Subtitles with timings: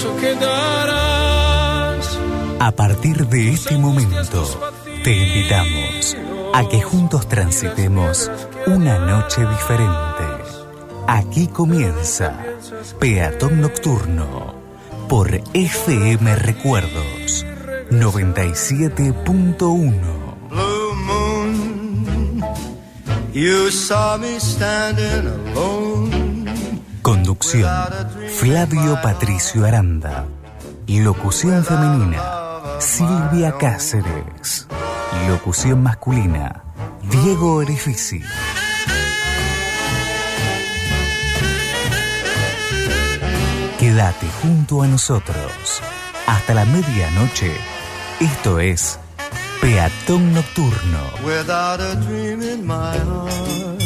[0.00, 2.18] paso que darás.
[2.58, 4.72] A partir de este momento,
[5.04, 6.16] te invitamos
[6.54, 8.30] a que juntos transitemos
[8.66, 10.24] una noche diferente.
[11.06, 12.42] Aquí comienza
[12.98, 14.54] Peatón Nocturno
[15.08, 17.44] por FM Recuerdos
[17.90, 19.92] 97.1.
[20.48, 22.42] Blue moon,
[23.32, 26.46] you saw me standing alone.
[27.02, 27.62] Conducción
[28.40, 30.24] Flavio Patricio Aranda.
[30.86, 32.22] Locución femenina
[32.78, 34.66] Silvia Cáceres.
[35.28, 36.64] Locución masculina
[37.02, 38.22] Diego Orifici.
[43.78, 45.82] Quédate junto a nosotros
[46.26, 47.52] hasta la medianoche.
[48.20, 48.98] Esto es
[49.60, 51.00] Peatón Nocturno.
[51.26, 53.82] Without a dream in my heart,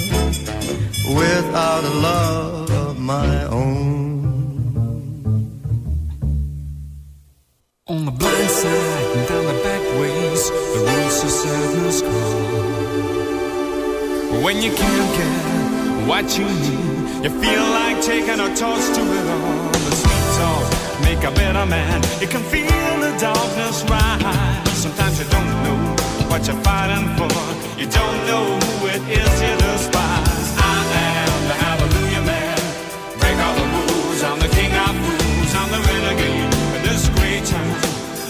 [1.08, 4.03] without a love of my own.
[14.64, 19.68] You can't get what you need, you feel like taking a toast to it all.
[19.84, 20.64] The sweet talk
[21.04, 22.00] make a better man.
[22.18, 24.78] You can feel the darkness rise.
[24.84, 25.80] Sometimes you don't know
[26.30, 27.36] what you're fighting for.
[27.78, 30.48] You don't know who it is you despise.
[30.56, 30.76] I
[31.28, 32.58] am the hallelujah man.
[33.20, 34.22] Break all the rules.
[34.24, 35.52] I'm the king of fools.
[35.60, 37.76] I'm the renegade in this great town.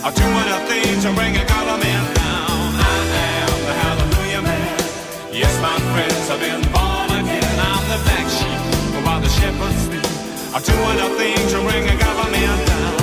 [0.02, 2.13] I'll do what I think to bring a government down.
[5.94, 7.58] Friends, I've been born again.
[7.70, 10.02] I'm the black sheep while the shepherds sleep.
[10.52, 12.94] I'll do what I think to bring a government down.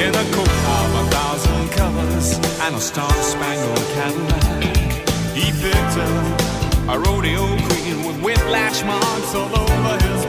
[0.00, 2.28] In a coat of a thousand colors
[2.64, 4.64] and a star-spangled Cadillac,
[5.34, 6.40] he picked up
[6.88, 10.25] a rodeo queen with whiplash marks all over his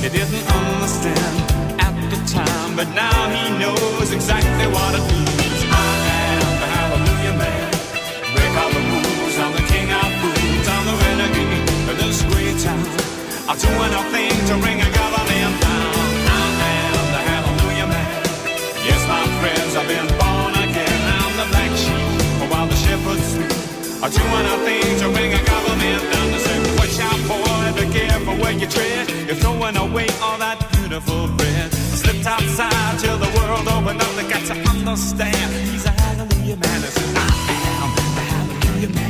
[0.00, 1.36] He didn't understand
[1.76, 5.60] at the time, but now he knows exactly what it means.
[5.68, 5.92] I
[6.40, 7.68] am the hallelujah man.
[8.32, 9.36] Break all the rules.
[9.36, 10.66] I'm the king of fools.
[10.72, 12.80] I'm the renegade of this great town.
[13.44, 15.92] I'll do anything to bring a government down.
[16.32, 18.10] I am the hallelujah man.
[18.88, 21.00] Yes, my friends, I've been born again.
[21.20, 23.52] I'm the black sheep while the shepherds sleep.
[24.00, 26.49] I'll do anything to bring a government down.
[28.40, 29.10] Where you tread.
[29.26, 31.72] You're throwing away all that beautiful bread.
[31.72, 34.12] Slipped outside till the world opened up.
[34.16, 35.48] They got to understand.
[35.70, 36.80] He's a hallelujah man.
[36.84, 39.09] I I am the hallelujah man.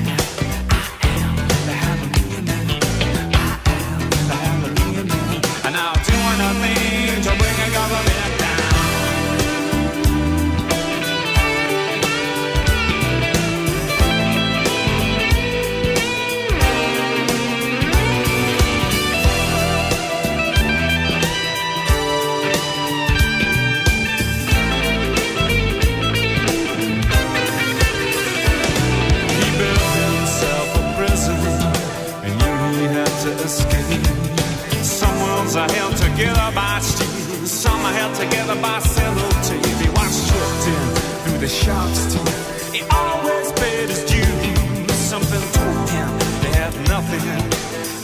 [36.21, 39.81] Together by steel, some are held together by sellotape.
[39.81, 40.87] He was tricked in
[41.23, 42.75] through the shark's teeth.
[42.75, 44.93] He always paid his dues.
[45.13, 46.11] Something told him
[46.43, 47.25] they had nothing,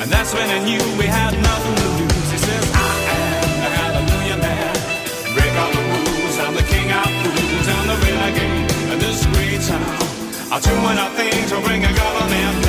[0.00, 2.30] and that's when he knew we had nothing to lose.
[2.32, 4.74] He says, "I am the Hallelujah man.
[5.36, 6.36] Break all the rules.
[6.44, 7.68] I'm the king of fools.
[7.74, 9.96] I'm the renegade of this great town."
[10.52, 12.65] I'll do anything to bring a government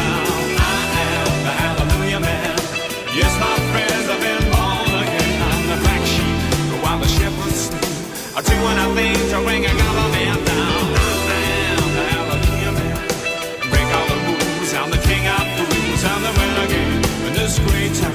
[18.02, 18.14] town.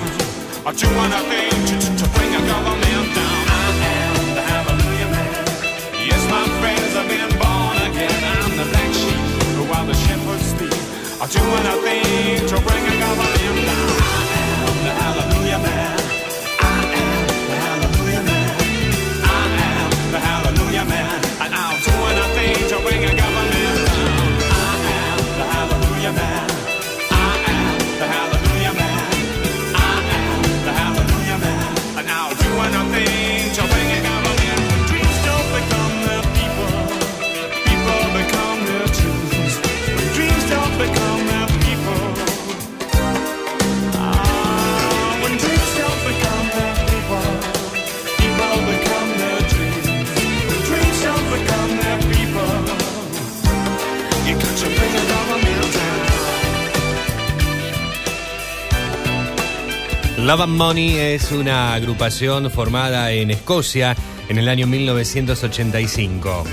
[0.67, 3.43] I'll do anything to, bring a government down.
[3.49, 5.33] I am the hallelujah man.
[6.09, 8.21] Yes, my friends, I've been born again.
[8.37, 10.53] I'm the black sheep while the shepherds
[12.51, 13.91] to bring a government down.
[14.01, 16.12] I am the hallelujah man.
[60.33, 63.95] Love and Money es una agrupación formada en Escocia
[64.31, 66.45] en el año 1985.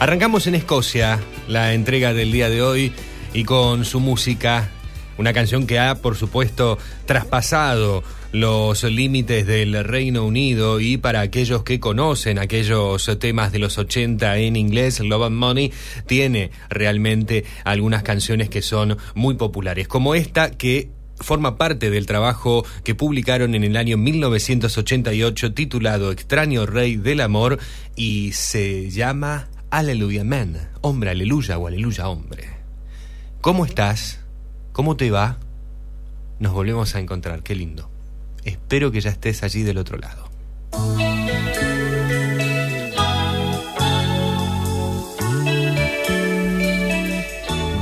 [0.00, 2.92] Arrancamos en Escocia la entrega del día de hoy
[3.32, 4.70] y con su música,
[5.18, 8.02] una canción que ha por supuesto traspasado
[8.32, 14.36] los límites del Reino Unido y para aquellos que conocen aquellos temas de los 80
[14.38, 15.72] en inglés, Love and Money
[16.06, 20.90] tiene realmente algunas canciones que son muy populares, como esta que
[21.20, 27.58] forma parte del trabajo que publicaron en el año 1988 titulado Extraño Rey del Amor
[27.94, 32.48] y se llama Aleluya Man, hombre aleluya o aleluya hombre.
[33.40, 34.20] ¿Cómo estás?
[34.72, 35.38] ¿Cómo te va?
[36.38, 37.90] Nos volvemos a encontrar, qué lindo.
[38.44, 40.30] Espero que ya estés allí del otro lado.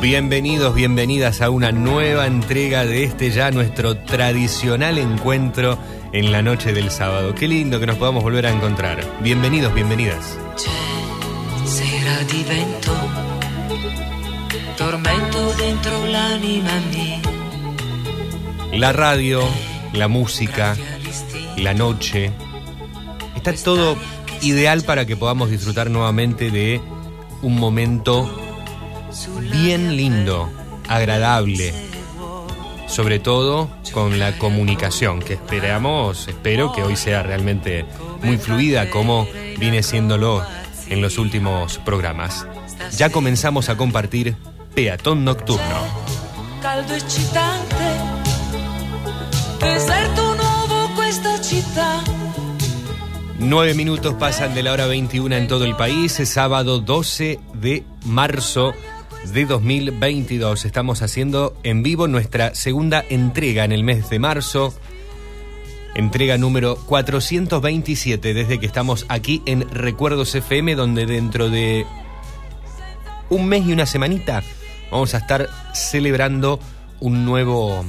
[0.00, 5.76] Bienvenidos, bienvenidas a una nueva entrega de este ya nuestro tradicional encuentro
[6.12, 7.34] en la noche del sábado.
[7.34, 9.04] Qué lindo que nos podamos volver a encontrar.
[9.22, 10.38] Bienvenidos, bienvenidas.
[11.64, 12.20] Sera
[14.76, 16.80] tormento dentro l'anima.
[18.72, 19.40] La radio,
[19.94, 20.76] la música,
[21.56, 22.30] la noche.
[23.34, 23.96] Está todo
[24.42, 26.80] ideal para que podamos disfrutar nuevamente de
[27.42, 28.47] un momento
[29.50, 30.50] bien lindo,
[30.88, 31.72] agradable,
[32.86, 37.84] sobre todo con la comunicación, que esperamos, espero que hoy sea realmente
[38.22, 39.26] muy fluida como
[39.58, 40.44] viene siéndolo
[40.88, 42.46] en los últimos programas.
[42.96, 44.36] Ya comenzamos a compartir
[44.74, 46.08] Peatón Nocturno.
[46.62, 47.84] Caldo eccitante,
[49.60, 52.02] deserto nuovo questa città.
[53.40, 57.84] Nueve minutos pasan de la hora 21 en todo el país, es sábado 12 de
[58.04, 58.74] marzo
[59.32, 60.64] de 2022.
[60.64, 64.74] Estamos haciendo en vivo nuestra segunda entrega en el mes de marzo.
[65.94, 71.84] Entrega número 427 desde que estamos aquí en Recuerdos FM, donde dentro de
[73.28, 74.42] un mes y una semanita
[74.90, 76.60] vamos a estar celebrando
[77.00, 77.84] un nuevo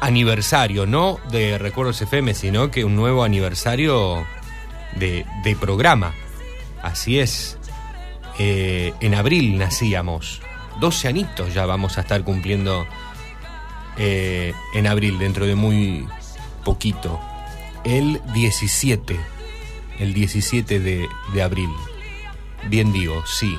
[0.00, 4.26] aniversario, no de Recuerdos FM, sino que un nuevo aniversario
[4.96, 5.24] de,
[5.60, 6.14] programa.
[6.82, 7.58] Así es.
[8.38, 10.42] Eh, en abril nacíamos.
[10.80, 12.86] 12 anitos ya vamos a estar cumpliendo
[13.98, 16.06] eh, en abril, dentro de muy
[16.64, 17.20] poquito.
[17.84, 19.18] El 17.
[19.98, 21.70] El 17 de, de abril.
[22.68, 23.56] Bien digo, sí.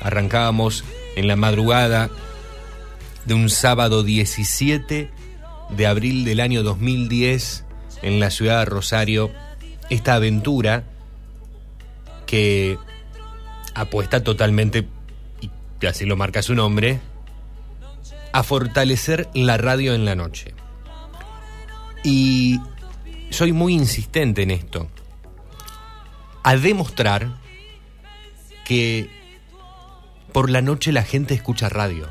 [0.00, 0.84] Arrancábamos
[1.16, 2.10] en la madrugada
[3.24, 5.10] de un sábado 17
[5.70, 7.64] de abril del año 2010
[8.02, 9.30] en la ciudad de Rosario
[9.90, 10.84] esta aventura
[12.26, 12.78] que
[13.74, 14.86] apuesta totalmente,
[15.80, 17.00] y así lo marca su nombre,
[18.32, 20.54] a fortalecer la radio en la noche.
[22.04, 22.60] Y
[23.30, 24.88] soy muy insistente en esto,
[26.42, 27.38] a demostrar
[28.64, 29.10] que
[30.32, 32.08] por la noche la gente escucha radio,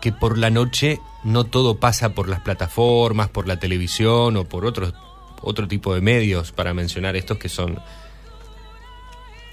[0.00, 4.66] que por la noche no todo pasa por las plataformas, por la televisión o por
[4.66, 4.94] otros
[5.42, 7.80] otro tipo de medios, para mencionar estos que son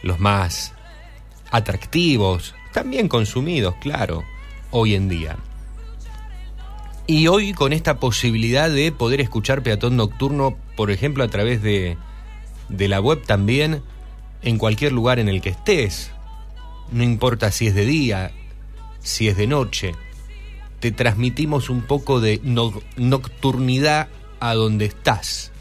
[0.04, 0.74] los más
[1.52, 4.24] atractivos, también consumidos, claro,
[4.72, 5.38] hoy en día.
[7.08, 11.98] Y hoy con esta posibilidad de poder escuchar Peatón Nocturno, por ejemplo, a través de,
[12.70, 13.82] de la web también,
[14.44, 16.12] en cualquier lugar en el que estés,
[16.92, 18.32] no importa si es de día,
[19.00, 19.94] si es de noche,
[20.80, 24.08] te transmitimos un poco de no- nocturnidad
[24.40, 25.52] a donde estás,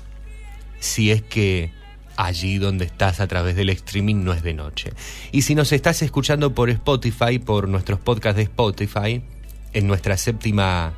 [0.81, 1.73] si es que
[2.19, 4.93] allí donde estás a través del streaming no es de noche.
[5.31, 9.23] Y si nos estás escuchando por Spotify, por nuestros podcasts de Spotify,
[9.73, 10.95] en nuestra séptima,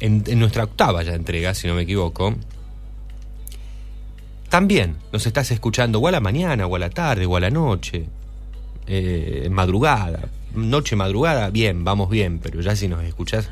[0.00, 2.34] en, nuestra octava ya entrega, si no me equivoco,
[4.48, 7.50] también nos estás escuchando o a la mañana, o a la tarde, o a la
[7.50, 8.06] noche,
[8.88, 13.50] eh, madrugada, noche, madrugada, bien, vamos bien, pero ya si nos escuchás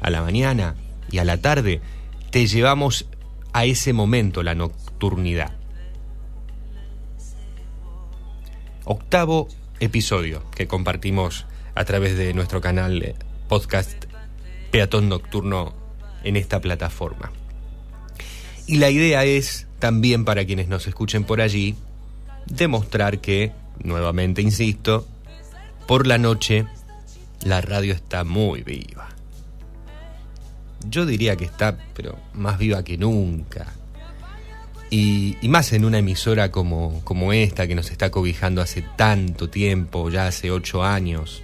[0.00, 0.76] a la mañana
[1.10, 1.80] y a la tarde,
[2.30, 3.06] te llevamos
[3.52, 5.59] a ese momento, la nocturnidad.
[8.92, 9.46] Octavo
[9.78, 13.14] episodio que compartimos a través de nuestro canal
[13.48, 14.06] podcast
[14.72, 15.72] Peatón Nocturno
[16.24, 17.30] en esta plataforma.
[18.66, 21.76] Y la idea es, también para quienes nos escuchen por allí,
[22.46, 25.06] demostrar que, nuevamente insisto,
[25.86, 26.66] por la noche
[27.44, 29.08] la radio está muy viva.
[30.88, 33.72] Yo diría que está, pero más viva que nunca.
[34.92, 40.10] Y, más en una emisora como, como esta que nos está cobijando hace tanto tiempo,
[40.10, 41.42] ya hace ocho años.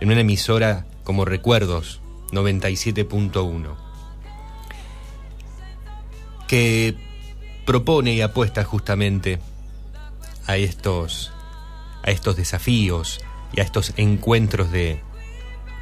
[0.00, 3.74] En una emisora como Recuerdos 97.1.
[6.46, 6.94] que
[7.64, 9.40] propone y apuesta justamente
[10.46, 11.32] a estos,
[12.04, 13.20] a estos desafíos
[13.52, 15.00] y a estos encuentros de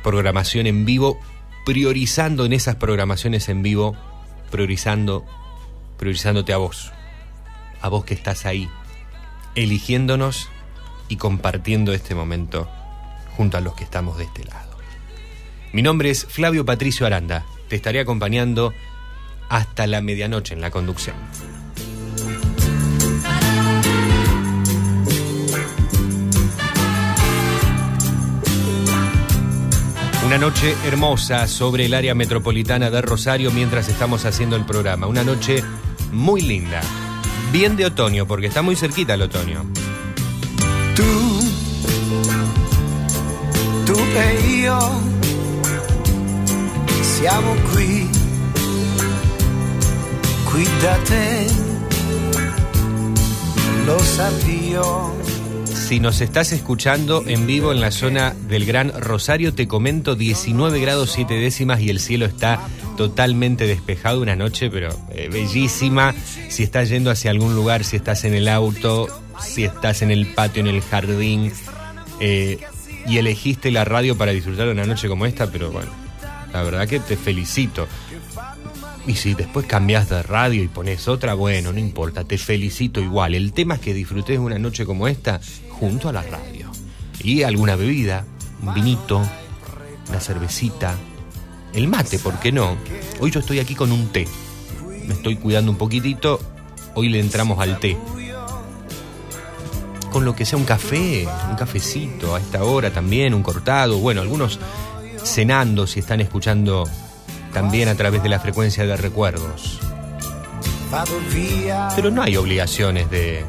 [0.02, 1.18] programación en vivo,
[1.66, 3.94] priorizando en esas programaciones en vivo,
[4.50, 5.24] priorizando,
[5.96, 6.92] priorizándote a vos,
[7.80, 8.68] a vos que estás ahí,
[9.54, 10.48] eligiéndonos
[11.08, 12.68] y compartiendo este momento
[13.36, 14.76] junto a los que estamos de este lado.
[15.72, 18.72] Mi nombre es Flavio Patricio Aranda, te estaré acompañando
[19.48, 21.16] hasta la medianoche en la conducción.
[30.24, 35.06] Una noche hermosa sobre el área metropolitana de Rosario mientras estamos haciendo el programa.
[35.06, 35.62] Una noche
[36.12, 36.80] muy linda.
[37.52, 39.64] Bien de otoño, porque está muy cerquita el otoño.
[40.96, 41.04] Tu,
[43.84, 44.78] tu e io
[47.02, 48.08] siamo qui,
[50.50, 51.46] qui da te,
[53.86, 55.23] lo sabio.
[55.84, 60.80] Si nos estás escuchando en vivo en la zona del Gran Rosario, te comento 19
[60.80, 62.58] grados 7 décimas y el cielo está
[62.96, 64.22] totalmente despejado.
[64.22, 66.14] Una noche, pero eh, bellísima.
[66.48, 70.26] Si estás yendo hacia algún lugar, si estás en el auto, si estás en el
[70.28, 71.52] patio, en el jardín,
[72.18, 72.60] eh,
[73.06, 75.90] y elegiste la radio para disfrutar de una noche como esta, pero bueno,
[76.54, 77.86] la verdad que te felicito.
[79.06, 83.34] Y si después cambias de radio y pones otra, bueno, no importa, te felicito igual.
[83.34, 85.42] El tema es que disfrutes una noche como esta
[85.84, 86.70] junto a la radio.
[87.22, 88.24] Y alguna bebida,
[88.62, 89.22] un vinito,
[90.08, 90.94] una cervecita,
[91.74, 92.76] el mate, ¿por qué no?
[93.20, 94.26] Hoy yo estoy aquí con un té.
[95.06, 96.40] Me estoy cuidando un poquitito,
[96.94, 97.96] hoy le entramos al té.
[100.10, 104.22] Con lo que sea un café, un cafecito a esta hora también, un cortado, bueno,
[104.22, 104.58] algunos
[105.22, 106.88] cenando si están escuchando
[107.52, 109.80] también a través de la frecuencia de recuerdos.
[111.96, 113.44] Pero no hay obligaciones de.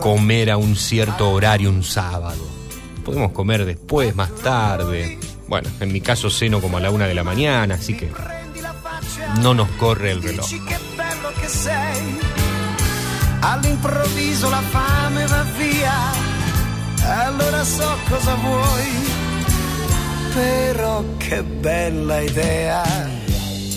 [0.00, 2.46] Comer a un cierto horario un sábado.
[3.04, 5.18] Podemos comer después, más tarde.
[5.48, 8.10] Bueno, en mi caso ceno como a la una de la mañana, así que
[9.40, 10.46] no nos corre el reloj.
[10.46, 12.18] dici che bello che sei.
[13.40, 15.94] All'improvviso la fame va via,
[17.24, 19.26] allora so cosa vuoi.
[20.34, 22.82] Però che bella idea.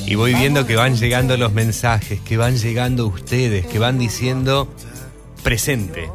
[0.05, 4.67] Y voy viendo que van llegando los mensajes, que van llegando ustedes, que van diciendo
[5.43, 6.09] presente.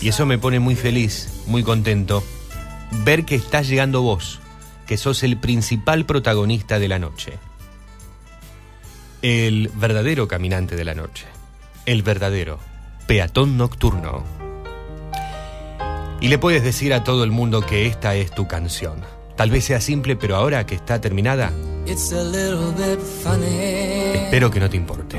[0.00, 2.22] Y eso me pone muy feliz, muy contento.
[3.04, 4.40] Ver que estás llegando vos,
[4.86, 7.34] que sos el principal protagonista de la noche.
[9.22, 11.26] El verdadero caminante de la noche.
[11.86, 12.58] El verdadero
[13.06, 14.24] peatón nocturno.
[16.20, 19.00] Y le puedes decir a todo el mundo que esta es tu canción.
[19.36, 21.52] Tal vez sea simple, pero ahora que está terminada,
[21.86, 25.18] It's a little bit funny, espero que no te importe.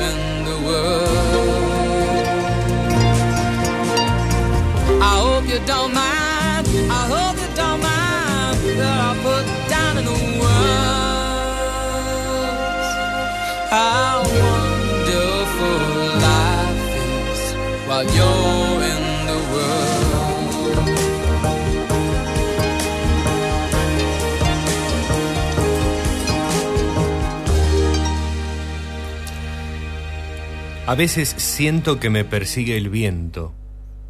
[5.71, 6.65] don't mind.
[6.99, 11.67] I hope you don't mind that I put down in the words.
[13.75, 15.79] How wonderful
[16.27, 17.41] life is
[17.87, 20.77] while you're in the world.
[30.87, 33.60] A veces siento que me persigue el viento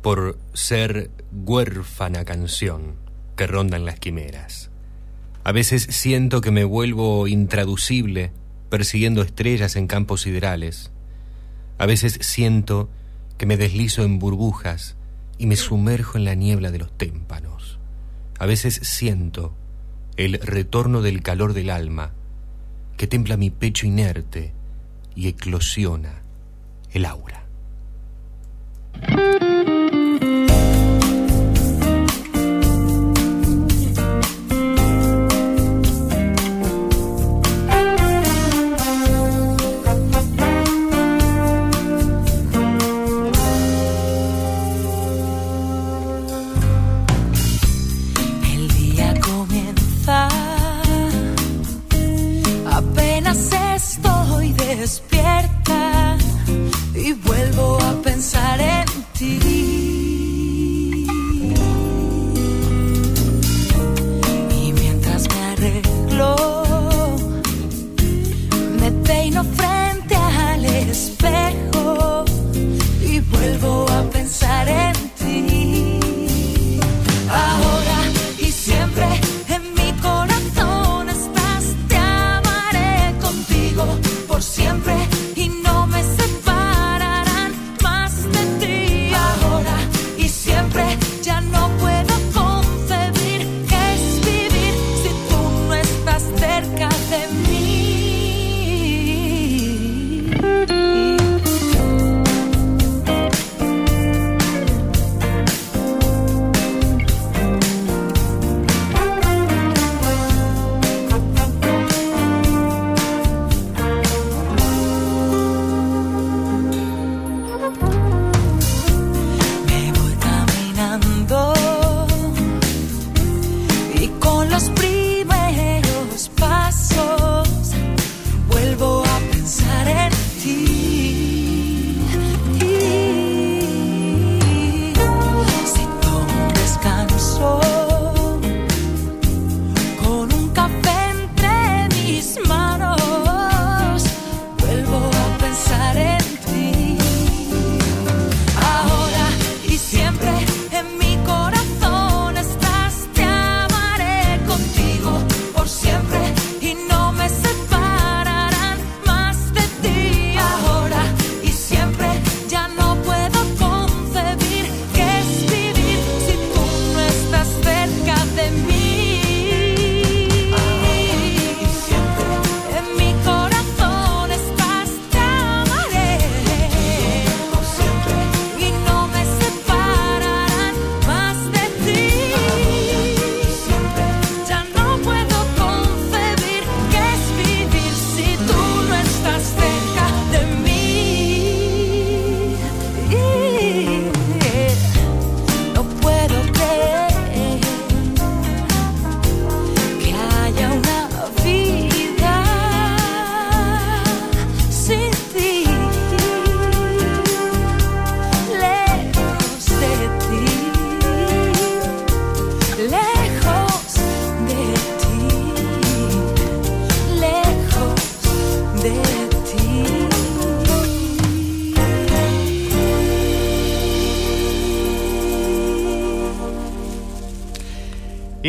[0.02, 2.96] por ser huérfana canción
[3.36, 4.72] que rondan las quimeras.
[5.44, 8.32] A veces siento que me vuelvo intraducible
[8.70, 10.92] persiguiendo estrellas en campos siderales.
[11.78, 12.90] A veces siento
[13.38, 14.96] que me deslizo en burbujas
[15.38, 17.80] y me sumerjo en la niebla de los témpanos.
[18.40, 19.56] A veces siento
[20.16, 22.14] el retorno del calor del alma
[22.98, 24.54] que templa mi pecho inerte
[25.16, 26.22] y eclosiona
[26.92, 27.46] el aura.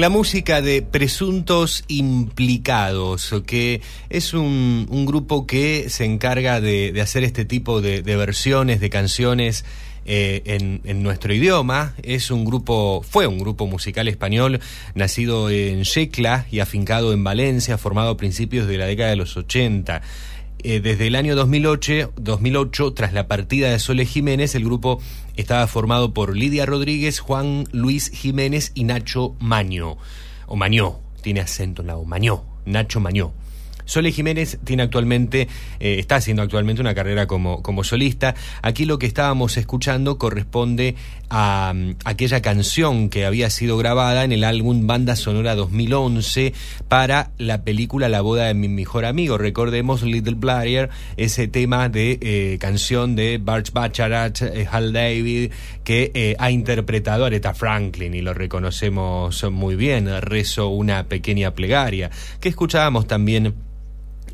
[0.02, 7.22] La música de Presuntos Implicados, que es un, un grupo que se encarga de, hacer
[7.22, 9.64] este tipo de, de versiones de canciones
[10.04, 11.94] eh, en, en nuestro idioma.
[12.02, 14.58] Es un grupo, fue un grupo musical español
[14.96, 19.36] nacido en Yecla y afincado en Valencia, formado a principios de la década de los
[19.36, 20.02] 80.
[20.64, 25.00] Eh, desde el año 2008, 2008, tras la partida de Sole Jiménez, el grupo
[25.36, 29.96] estaba formado por Lidia Rodríguez, Juan Luis Jiménez y Nacho Maño.
[30.46, 33.32] O Mañó, tiene acento en la O, Mañó, Nacho Mañó.
[33.84, 35.48] Sole Jiménez tiene actualmente,
[35.80, 38.34] eh, está haciendo actualmente una carrera como, como solista.
[38.62, 40.94] Aquí lo que estábamos escuchando corresponde
[41.30, 46.52] a, mm, aquella canción que había sido grabada en el álbum Banda Sonora 2011
[46.88, 49.38] para la película La boda de mi mejor amigo.
[49.38, 55.52] Recordemos Little Blair, ese tema de eh, canción de Bart Bacharach, eh, Hal David,
[55.84, 60.08] que ha interpretado Aretha Franklin y lo reconocemos muy bien.
[60.20, 63.54] Rezo una pequeña plegaria, que escuchábamos también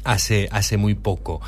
[0.05, 1.41] hace, hace muy poco.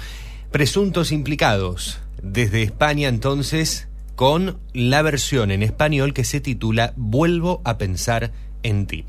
[0.50, 2.00] Presuntos implicados.
[2.22, 3.88] Desde España entonces
[4.20, 8.32] con la versión en español que se titula Vuelvo a pensar
[8.62, 9.06] en ti.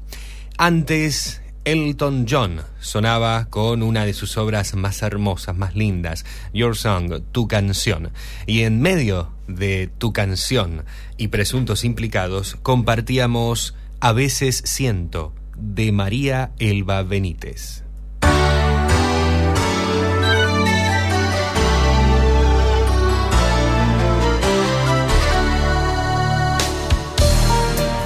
[0.58, 7.22] Antes, Elton John sonaba con una de sus obras más hermosas, más lindas, Your Song,
[7.34, 8.12] Tu canción.
[8.48, 10.86] Y en medio de Tu canción
[11.18, 17.84] y Presuntos implicados compartíamos A veces siento de María Elba Benítez.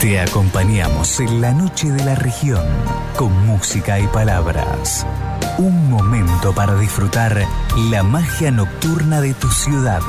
[0.06, 2.64] Te acompañamos en la noche de la región
[3.18, 5.04] con música y palabras.
[5.58, 7.44] Un momento para disfrutar
[7.90, 10.04] la magia nocturna de tu ciudad.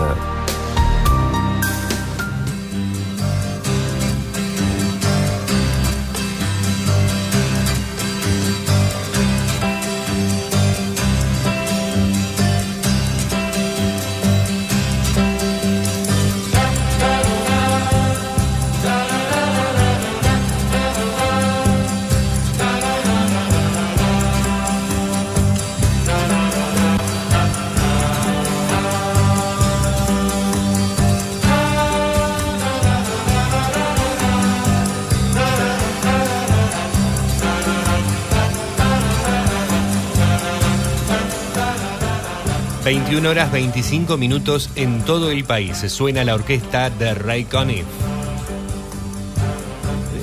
[42.98, 45.76] 21 horas 25 minutos en todo el país.
[45.92, 47.84] Suena la orquesta de Ray Conniff.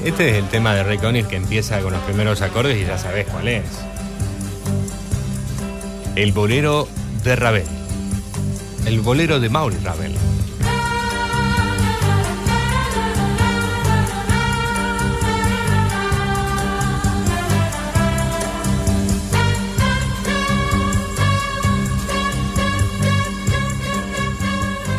[0.04, 2.98] Este es el tema de Ray Conniff que empieza con los primeros acordes y ya
[2.98, 3.66] sabes cuál es.
[6.16, 6.88] El bolero
[7.24, 7.68] de Ravel.
[8.88, 10.16] El bolero de Maurice Ravel.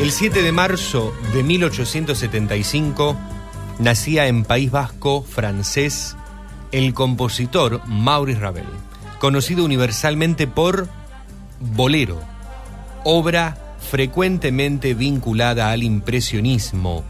[0.04, 3.16] El 7 de marzo de 1875
[3.78, 6.14] nacía en País Vasco francés
[6.72, 8.66] el compositor Maurice Ravel,
[9.18, 10.88] conocido universalmente por
[11.58, 12.20] Bolero,
[13.02, 17.02] obra frecuentemente vinculada al impresionismo,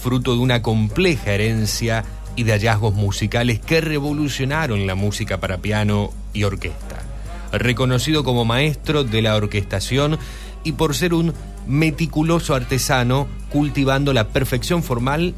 [0.00, 2.04] fruto de una compleja herencia
[2.36, 7.02] y de hallazgos musicales que revolucionaron la música para piano y orquesta.
[7.50, 10.20] Reconocido como maestro de la orquestación
[10.62, 11.34] y por ser un
[11.68, 15.34] meticuloso artesano cultivando la perfección formal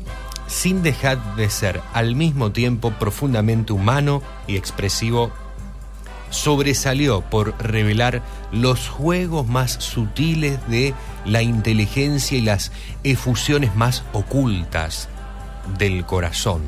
[0.46, 5.30] sin dejar de ser al mismo tiempo profundamente humano y expresivo,
[6.30, 12.72] sobresalió por revelar los juegos más sutiles de la inteligencia y las
[13.04, 15.08] efusiones más ocultas
[15.78, 16.62] del corazón.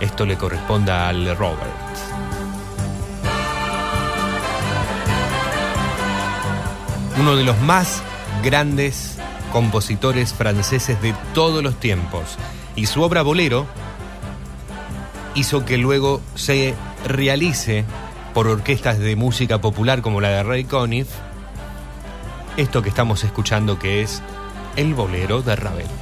[0.00, 1.91] Esto le corresponde al Robert.
[7.18, 8.02] Uno de los más
[8.42, 9.18] grandes
[9.52, 12.38] compositores franceses de todos los tiempos.
[12.76, 13.66] Y su obra Bolero
[15.34, 16.74] hizo que luego se
[17.06, 17.84] realice
[18.34, 21.08] por orquestas de música popular como la de Ray Conniff
[22.56, 24.22] esto que estamos escuchando que es
[24.76, 26.01] el Bolero de Ravel.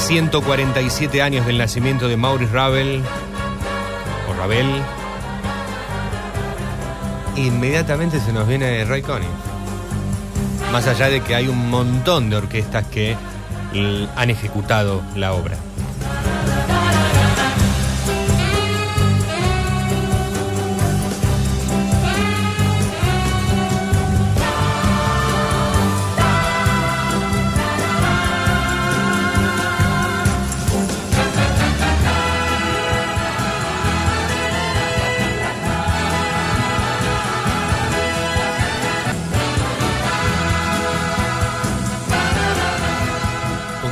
[0.00, 3.02] 147 años del nacimiento de Maurice Ravel,
[4.28, 4.66] o Ravel,
[7.36, 9.28] inmediatamente se nos viene Ray Conniff.
[10.72, 13.16] Más allá de que hay un montón de orquestas que
[14.16, 15.56] han ejecutado la obra.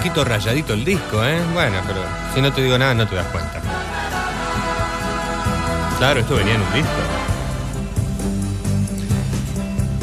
[0.09, 1.38] Poquito rayadito el disco, ¿eh?
[1.53, 2.01] Bueno, pero
[2.35, 3.61] si no te digo nada no te das cuenta.
[5.99, 6.88] Claro, esto venía en un disco.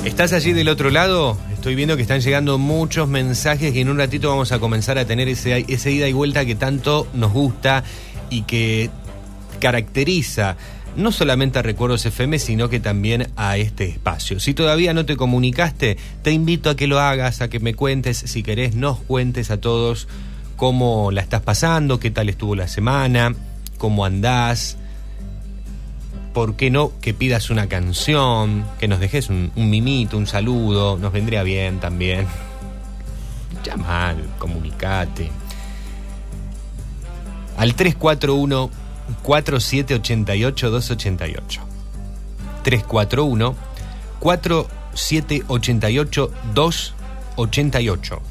[0.03, 1.37] ¿Estás allí del otro lado?
[1.53, 5.05] Estoy viendo que están llegando muchos mensajes y en un ratito vamos a comenzar a
[5.05, 7.83] tener ese, ese ida y vuelta que tanto nos gusta
[8.29, 8.91] y que
[9.59, 10.55] caracteriza
[10.95, 14.39] no solamente a Recuerdos FM, sino que también a este espacio.
[14.39, 18.17] Si todavía no te comunicaste, te invito a que lo hagas, a que me cuentes,
[18.17, 20.07] si querés, nos cuentes a todos
[20.55, 23.35] cómo la estás pasando, qué tal estuvo la semana,
[23.77, 24.77] cómo andás,
[26.33, 30.97] ¿por qué no que pidas una canción, que nos dejes un, mimito, un saludo?
[30.97, 32.27] Nos vendría bien también.
[33.63, 35.29] Llama, comunicate.
[37.57, 38.84] Al 341
[39.23, 41.61] 4788 288.
[42.63, 43.55] 341
[44.19, 48.21] 4788 288.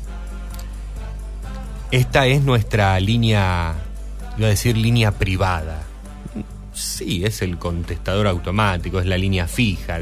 [1.90, 3.74] Esta es nuestra línea,
[4.37, 5.82] iba a decir línea privada.
[6.72, 10.00] Sí, es el contestador automático, es la línea fija,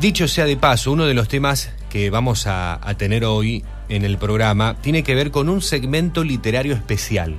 [0.00, 4.16] Dicho sea de paso, uno de los temas que vamos a, tener hoy en el
[4.16, 7.34] programa tiene que ver con un segmento literario especial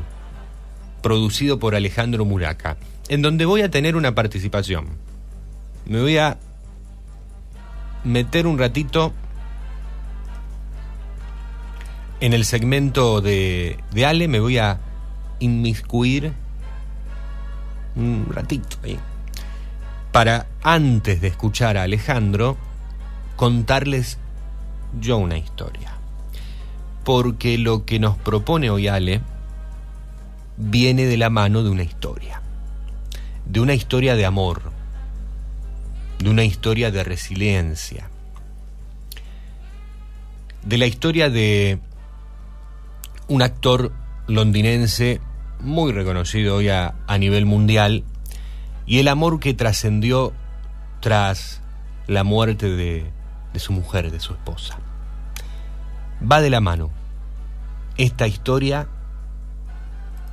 [1.02, 2.76] producido por Alejandro Muraca,
[3.08, 4.88] en donde voy a tener una participación.
[5.86, 6.38] Me voy a
[8.04, 9.14] meter un ratito
[12.20, 14.82] en el segmento de, de Ale, me voy a
[15.40, 16.34] inmiscuir
[17.96, 19.00] un ratito ahí,
[20.12, 22.58] para antes de escuchar a Alejandro,
[23.36, 24.18] contarles
[25.00, 25.94] yo una historia.
[27.04, 29.22] Porque lo que nos propone hoy Ale
[30.58, 32.42] viene de la mano de una historia.
[33.46, 34.72] De una historia de amor.
[36.20, 38.10] De una historia de resiliencia.
[40.64, 41.80] De la historia de
[43.28, 43.94] un actor
[44.28, 45.22] londinense
[45.62, 48.04] muy reconocido hoy a, a nivel mundial
[48.90, 50.34] y el amor que trascendió
[51.00, 51.62] tras
[52.08, 53.12] la muerte de,
[53.56, 54.80] su mujer, de su esposa.
[56.20, 56.90] Va de la mano
[57.98, 58.88] esta historia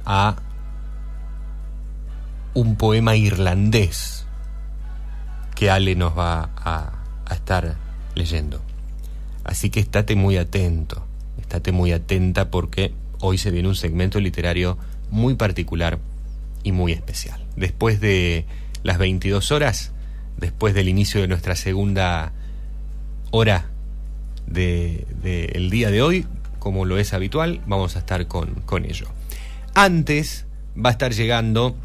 [0.06, 0.36] a
[2.54, 4.24] un poema irlandés
[5.54, 6.92] que Ale nos va a,
[7.26, 7.76] a estar
[8.14, 8.62] leyendo.
[9.44, 11.04] Así que estate muy atento,
[11.38, 14.78] estate muy atenta porque hoy se viene un segmento literario
[15.10, 15.98] muy particular
[16.62, 17.45] y muy especial.
[17.56, 18.46] Después de
[18.82, 19.92] las 22 horas,
[20.36, 22.32] después del inicio de nuestra segunda
[23.30, 23.66] hora
[24.46, 26.26] del de, día de hoy,
[26.58, 29.08] como lo es habitual, vamos a estar con, con ello.
[29.74, 31.76] antes va a estar llegando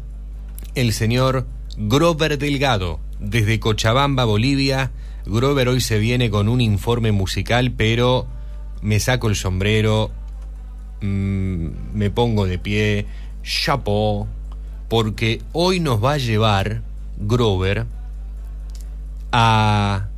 [0.74, 4.90] el señor Grover Delgado desde Cochabamba, Bolivia.
[5.24, 8.26] Grover hoy se viene con un informe musical, pero
[8.82, 10.10] me saco el sombrero,
[11.00, 13.06] mm, me pongo de pie,
[13.42, 14.26] chapeau,
[14.92, 16.82] porque hoy nos va a llevar
[17.16, 17.86] Grover
[19.32, 20.08] a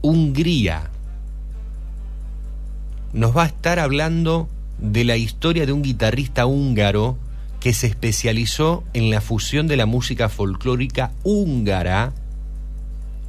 [0.00, 0.88] Hungría.
[3.12, 7.18] Nos va a estar hablando de la historia de un guitarrista húngaro
[7.60, 12.14] que se especializó en la fusión de la música folclórica húngara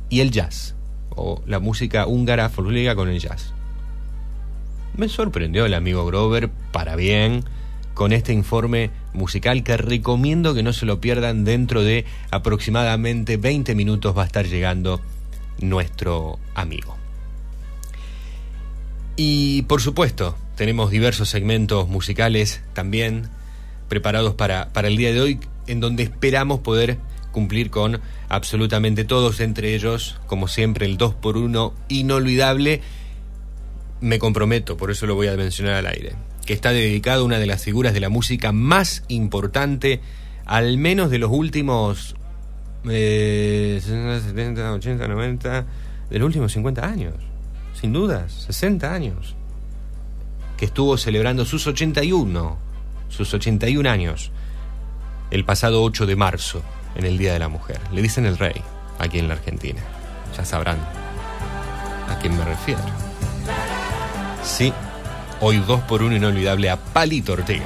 [0.09, 0.75] y el jazz,
[1.09, 3.51] o la música húngara folclórica con el jazz.
[4.95, 7.43] Me sorprendió el amigo Grover, para bien,
[7.93, 13.75] con este informe musical que recomiendo que no se lo pierdan dentro de aproximadamente 20
[13.75, 15.01] minutos va a estar llegando
[15.59, 16.97] nuestro amigo.
[19.15, 23.29] Y por supuesto, tenemos diversos segmentos musicales también
[23.89, 26.97] preparados para, para el día de hoy, en donde esperamos poder
[27.31, 27.99] cumplir con
[28.29, 32.81] absolutamente todos, entre ellos, como siempre, el 2x1 inolvidable.
[34.01, 36.13] Me comprometo, por eso lo voy a mencionar al aire,
[36.45, 40.01] que está dedicado a una de las figuras de la música más importante,
[40.45, 42.15] al menos de los últimos
[42.89, 45.65] eh, 70, 80, 90,
[46.09, 47.15] de los últimos 50 años,
[47.79, 49.35] sin dudas, 60 años,
[50.57, 52.57] que estuvo celebrando sus 81,
[53.09, 54.31] sus 81 años,
[55.31, 56.61] el pasado 8 de marzo,
[56.95, 57.79] en el Día de la Mujer.
[57.91, 58.61] Le dicen el rey,
[58.99, 59.81] aquí en la Argentina.
[60.35, 60.77] Ya sabrán
[62.09, 62.81] a quién me refiero.
[64.43, 64.73] Sí,
[65.45, 67.65] hoy dos por uno inolvidable a Palito Ortega.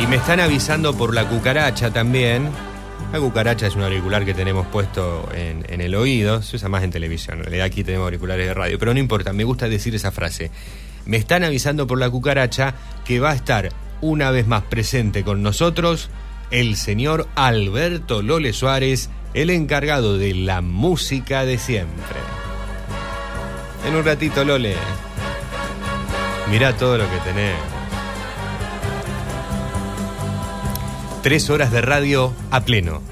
[0.00, 2.67] Y me están avisando por la cucaracha también.
[3.12, 6.90] La cucaracha es un auricular que tenemos puesto en, el oído, se usa más en
[6.90, 10.50] televisión, aquí tenemos auriculares de radio, pero no importa, me gusta decir esa frase.
[11.06, 12.74] Me están avisando por la cucaracha
[13.06, 13.70] que va a estar
[14.02, 16.10] una vez más presente con nosotros
[16.50, 22.18] el señor Alberto Lole Suárez, el encargado de la música de siempre.
[23.86, 24.74] En un ratito, Lole.
[26.50, 27.77] Mirá todo lo que tenés.
[31.22, 33.02] Tres horas de radio a pleno.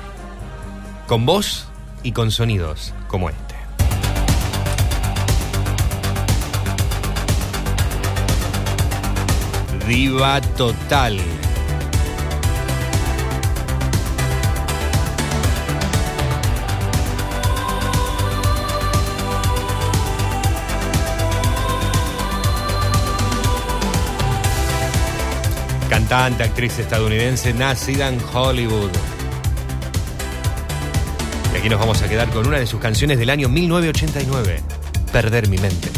[1.08, 1.66] Con voz
[2.04, 3.56] y con sonidos como este.
[9.88, 11.18] Diva total.
[26.08, 28.90] Cantante, actriz estadounidense, nacida en Hollywood.
[31.52, 34.62] Y aquí nos vamos a quedar con una de sus canciones del año 1989,
[35.10, 35.88] Perder mi mente.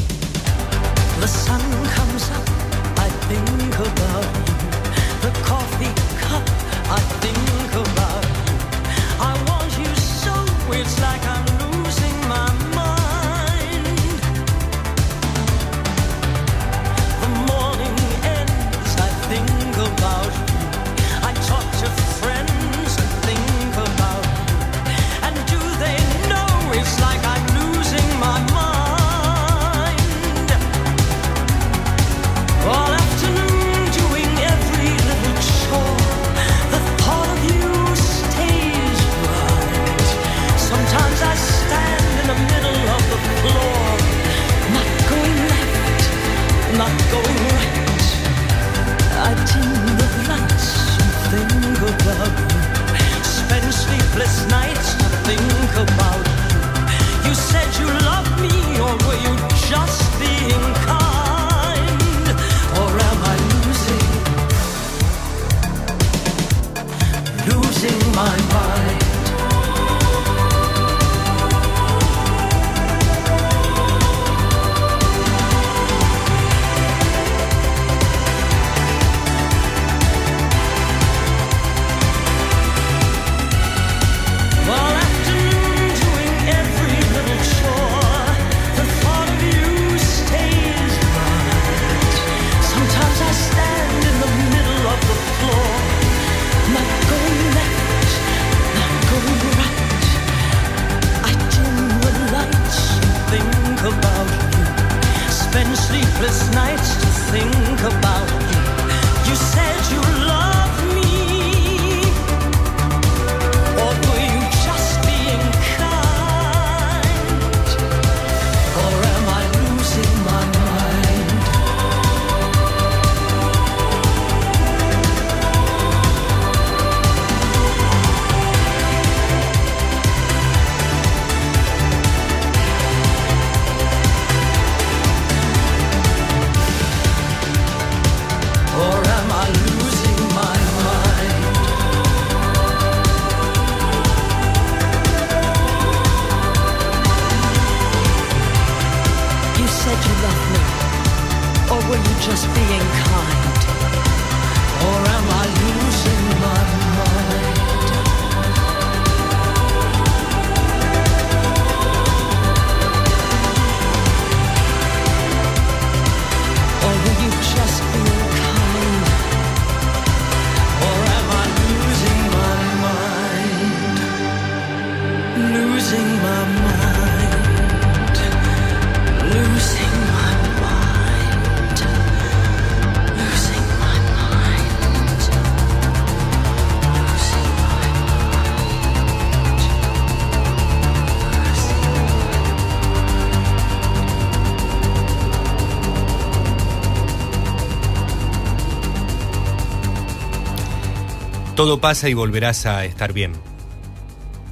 [201.68, 203.32] Todo pasa y volverás a estar bien.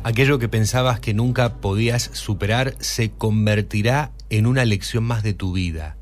[0.04, 5.54] Aquello que pensabas que nunca podías superar se convertirá en una lección más de tu
[5.54, 5.96] vida.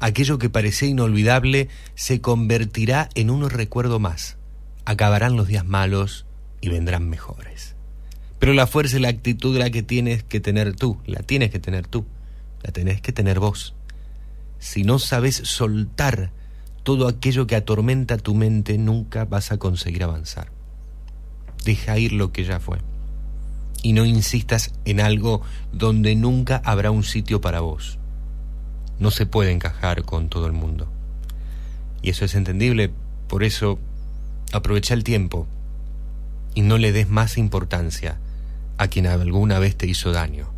[0.00, 4.38] Aquello que parecía inolvidable se convertirá en un recuerdo más.
[4.84, 6.26] Acabarán los días malos
[6.60, 7.76] y vendrán mejores.
[8.40, 11.60] Pero la fuerza y la actitud la que tienes que tener tú, la tienes que
[11.60, 12.06] tener tú,
[12.64, 13.76] la tenés que tener vos.
[14.58, 16.32] Si no sabes soltar
[16.90, 20.50] todo aquello que atormenta tu mente, nunca vas a conseguir avanzar.
[21.64, 22.78] Deja ir lo que ya fue.
[23.80, 25.40] Y no insistas en algo
[25.72, 28.00] donde nunca habrá un sitio para vos.
[28.98, 30.90] No se puede encajar con todo el mundo.
[32.02, 32.90] Y eso es entendible,
[33.28, 33.78] por eso
[34.52, 35.46] aprovecha el tiempo
[36.56, 38.18] y no le des más importancia
[38.78, 40.48] a quien alguna vez te hizo daño.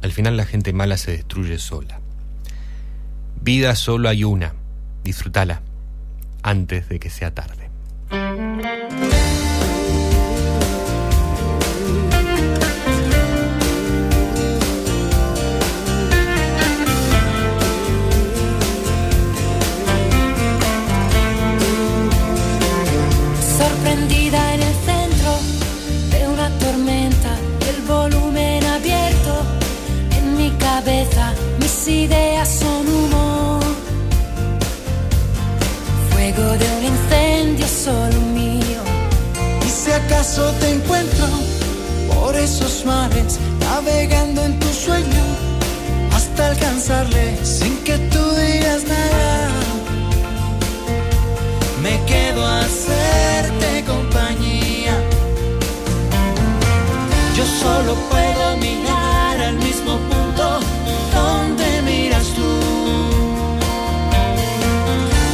[0.00, 2.00] Al final la gente mala se destruye sola.
[3.42, 4.54] Vida solo hay una.
[5.04, 5.62] Disfrútala
[6.42, 7.68] antes de que sea tarde.
[23.58, 24.37] Sorprendida
[40.08, 41.26] acaso te encuentro
[42.14, 45.24] por esos mares, navegando en tu sueño,
[46.14, 49.50] hasta alcanzarle sin que tú digas nada.
[51.82, 54.94] Me quedo a hacerte compañía.
[57.36, 60.60] Yo solo puedo mirar al mismo punto
[61.14, 62.52] donde miras tú.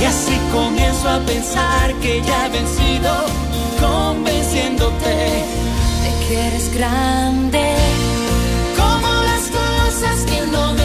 [0.00, 3.12] Y así comienzo a pensar que ya he vencido,
[4.54, 7.74] convenciéndote De que eres grande.
[8.76, 10.83] como las cosas que no me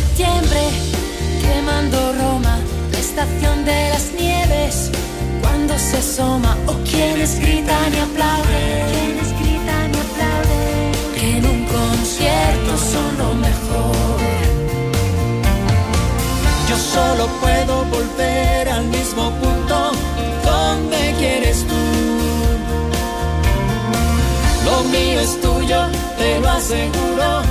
[0.00, 0.62] septiembre,
[1.42, 2.58] quemando Roma,
[2.92, 4.90] la estación de las nieves,
[5.42, 11.60] cuando se asoma, o quienes gritan y aplauden, quienes gritan y aplauden, que en un
[11.76, 14.18] concierto son lo mejor.
[16.68, 19.76] Yo solo puedo volver al mismo punto
[20.44, 21.82] donde quieres tú.
[24.66, 25.80] Lo mío es tuyo,
[26.18, 27.49] te lo aseguro.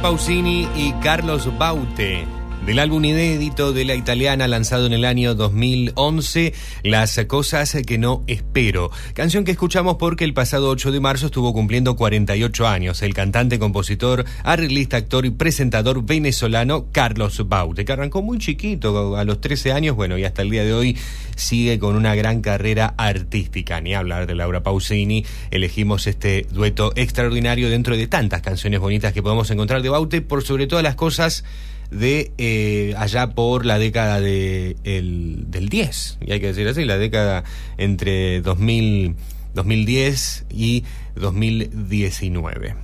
[0.00, 2.39] Pausini y Carlos Baute.
[2.70, 6.54] Del álbum inédito de la italiana lanzado en el año 2011,
[6.84, 8.92] Las cosas que no espero.
[9.12, 13.58] Canción que escuchamos porque el pasado 8 de marzo estuvo cumpliendo 48 años el cantante,
[13.58, 19.72] compositor, arreglista, actor y presentador venezolano Carlos Baute, que arrancó muy chiquito, a los 13
[19.72, 20.96] años, bueno, y hasta el día de hoy
[21.34, 23.80] sigue con una gran carrera artística.
[23.80, 29.24] Ni hablar de Laura Pausini, elegimos este dueto extraordinario dentro de tantas canciones bonitas que
[29.24, 31.42] podemos encontrar de Baute, por sobre todas las cosas
[31.90, 36.84] de eh, allá por la década de el, del 10, y hay que decir así,
[36.84, 37.44] la década
[37.78, 39.16] entre 2000,
[39.54, 40.84] 2010 y
[41.16, 42.74] 2019.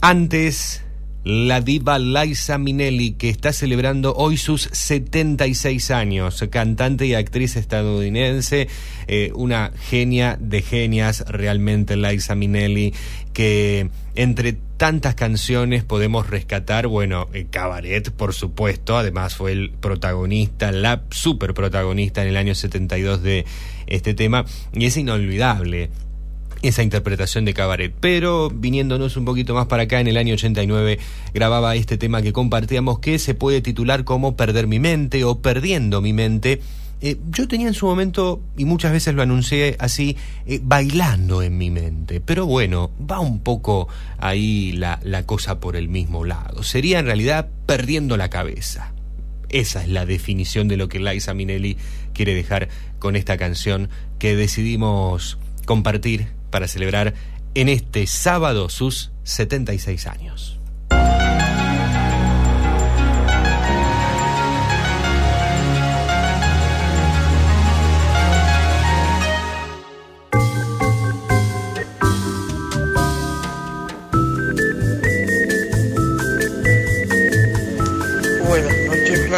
[0.00, 0.82] Antes,
[1.24, 8.68] la diva Liza Minnelli, que está celebrando hoy sus 76 años, cantante y actriz estadounidense,
[9.08, 12.94] eh, una genia de genias realmente Liza Minnelli,
[13.38, 20.72] que entre tantas canciones podemos rescatar, bueno, el Cabaret, por supuesto, además fue el protagonista,
[20.72, 23.44] la super protagonista en el año 72 de
[23.86, 25.88] este tema, y es inolvidable
[26.62, 27.94] esa interpretación de cabaret.
[28.00, 30.98] Pero viniéndonos un poquito más para acá, en el año 89
[31.32, 36.00] grababa este tema que compartíamos que se puede titular como Perder mi mente o Perdiendo
[36.00, 36.60] mi mente.
[37.00, 41.56] Eh, yo tenía en su momento, y muchas veces lo anuncié así, eh, bailando en
[41.56, 42.20] mi mente.
[42.20, 43.88] Pero bueno, va un poco
[44.18, 46.62] ahí la, la cosa por el mismo lado.
[46.62, 48.92] Sería en realidad perdiendo la cabeza.
[49.48, 51.78] Esa es la definición de lo que Liza Minnelli
[52.12, 52.68] quiere dejar
[52.98, 53.88] con esta canción
[54.18, 57.14] que decidimos compartir para celebrar
[57.54, 60.57] en este sábado sus 76 años.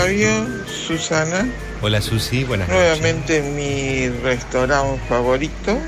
[0.05, 1.47] Flavio, Susana.
[1.83, 2.83] Hola Susi, buenas noches.
[3.01, 5.79] Nuevamente mi restaurante favorito.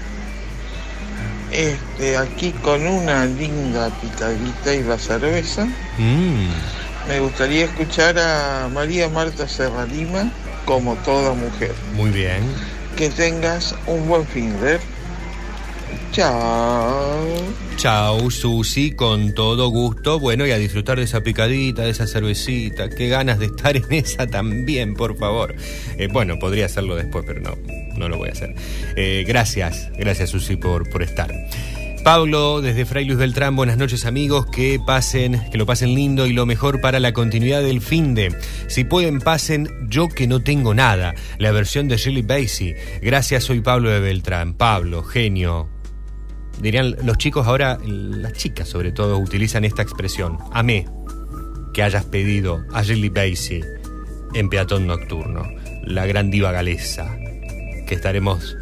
[1.50, 5.64] Este, aquí con una linda picadita y la cerveza.
[5.96, 6.48] Mm,
[7.08, 10.30] Me gustaría escuchar a María Marta Serralima
[10.66, 11.72] como toda mujer.
[11.94, 12.42] muy bien.
[12.96, 14.78] Que tengas un buen fin de.
[16.12, 17.24] Chao.
[17.76, 20.20] Chau, Susi, con todo gusto.
[20.20, 22.90] Bueno, y a disfrutar de esa picadita, de esa cervecita.
[22.90, 25.54] Qué ganas de estar en esa también, por favor.
[25.96, 27.56] Eh, bueno, podría hacerlo después, pero no,
[27.96, 28.54] no lo voy a hacer.
[28.96, 31.32] Eh, gracias, gracias, Susi, por, por estar.
[32.04, 36.32] Pablo, desde Fray Luis Beltrán, buenas noches amigos, que pasen, que lo pasen lindo y
[36.32, 38.36] lo mejor para la continuidad del fin de.
[38.66, 42.74] Si pueden, pasen Yo que no tengo nada, la versión de Shirley Bassey.
[43.00, 44.54] Gracias, soy Pablo de Beltrán.
[44.54, 45.68] Pablo, genio,
[46.62, 50.38] dirían los chicos ahora, las chicas sobre todo, utilizan esta expresión.
[50.52, 50.86] Amé
[51.74, 53.62] que hayas pedido a Shirley Bassey
[54.34, 55.46] en Peatón Nocturno,
[55.84, 57.16] la gran diva galesa,
[57.86, 58.56] que estaremos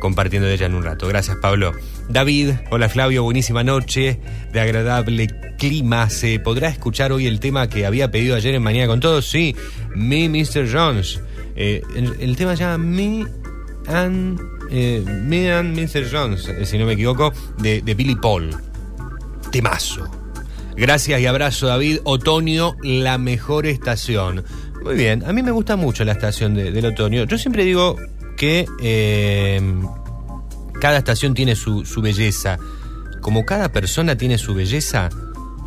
[0.00, 1.06] compartiendo de ella en un rato.
[1.06, 1.72] Gracias, Pablo.
[2.08, 4.18] David, hola Flavio, buenísima noche,
[4.52, 5.28] de agradable
[5.58, 6.10] clima.
[6.10, 9.28] ¿Se podrá escuchar hoy el tema que había pedido ayer en Mañana con Todos?
[9.28, 9.54] Sí,
[9.94, 10.68] Me, Mr.
[10.70, 11.20] Jones.
[11.54, 13.26] Eh, el, tema llama Me
[13.86, 14.40] and,
[14.72, 16.08] eh, Me and Mr.
[16.10, 18.50] Jones, eh, si no me equivoco, de, Billy Paul.
[19.50, 20.08] Temazo.
[20.76, 21.98] Gracias y abrazo, David.
[22.04, 24.42] Otoño, la mejor estación.
[24.82, 27.24] Muy bien, a mí me gusta mucho la estación de- del otoño.
[27.24, 27.96] Yo siempre digo
[28.36, 29.60] que eh,
[30.80, 32.58] cada estación tiene su, su belleza.
[33.20, 35.10] Como cada persona tiene su belleza,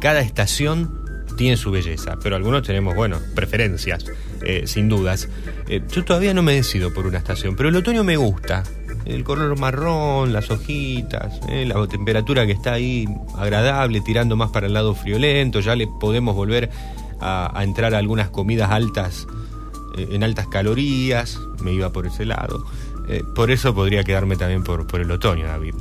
[0.01, 0.99] cada estación
[1.37, 2.17] tiene su belleza.
[2.21, 4.05] Pero algunos tenemos, bueno, preferencias,
[4.41, 5.29] eh, sin dudas.
[5.69, 8.63] Eh, yo todavía no me decido por una estación, pero el otoño me gusta.
[9.05, 14.67] El color marrón, las hojitas, eh, la temperatura que está ahí agradable, tirando más para
[14.67, 15.59] el lado friolento.
[15.59, 16.69] Ya le podemos volver
[17.19, 19.27] a, entrar a algunas comidas altas
[19.97, 22.65] eh, en altas calorías, me iba por ese lado.
[23.07, 25.75] Eh, por eso podría quedarme también por, por el otoño, David.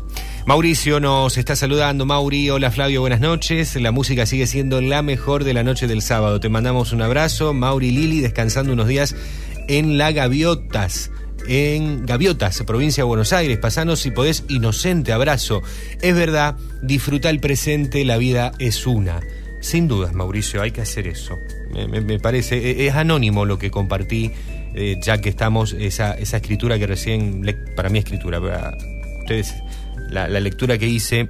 [0.47, 2.05] Mauricio nos está saludando.
[2.05, 3.75] Mauri, hola Flavio, buenas noches.
[3.77, 6.39] La música sigue siendo la mejor de la noche del sábado.
[6.39, 7.55] Te mandamos un abrazo.
[7.55, 9.17] Mauri Lili descansando unos días
[9.69, 11.11] en La Gaviotas.
[11.47, 13.59] En Gaviotas, provincia de Buenos Aires.
[13.59, 15.63] Pasanos si podés, inocente abrazo.
[16.01, 19.21] Es verdad, disfruta el presente, la vida es una.
[19.61, 21.39] Sin dudas, Mauricio, hay que hacer eso.
[21.71, 24.31] Me, parece, e- es anónimo lo que compartí,
[24.75, 27.43] eh, ya que estamos, esa, esa escritura que recién,
[27.75, 28.77] para mí escritura, para
[29.21, 29.55] ustedes,
[30.11, 31.29] la, lectura que hice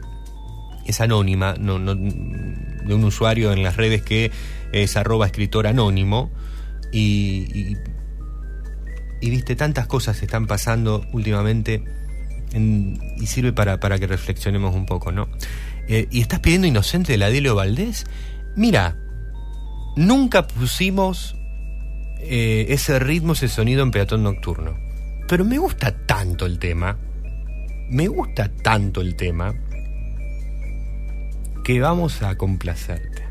[0.86, 4.30] es anónima, de un usuario en las redes que
[4.72, 6.30] es arroba escritor anónimo,
[6.92, 7.76] y,
[9.20, 11.82] y viste, tantas cosas están pasando últimamente
[12.52, 15.28] en- y sirve para, para que reflexionemos un poco, ¿no?
[15.88, 18.06] Eh, y estás pidiendo Inocente de la Delio Valdés.
[18.56, 18.96] Mira,
[19.96, 21.36] nunca pusimos
[22.20, 24.78] eh, ese ritmo, ese sonido en peatón nocturno.
[25.28, 26.96] Pero me gusta tanto el tema.
[27.90, 29.54] Me gusta tanto el tema.
[31.64, 33.22] Que vamos a complacerte.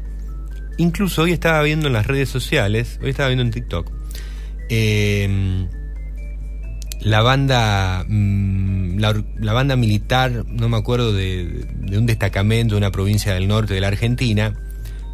[0.77, 3.91] Incluso hoy estaba viendo en las redes sociales, hoy estaba viendo en TikTok,
[4.69, 5.67] eh,
[7.01, 12.91] la banda mm, la, banda militar, no me acuerdo de, de un destacamento de una
[12.91, 14.53] provincia del norte de la Argentina,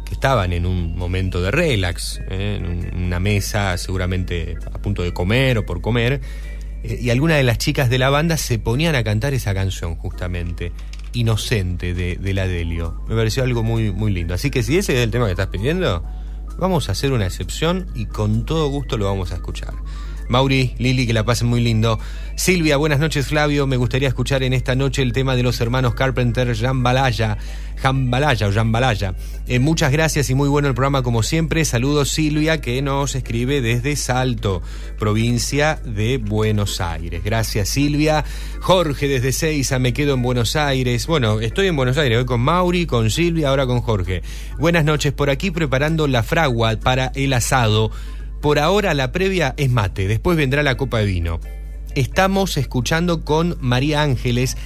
[0.06, 5.02] que estaban en un momento de relax, eh, en un- una mesa seguramente a punto
[5.02, 6.20] de comer o por comer,
[6.84, 9.96] eh, y algunas de las chicas de la banda se ponían a cantar esa canción
[9.96, 10.72] justamente,
[11.12, 13.02] Inocente de, de la Delio.
[13.08, 14.32] Me pareció algo muy, muy lindo.
[14.32, 16.04] Así que si ese es el tema que estás pidiendo,
[16.60, 19.74] vamos a hacer una excepción y con todo gusto lo vamos a escuchar.
[20.30, 21.98] Mauri, Lili, que la pasen muy lindo.
[22.36, 23.66] Silvia, buenas noches Flavio.
[23.66, 27.36] Me gustaría escuchar en esta noche el tema de los hermanos Carpenter, Jambalaya,
[27.76, 29.16] Jambalaya o Jambalaya.
[29.48, 31.64] Eh, muchas gracias y muy bueno el programa como siempre.
[31.64, 34.62] Saludos Silvia, que nos escribe desde Salto,
[35.00, 37.24] provincia de Buenos Aires.
[37.24, 38.24] Gracias Silvia.
[38.60, 41.08] Jorge desde Seiza, me quedo en Buenos Aires.
[41.08, 44.22] Bueno, estoy en Buenos Aires, hoy con Mauri, con Silvia, ahora con Jorge.
[44.60, 47.90] Buenas noches, por aquí preparando la fragua para el asado.
[48.40, 51.40] Por ahora la previa es mate, después vendrá la copa de vino.
[51.94, 54.56] Estamos escuchando con María Ángeles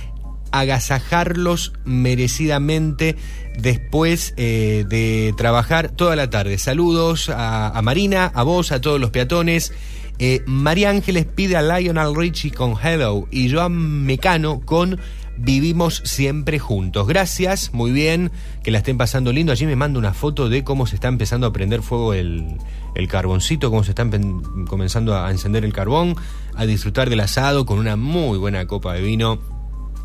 [0.53, 3.17] agasajarlos merecidamente
[3.59, 6.59] después eh, de trabajar toda la tarde.
[6.59, 9.73] Saludos a, Marina, a vos, a todos los peatones.
[10.21, 15.01] Eh, María Ángeles pide a Lionel Richie con Hello y Joan Mecano con
[15.37, 17.09] Vivimos siempre juntos.
[17.09, 18.31] Gracias, muy bien,
[18.63, 19.51] que la estén pasando lindo.
[19.51, 22.59] Allí me manda una foto de cómo se está empezando a prender fuego el,
[22.95, 26.17] el carboncito, cómo se está empe- comenzando a encender el carbón,
[26.55, 29.39] a disfrutar del asado con una muy buena copa de vino.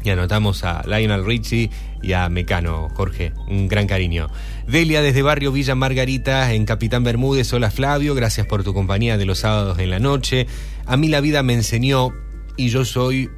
[0.02, 1.70] Y anotamos a Lionel Richie
[2.02, 3.34] y a Mecano, Jorge.
[3.50, 4.28] Un gran cariño.
[4.66, 7.52] Delia desde Barrio Villa Margarita, en Capitán Bermúdez.
[7.52, 10.48] Hola Flavio, gracias por tu compañía de los sábados en la noche.
[10.86, 12.14] A mí la vida me enseñó
[12.56, 13.30] y yo soy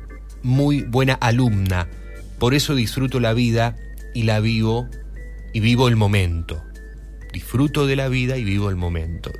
[0.43, 1.87] muy buena alumna.
[2.37, 3.75] Por eso disfruto la vida
[4.13, 4.87] y la vivo
[5.53, 6.61] y vivo el momento.
[7.31, 9.31] Disfruto de la vida y vivo el momento.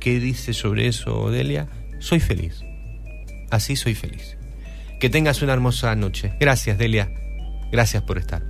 [0.00, 1.68] ¿Qué dice sobre eso, Delia?
[1.98, 2.62] Soy feliz.
[3.50, 4.36] Así soy feliz.
[5.00, 6.34] Que tengas una hermosa noche.
[6.40, 7.10] Gracias, Delia.
[7.70, 8.42] Gracias por estar.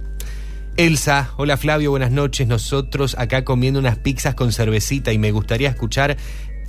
[0.76, 2.48] Elsa, hola Flavio, buenas noches.
[2.48, 6.16] Nosotros acá comiendo unas pizzas con cervecita y me gustaría escuchar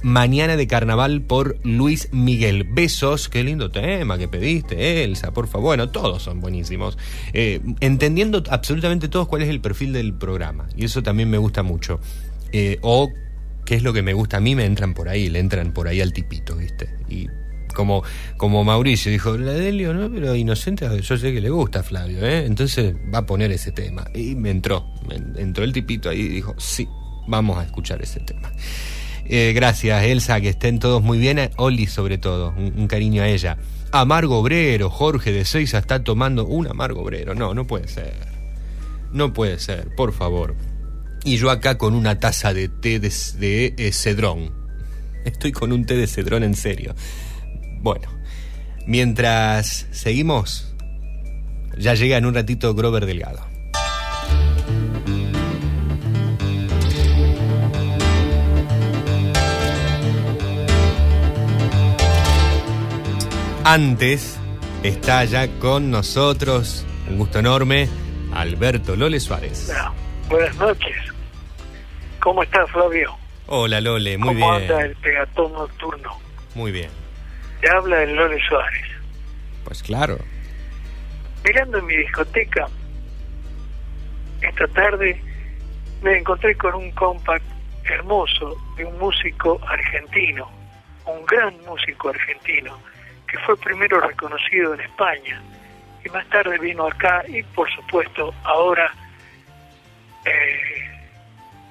[0.03, 2.63] Mañana de Carnaval por Luis Miguel.
[2.63, 5.65] Besos, qué lindo tema que pediste, Elsa, por favor.
[5.65, 6.97] Bueno, todos son buenísimos.
[7.33, 10.67] Eh, entendiendo absolutamente todos cuál es el perfil del programa.
[10.75, 11.99] Y eso también me gusta mucho.
[12.51, 13.09] Eh, o
[13.65, 15.87] qué es lo que me gusta a mí, me entran por ahí, le entran por
[15.87, 16.89] ahí al tipito, ¿viste?
[17.09, 17.27] Y
[17.73, 18.03] como,
[18.37, 20.09] como Mauricio dijo, la Delio, ¿no?
[20.11, 22.45] Pero inocente, yo sé que le gusta a Flavio, ¿eh?
[22.45, 24.05] Entonces va a poner ese tema.
[24.13, 24.85] Y me entró,
[25.35, 26.87] entró el tipito ahí y dijo, sí,
[27.27, 28.51] vamos a escuchar ese tema.
[29.27, 31.39] Eh, gracias, Elsa, que estén todos muy bien.
[31.39, 33.57] A Oli, sobre todo, un, cariño a ella.
[33.91, 37.33] Amargo Obrero, Jorge de Seiza está tomando un amargo obrero.
[37.33, 38.13] No, no puede ser.
[39.11, 40.55] No puede ser, por favor.
[41.23, 44.51] Y yo acá con una taza de té de, de, eh, cedrón.
[45.25, 46.93] Estoy con un té de cedrón en serio.
[47.81, 48.07] Bueno,
[48.85, 50.75] mientras seguimos,
[51.79, 53.54] ya llega en un ratito Grover Delgado.
[63.67, 64.39] Antes
[64.83, 67.89] está ya con nosotros, un gusto enorme,
[68.31, 69.73] Alberto Lole Suárez.
[70.29, 70.95] Buenas noches.
[72.19, 73.17] ¿Cómo estás, Flavio?
[73.47, 74.69] Hola Lole, muy ¿Cómo bien.
[74.69, 76.11] anda el pegatón nocturno?
[76.53, 76.91] Muy bien.
[77.59, 78.85] Te habla el Lole Suárez.
[79.63, 80.19] Pues claro.
[81.43, 82.67] Mirando en mi discoteca,
[84.43, 85.19] esta tarde
[86.03, 87.43] me encontré con un compact
[87.85, 90.51] hermoso de un músico argentino,
[91.07, 92.77] un gran músico argentino,
[93.37, 95.41] fue primero reconocido en España
[96.03, 98.91] y más tarde vino acá y por supuesto ahora
[100.25, 100.89] eh,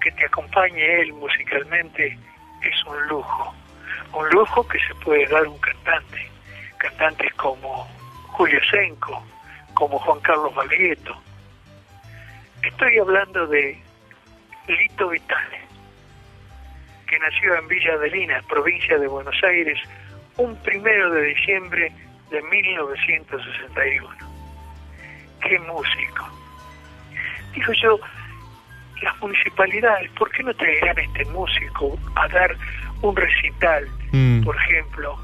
[0.01, 2.19] que te acompañe él musicalmente
[2.63, 3.55] es un lujo,
[4.13, 6.29] un lujo que se puede dar un cantante,
[6.79, 7.87] cantantes como
[8.29, 9.23] Julio Senco,
[9.75, 11.15] como Juan Carlos Baglietto.
[12.63, 13.79] Estoy hablando de
[14.67, 15.61] Lito Vitale,
[17.07, 19.79] que nació en Villa Adelina, provincia de Buenos Aires,
[20.37, 21.93] un primero de diciembre
[22.31, 24.09] de 1961.
[25.43, 26.29] ¡Qué músico!
[27.55, 28.01] Digo yo,
[29.03, 32.57] las municipalidades, ¿por qué no traerán a este músico a dar
[33.03, 34.45] un recital, Mm.
[34.45, 35.19] por ejemplo,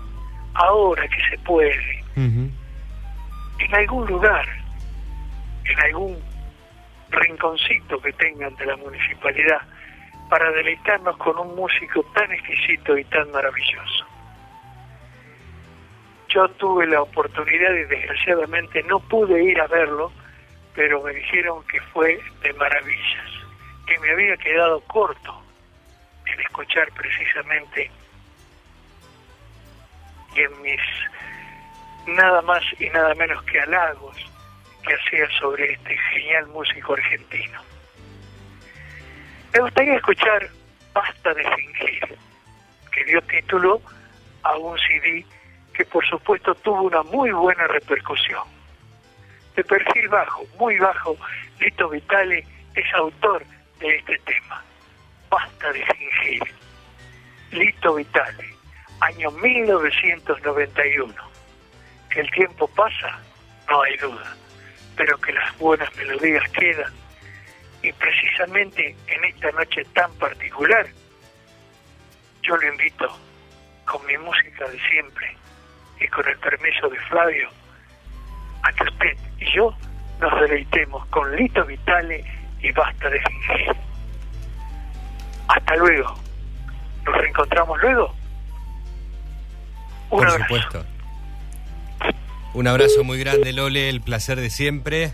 [0.54, 2.04] ahora que se puede,
[3.58, 4.46] en algún lugar,
[5.64, 6.18] en algún
[7.10, 9.60] rinconcito que tengan de la municipalidad,
[10.28, 13.99] para deleitarnos con un músico tan exquisito y tan maravilloso.
[16.32, 20.12] Yo tuve la oportunidad y desgraciadamente no pude ir a verlo,
[20.74, 23.30] pero me dijeron que fue de maravillas,
[23.86, 25.42] que me había quedado corto
[26.26, 27.90] en escuchar precisamente
[30.36, 30.80] y en mis
[32.06, 34.16] nada más y nada menos que halagos
[34.86, 37.60] que hacía sobre este genial músico argentino.
[39.52, 40.48] Me gustaría escuchar
[40.92, 42.18] Basta de fingir,
[42.92, 43.80] que dio título
[44.42, 45.24] a un CD
[45.80, 48.46] que por supuesto tuvo una muy buena repercusión.
[49.56, 51.16] De perfil bajo, muy bajo,
[51.58, 53.42] Lito Vitale es autor
[53.78, 54.62] de este tema.
[55.30, 56.42] Basta de fingir.
[57.52, 58.54] Lito Vitale,
[59.00, 61.14] año 1991.
[62.10, 63.18] Que el tiempo pasa,
[63.70, 64.36] no hay duda,
[64.96, 66.92] pero que las buenas melodías quedan.
[67.80, 70.86] Y precisamente en esta noche tan particular,
[72.42, 73.18] yo lo invito
[73.86, 75.40] con mi música de siempre
[76.00, 77.48] y con el permiso de Flavio,
[78.62, 79.74] a que usted y yo
[80.20, 82.24] nos deleitemos con Lito Vitale
[82.60, 83.76] y basta de fingir.
[85.48, 86.14] Hasta luego.
[87.04, 88.14] Nos reencontramos luego.
[90.10, 90.44] Un Por abrazo.
[90.44, 90.86] supuesto.
[92.52, 95.12] Un abrazo muy grande, Lole, el placer de siempre.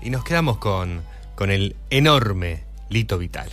[0.00, 1.02] Y nos quedamos con,
[1.34, 3.52] con el enorme Lito Vitale.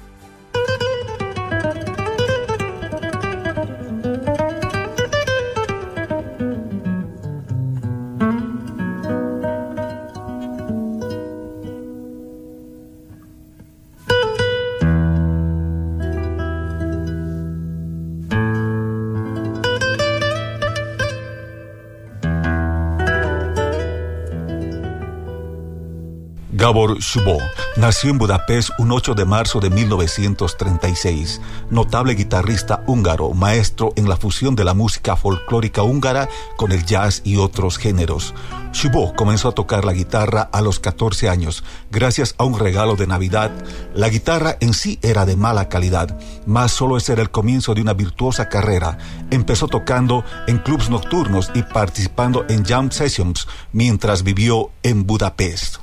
[27.01, 27.39] Shubo
[27.77, 31.41] nació en Budapest un 8 de marzo de 1936.
[31.71, 37.21] Notable guitarrista húngaro, maestro en la fusión de la música folclórica húngara con el jazz
[37.25, 38.35] y otros géneros.
[38.71, 43.07] Shubo comenzó a tocar la guitarra a los 14 años, gracias a un regalo de
[43.07, 43.51] Navidad.
[43.95, 47.81] La guitarra en sí era de mala calidad, mas solo ese era el comienzo de
[47.81, 48.99] una virtuosa carrera.
[49.31, 55.80] Empezó tocando en clubs nocturnos y participando en jam sessions mientras vivió en Budapest.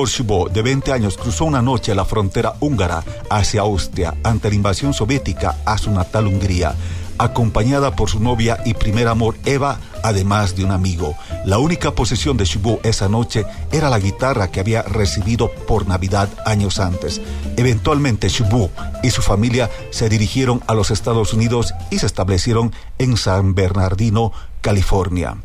[0.00, 4.54] Gabor Shubo, de 20 años, cruzó una noche la frontera húngara hacia Austria ante la
[4.54, 6.74] invasión soviética a su natal Hungría,
[7.18, 11.16] acompañada por su novia y primer amor Eva, además de un amigo.
[11.44, 16.30] La única posesión de Shubo esa noche era la guitarra que había recibido por Navidad
[16.46, 17.20] años antes.
[17.58, 18.70] Eventualmente Shubo
[19.02, 24.32] y su familia se dirigieron a los Estados Unidos y se establecieron en San Bernardino,
[24.62, 25.36] California.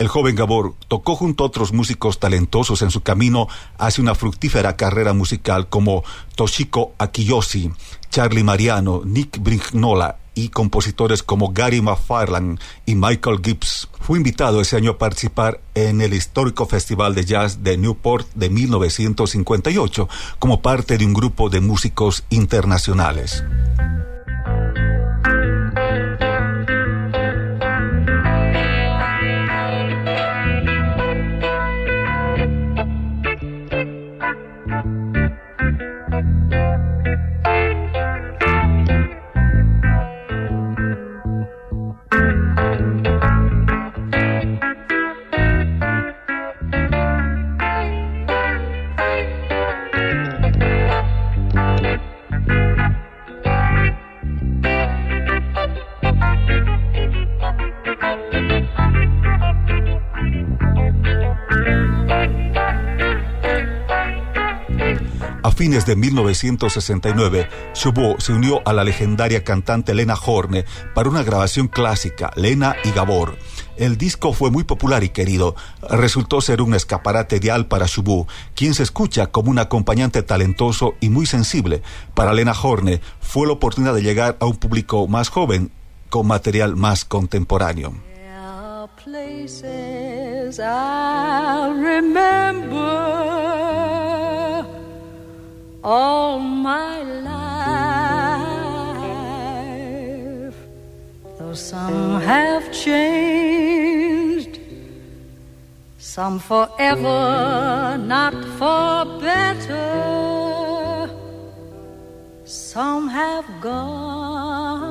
[0.00, 4.74] El joven Gabor tocó junto a otros músicos talentosos en su camino hacia una fructífera
[4.74, 6.04] carrera musical como
[6.36, 7.70] Toshiko Akiyoshi,
[8.08, 13.90] Charlie Mariano, Nick Brignola y compositores como Gary McFarland y Michael Gibbs.
[14.00, 18.48] Fue invitado ese año a participar en el histórico Festival de Jazz de Newport de
[18.48, 23.44] 1958 como parte de un grupo de músicos internacionales.
[65.60, 71.68] Fines de 1969, Shubo se unió a la legendaria cantante Lena Horne para una grabación
[71.68, 73.36] clásica, Lena y Gabor.
[73.76, 75.56] El disco fue muy popular y querido.
[75.82, 81.10] Resultó ser un escaparate ideal para Shubu, quien se escucha como un acompañante talentoso y
[81.10, 81.82] muy sensible.
[82.14, 85.70] Para Lena Horne fue la oportunidad de llegar a un público más joven
[86.08, 87.92] con material más contemporáneo.
[95.82, 97.30] All my life.
[101.38, 104.60] Though some have changed,
[105.98, 111.08] some forever, not for better.
[112.44, 114.90] Some have gone,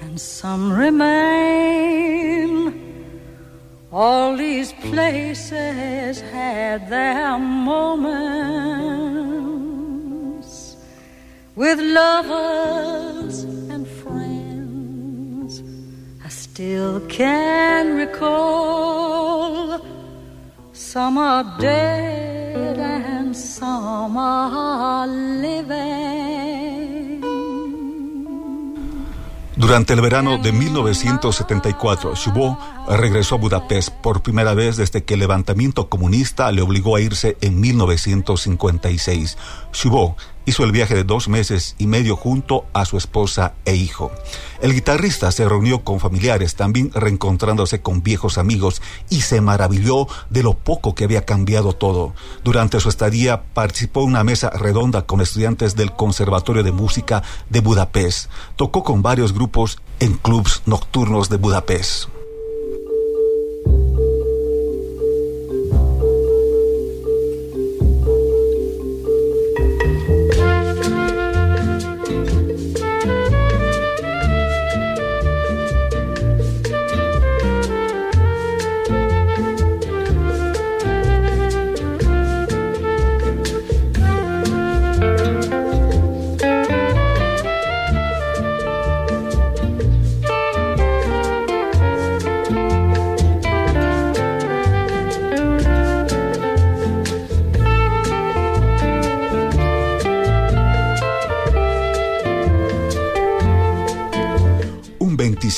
[0.00, 2.57] and some remain.
[4.00, 7.96] All these places had their moments
[11.56, 15.64] with lovers and friends.
[16.24, 19.80] I still can recall
[20.72, 26.97] some are dead and some are living.
[29.58, 32.56] Durante el verano de 1974, Shubo
[32.88, 37.36] regresó a Budapest por primera vez desde que el levantamiento comunista le obligó a irse
[37.40, 39.36] en 1956.
[39.72, 40.16] Shubo
[40.48, 44.10] hizo el viaje de dos meses y medio junto a su esposa e hijo.
[44.62, 48.80] El guitarrista se reunió con familiares, también reencontrándose con viejos amigos,
[49.10, 52.14] y se maravilló de lo poco que había cambiado todo.
[52.44, 57.60] Durante su estadía participó en una mesa redonda con estudiantes del Conservatorio de Música de
[57.60, 58.30] Budapest.
[58.56, 62.17] Tocó con varios grupos en clubs nocturnos de Budapest.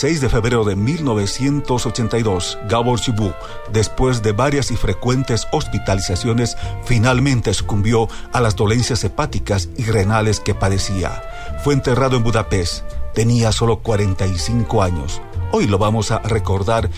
[0.00, 3.34] Un 26 de febrero de 1982, Gabor Chibou,
[3.70, 10.54] después de varias y frecuentes hospitalizaciones, finalmente sucumbió a las dolencias hepáticas y renales que
[10.54, 11.22] padecía.
[11.62, 12.82] Fue enterrado en Budapest.
[13.12, 15.20] Tenía solo 45 años.
[15.52, 16.90] Hoy lo vamos a recordar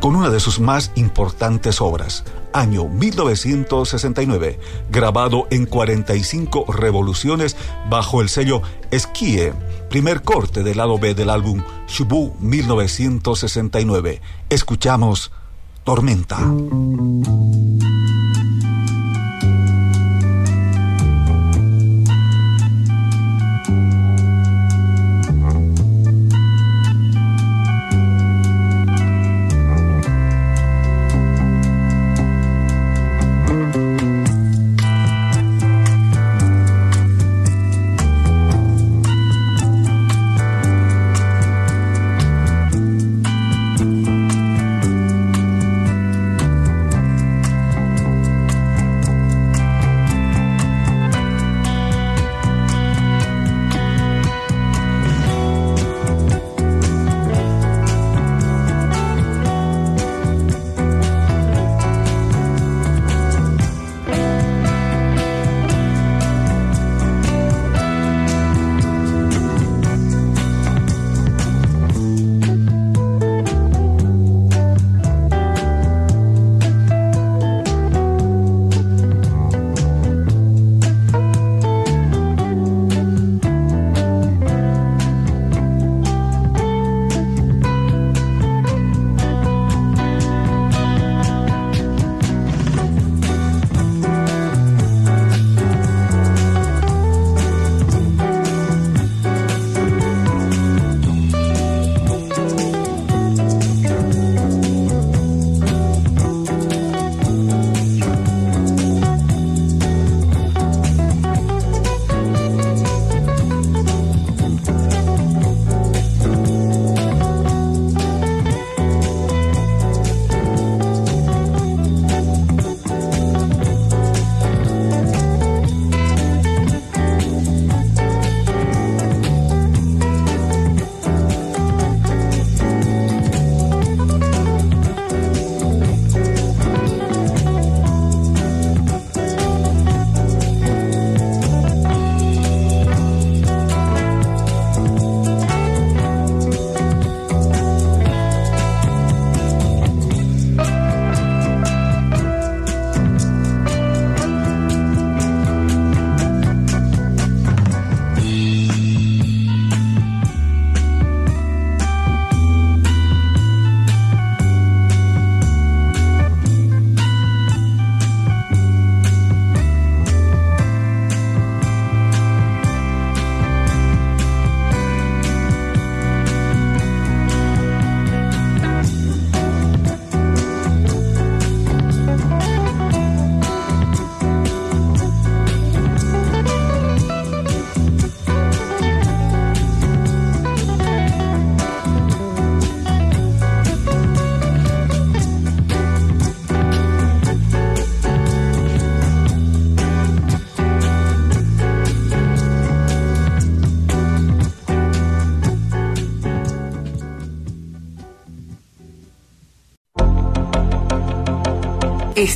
[0.00, 7.56] con una de sus más importantes obras, año 1969, grabado en 45 revoluciones
[7.90, 9.52] bajo el sello Esquie,
[9.90, 14.20] primer corte del lado B del álbum Shubu 1969.
[14.50, 15.32] Escuchamos
[15.82, 16.38] Tormenta.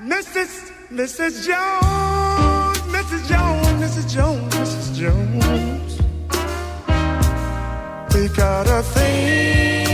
[0.00, 0.70] Mrs.
[0.90, 1.46] Mrs.
[1.46, 3.22] Jones, Mrs.
[3.28, 4.06] Jones, Mrs.
[4.14, 4.86] Jones, Mrs.
[4.98, 5.92] Jones.
[8.14, 9.86] We got a thing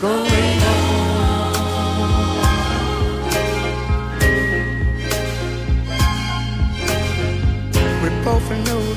[0.00, 0.94] going on.
[8.02, 8.83] We both know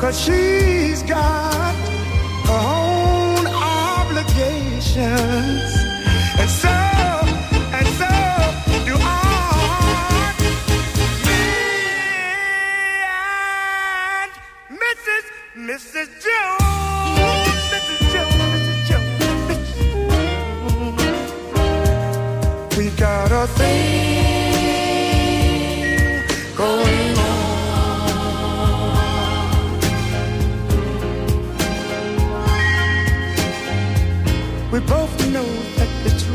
[0.00, 1.74] Cause she's got
[2.44, 5.00] her own obligations.
[6.38, 8.12] And so, and so
[8.84, 9.08] do I.
[14.70, 15.24] Mrs.
[15.56, 16.08] Mrs.
[16.24, 18.00] Jones, Mrs.
[18.12, 18.78] Jones, Mrs.
[18.88, 19.16] Jones,
[19.48, 19.70] Mrs.
[22.68, 22.76] Jones.
[22.76, 24.35] We got a thing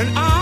[0.00, 0.37] and I'll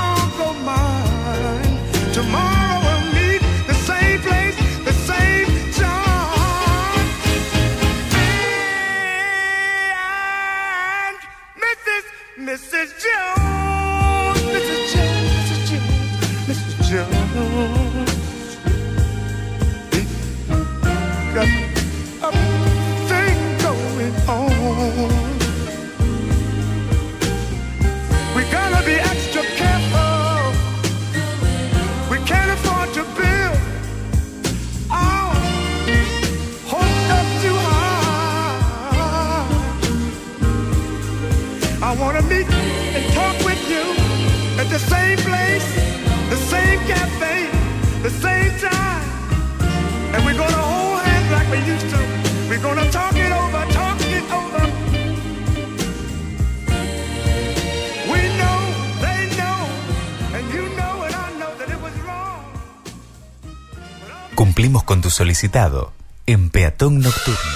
[65.10, 65.92] solicitado
[66.26, 67.55] en Peatón Nocturno.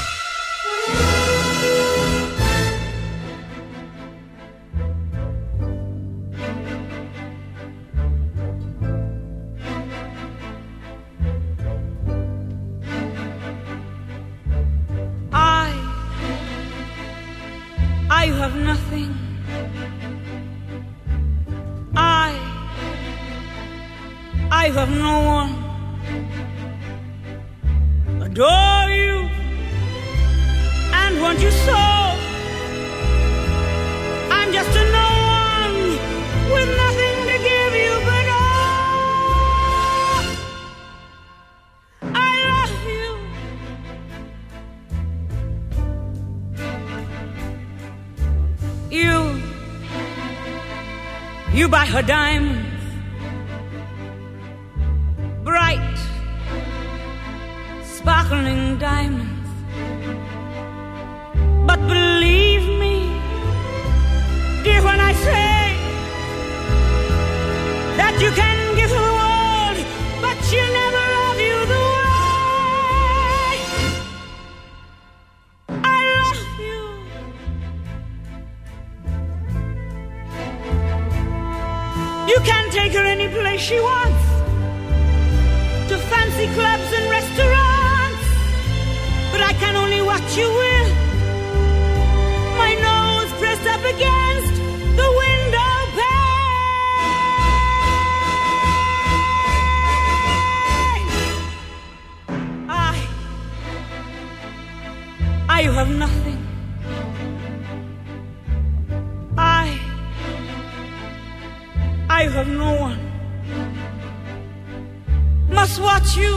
[115.71, 116.35] Must watch you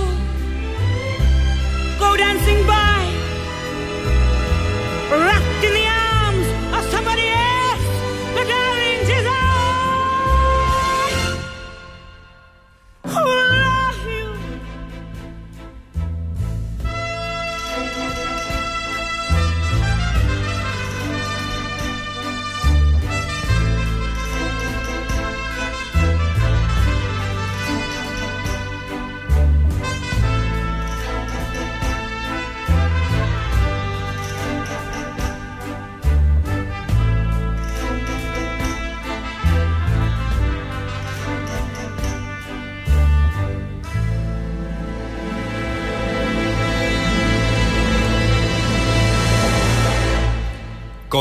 [1.97, 3.01] go dancing by,
[5.09, 5.92] wrapped in the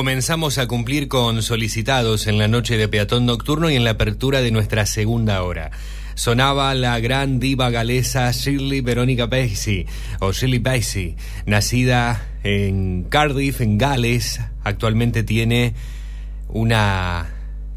[0.02, 4.40] Comenzamos a cumplir con solicitados en la noche de peatón nocturno y en la apertura
[4.40, 5.70] de nuestra segunda hora.
[6.16, 9.86] Sonaba la gran diva galesa Shirley Veronica Bassey,
[10.18, 11.14] o Shirley Bassey,
[11.46, 14.40] nacida en Cardiff, en Gales.
[14.64, 15.74] Actualmente tiene
[16.48, 17.28] una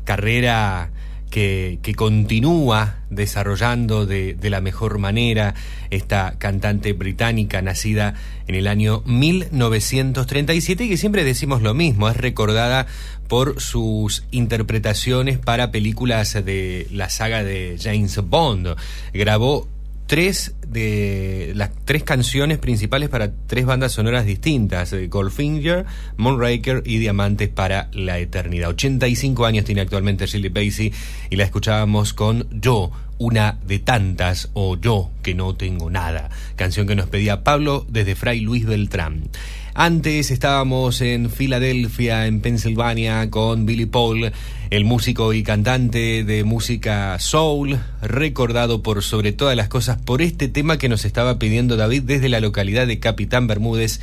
[0.03, 0.89] carrera
[1.35, 5.53] que, que continúa desarrollando de, de la mejor manera
[5.89, 8.13] esta cantante británica nacida
[8.47, 12.87] en el año 1937 y que siempre decimos lo mismo, es recordada
[13.27, 18.73] por sus interpretaciones para películas de la saga de James Bond.
[19.13, 19.67] Grabó
[20.07, 25.85] tres de las tres canciones principales para tres bandas sonoras distintas, eh, Goldfinger,
[26.17, 28.69] Moonraker y Diamantes para la Eternidad.
[28.69, 30.93] 85 años tiene actualmente Shirley Bassey
[31.29, 36.87] y la escuchábamos con Yo, una de tantas, o Yo, que no tengo nada, canción
[36.87, 39.29] que nos pedía Pablo desde Fray Luis Beltrán.
[39.77, 44.31] Antes estábamos en Filadelfia, en Pensilvania, con Billy Paul,
[44.69, 50.47] el músico y cantante de música soul, recordado por sobre todas las cosas por este
[50.47, 53.99] tema que nos estaba pidiendo David desde la localidad de Capitán Bermúdez,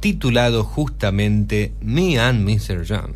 [0.00, 2.84] titulado justamente Me and Mr.
[2.84, 3.14] John.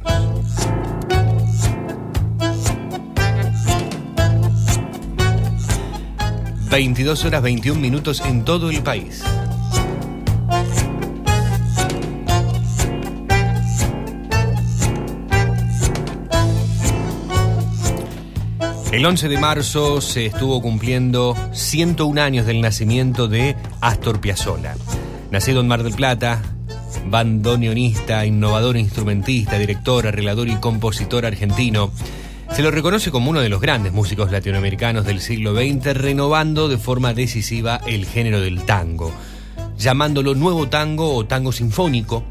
[6.71, 9.25] ...22 horas 21 minutos en todo el país.
[18.93, 24.75] El 11 de marzo se estuvo cumpliendo 101 años del nacimiento de Astor Piazzolla.
[25.31, 26.43] Nacido en Mar del Plata,
[27.07, 31.93] bandoneonista, innovador instrumentista, director, arreglador y compositor argentino,
[32.51, 36.77] se lo reconoce como uno de los grandes músicos latinoamericanos del siglo XX, renovando de
[36.77, 39.13] forma decisiva el género del tango,
[39.79, 42.25] llamándolo nuevo tango o tango sinfónico,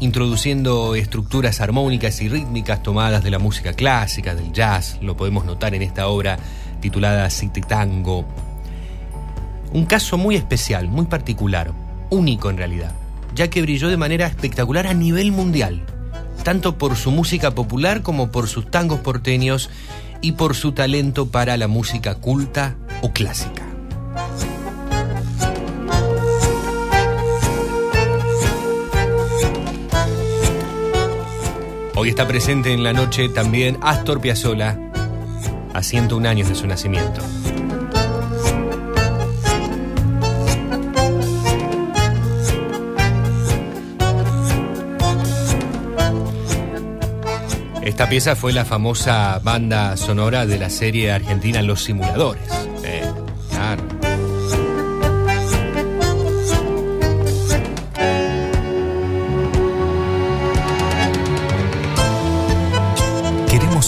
[0.00, 5.74] introduciendo estructuras armónicas y rítmicas tomadas de la música clásica, del jazz, lo podemos notar
[5.74, 6.38] en esta obra
[6.80, 8.24] titulada City Tango.
[9.72, 11.72] Un caso muy especial, muy particular,
[12.08, 12.94] único en realidad,
[13.34, 15.84] ya que brilló de manera espectacular a nivel mundial,
[16.42, 19.70] tanto por su música popular como por sus tangos porteños
[20.22, 23.69] y por su talento para la música culta o clásica.
[32.02, 34.78] Hoy está presente en la noche también Astor Piazzolla,
[35.74, 37.20] a 101 años de su nacimiento.
[47.82, 52.50] Esta pieza fue la famosa banda sonora de la serie argentina Los Simuladores.
[52.82, 53.04] Eh,
[53.50, 53.89] claro.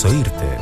[0.05, 0.59] Oírte.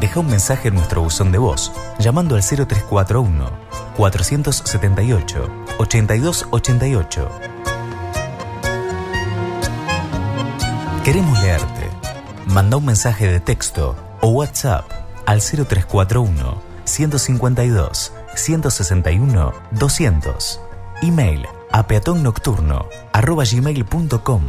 [0.00, 3.50] Deja un mensaje en nuestro buzón de voz llamando al 0341
[3.96, 7.30] 478 8288.
[11.04, 11.90] Queremos leerte.
[12.46, 14.84] Manda un mensaje de texto o WhatsApp
[15.24, 20.60] al 0341 152 161 200.
[21.02, 24.42] Email a peatonnocturno arroba gmail.com.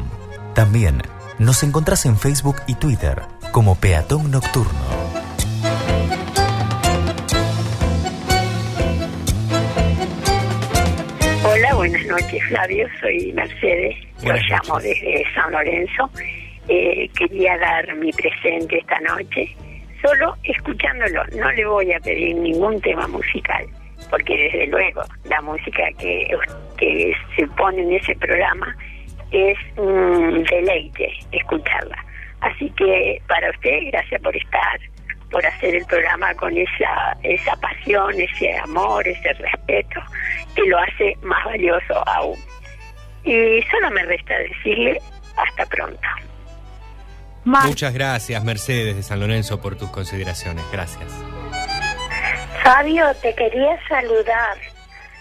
[0.53, 1.01] También
[1.39, 4.87] nos encontrás en Facebook y Twitter como Peatón Nocturno.
[11.43, 15.01] Hola, buenas noches Flavio, soy Mercedes, Buenas lo llamo noches.
[15.01, 16.09] desde San Lorenzo.
[16.67, 19.55] Eh, quería dar mi presente esta noche,
[20.01, 23.65] solo escuchándolo, no le voy a pedir ningún tema musical,
[24.09, 26.27] porque desde luego la música que,
[26.77, 28.75] que se pone en ese programa
[29.31, 32.03] es un deleite escucharla.
[32.41, 34.79] Así que para usted, gracias por estar,
[35.31, 40.01] por hacer el programa con esa, esa pasión, ese amor, ese respeto,
[40.55, 42.37] que lo hace más valioso aún.
[43.23, 45.01] Y solo me resta decirle
[45.35, 46.07] hasta pronto.
[47.43, 50.65] Muchas gracias, Mercedes de San Lorenzo, por tus consideraciones.
[50.71, 51.09] Gracias.
[52.61, 54.57] Fabio, te quería saludar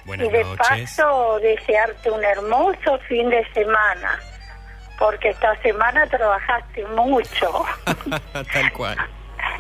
[0.05, 0.97] Buenas y de noches.
[0.97, 4.19] paso desearte un hermoso fin de semana,
[4.99, 7.65] porque esta semana trabajaste mucho
[8.53, 8.97] Tal cual.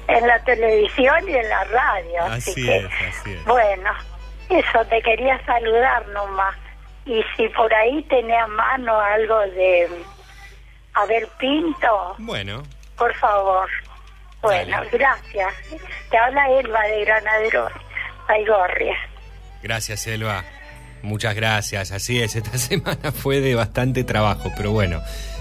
[0.09, 2.23] en la televisión y en la radio.
[2.25, 3.45] Así, Así que, es, así es.
[3.45, 3.91] bueno,
[4.49, 6.57] eso, te quería saludar nomás.
[7.05, 9.89] Y si por ahí tenés a mano algo de
[10.95, 12.63] Abel Pinto, Bueno,
[12.97, 13.69] por favor.
[14.43, 14.91] Bueno, Dale.
[14.93, 15.55] gracias.
[16.11, 17.69] Te habla Elba de Granadero,
[18.29, 18.97] Baigorria.
[19.63, 20.45] gracias, Elba.
[21.07, 21.93] Muchas gracias.
[21.93, 25.01] Así es, esta semana fue de bastante trabajo, pero bueno,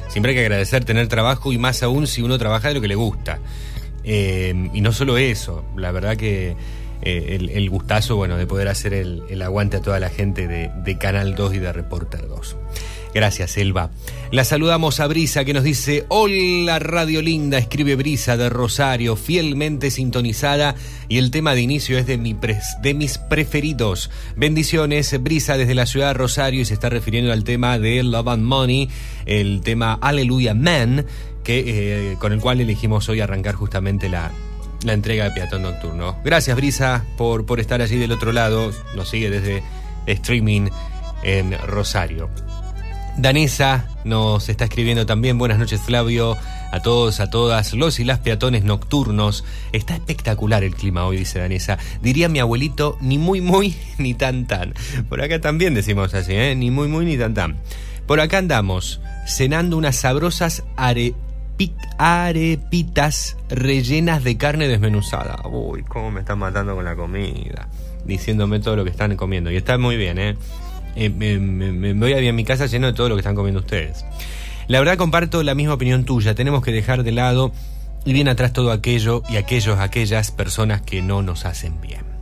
[0.09, 2.87] siempre hay que agradecer tener trabajo y más aún si uno trabaja de lo que
[2.87, 3.39] le gusta.
[4.03, 6.55] Eh, y no solo eso, la verdad que
[7.01, 11.35] eh, el, gustazo, bueno, de poder hacer el, aguante a toda la gente de, Canal
[11.35, 12.55] 2 y de Reporter 2.
[13.13, 13.91] Gracias, Elba.
[14.31, 19.89] La saludamos a Brisa que nos dice, hola Radio Linda, escribe Brisa de Rosario, fielmente
[19.89, 20.75] sintonizada
[21.07, 24.09] y el tema de inicio es de, mi pres- de mis preferidos.
[24.35, 28.27] Bendiciones, Brisa desde la ciudad de Rosario y se está refiriendo al tema de Love
[28.27, 28.89] and Money,
[29.25, 31.05] el tema Hallelujah Man,
[31.45, 31.63] que,
[32.11, 34.31] eh, con el cual elegimos hoy arrancar justamente la,
[34.85, 36.17] la entrega de Peatón Nocturno.
[36.23, 38.71] Gracias, Brisa, por, por estar allí del otro lado.
[38.95, 39.63] Nos sigue desde
[40.07, 40.69] streaming
[41.23, 42.29] en Rosario.
[43.17, 45.37] Danesa nos está escribiendo también.
[45.37, 46.37] Buenas noches, Flavio.
[46.71, 49.45] A todos, a todas, los y las peatones nocturnos.
[49.71, 51.77] Está espectacular el clima hoy, dice Danesa.
[52.01, 54.73] Diría mi abuelito, ni muy, muy, ni tan, tan.
[55.07, 56.55] Por acá también decimos así, ¿eh?
[56.55, 57.57] Ni muy, muy, ni tan, tan.
[58.05, 61.15] Por acá andamos, cenando unas sabrosas arepit-
[61.97, 65.41] arepitas rellenas de carne desmenuzada.
[65.47, 67.67] Uy, cómo me están matando con la comida.
[68.05, 69.51] Diciéndome todo lo que están comiendo.
[69.51, 70.35] Y está muy bien, ¿eh?
[70.95, 73.59] Eh, me, me- me voy a mi casa lleno de todo lo que están comiendo
[73.61, 74.05] ustedes.
[74.67, 76.35] La verdad comparto la misma opinión tuya.
[76.35, 77.51] Tenemos que dejar de lado
[78.05, 82.14] y bien atrás todo aquello y aquellos, aquellas personas que no nos hacen bien.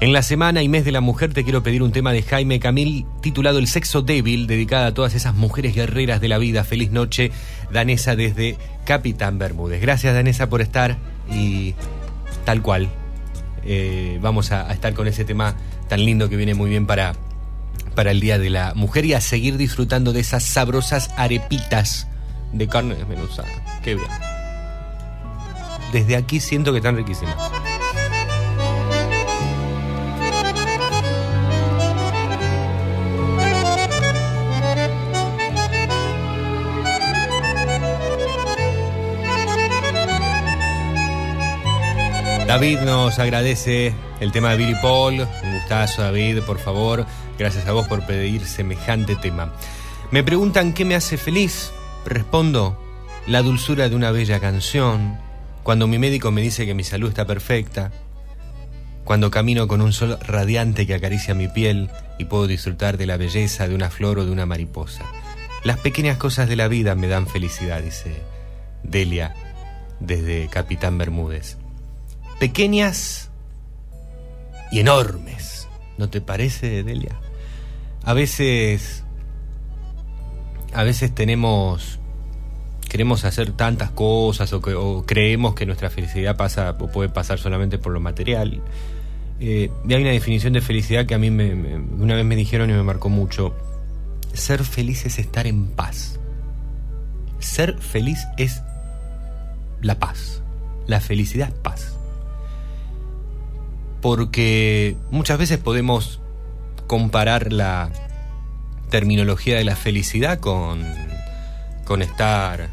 [0.00, 2.60] En la semana y mes de la mujer te quiero pedir un tema de Jaime
[2.60, 6.64] Camil titulado El sexo débil, dedicada a todas esas mujeres guerreras de la vida.
[6.64, 7.30] Feliz noche,
[7.72, 9.80] Danesa desde Capitán Bermúdez.
[9.80, 10.98] Gracias Danesa por estar
[11.32, 11.74] y
[12.44, 12.88] tal cual.
[13.64, 15.54] eh, vamos a, estar con ese tema
[15.88, 17.14] tan lindo que viene muy bien para,
[17.94, 22.08] para el Día de la Mujer y a seguir disfrutando de esas sabrosas arepitas
[22.52, 23.48] de carne desmenuzada.
[23.82, 24.08] Qué bien.
[25.92, 27.36] Desde aquí siento que están riquísimas.
[42.46, 45.26] David nos agradece el tema de Billy Paul.
[45.42, 47.06] Un gustazo, David, por favor.
[47.38, 49.54] Gracias a vos por pedir semejante tema.
[50.10, 51.72] Me preguntan qué me hace feliz.
[52.04, 52.78] Respondo,
[53.26, 55.18] la dulzura de una bella canción.
[55.62, 57.92] Cuando mi médico me dice que mi salud está perfecta.
[59.04, 61.88] Cuando camino con un sol radiante que acaricia mi piel
[62.18, 65.04] y puedo disfrutar de la belleza de una flor o de una mariposa.
[65.64, 68.22] Las pequeñas cosas de la vida me dan felicidad, dice
[68.82, 69.34] Delia
[69.98, 71.56] desde Capitán Bermúdez
[72.38, 73.30] pequeñas
[74.70, 75.68] y enormes.
[75.98, 77.16] ¿No te parece, Delia?
[78.02, 79.04] A veces.
[80.72, 82.00] A veces tenemos
[82.88, 87.40] queremos hacer tantas cosas o, que- o creemos que nuestra felicidad pasa o puede pasar
[87.40, 88.60] solamente por lo material.
[89.40, 92.36] Eh, y hay una definición de felicidad que a mí me- me- una vez me
[92.36, 93.52] dijeron y me marcó mucho.
[94.32, 96.20] Ser feliz es estar en paz.
[97.40, 98.62] Ser feliz es
[99.80, 100.42] la paz.
[100.86, 101.93] La felicidad es paz.
[104.04, 106.20] Porque muchas veces podemos
[106.86, 107.90] comparar la
[108.90, 110.84] terminología de la felicidad con,
[112.02, 112.68] estar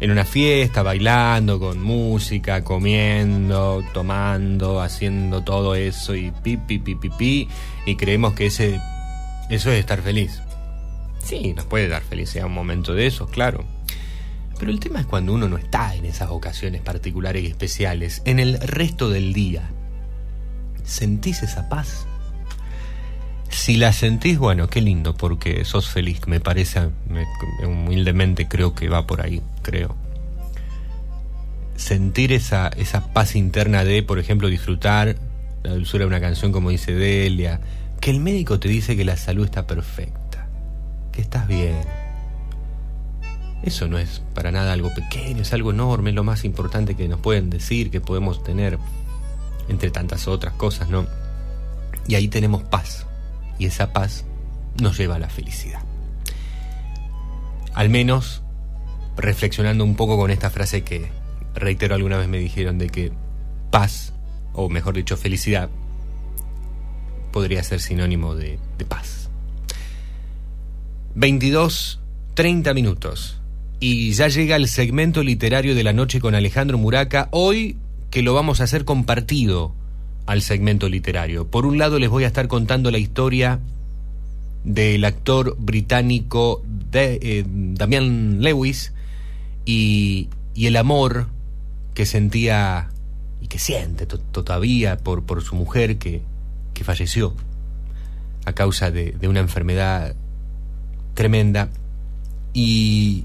[0.00, 6.94] en una fiesta, bailando, con música, comiendo, tomando, haciendo todo eso y pi, pi, pi,
[6.94, 7.48] pi, pi,
[7.86, 8.78] y creemos que ese,
[9.48, 10.42] eso es estar feliz.
[11.24, 13.64] Sí, nos puede dar felicidad un momento de esos, claro.
[14.58, 18.40] Pero el tema es cuando uno no está en esas ocasiones particulares y especiales, en
[18.40, 19.70] el resto del día.
[20.86, 22.06] ¿Sentís esa paz?
[23.50, 27.26] Si la sentís, bueno, qué lindo, porque sos feliz, me parece, me-
[27.66, 29.96] humildemente creo que va por ahí, creo.
[31.76, 35.16] Sentir esa, esa paz interna de, por ejemplo, disfrutar
[35.62, 37.60] la dulzura de una canción como dice Delia,
[38.00, 40.48] que el médico te dice que la salud está perfecta,
[41.12, 41.82] que estás bien.
[43.62, 47.08] Eso no es para nada algo pequeño, es algo enorme, es lo más importante que
[47.08, 48.78] nos pueden decir, que podemos tener,
[49.68, 51.06] entre tantas otras cosas, ¿no?
[52.06, 53.06] Y ahí tenemos paz.
[53.58, 54.24] Y esa paz
[54.80, 55.80] nos lleva a la felicidad.
[57.74, 58.42] Al menos
[59.16, 61.10] reflexionando un poco con esta frase que,
[61.54, 63.12] reitero, alguna vez me dijeron de que
[63.70, 64.12] paz,
[64.52, 65.70] o mejor dicho, felicidad,
[67.32, 69.30] podría ser sinónimo de, de paz.
[71.14, 72.00] 22,
[72.34, 73.40] 30 minutos.
[73.80, 77.28] Y ya llega el segmento literario de la noche con Alejandro Muraca.
[77.30, 77.76] Hoy
[78.10, 79.74] que lo vamos a hacer compartido
[80.26, 81.48] al segmento literario.
[81.48, 83.60] Por un lado les voy a estar contando la historia
[84.64, 88.92] del actor británico de, eh, Damian Lewis
[89.64, 91.28] y, y el amor
[91.94, 92.88] que sentía
[93.40, 96.22] y que siente to- todavía por, por su mujer que,
[96.74, 97.34] que falleció
[98.44, 100.16] a causa de, de una enfermedad
[101.14, 101.68] tremenda.
[102.52, 103.24] Y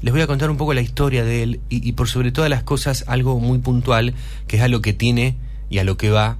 [0.00, 2.62] les voy a contar un poco la historia de él y, por sobre todas las
[2.62, 4.14] cosas algo muy puntual
[4.46, 5.36] que es a lo que tiene
[5.70, 6.38] y a lo que va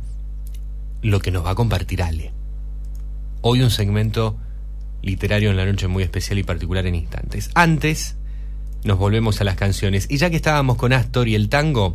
[1.02, 2.32] lo que nos va a compartir Ale.
[3.40, 4.36] Hoy un segmento
[5.02, 7.50] literario en la noche muy especial y particular en instantes.
[7.54, 8.16] Antes
[8.84, 11.94] nos volvemos a las canciones y ya que estábamos con Astor y el tango,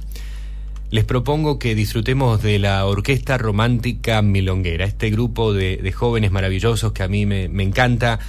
[0.90, 6.91] les propongo que disfrutemos de la Orquesta Romántica Milonguera, este grupo de, de jóvenes maravillosos
[6.94, 8.19] que a mí me, me encanta,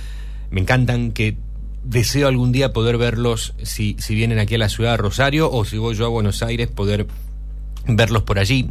[0.51, 1.36] me encantan, que
[1.85, 5.65] deseo algún día poder verlos si, si vienen aquí a la ciudad de Rosario o
[5.65, 7.06] si voy yo a Buenos Aires, poder
[7.86, 8.70] verlos por allí.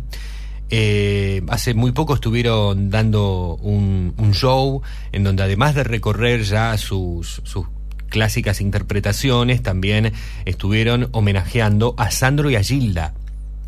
[0.70, 4.82] Eh, hace muy poco estuvieron dando un, show
[5.12, 7.68] en donde además de recorrer ya sus, sus
[8.10, 10.14] clásicas interpretaciones, también
[10.46, 13.14] estuvieron homenajeando a Sandro y a Gilda,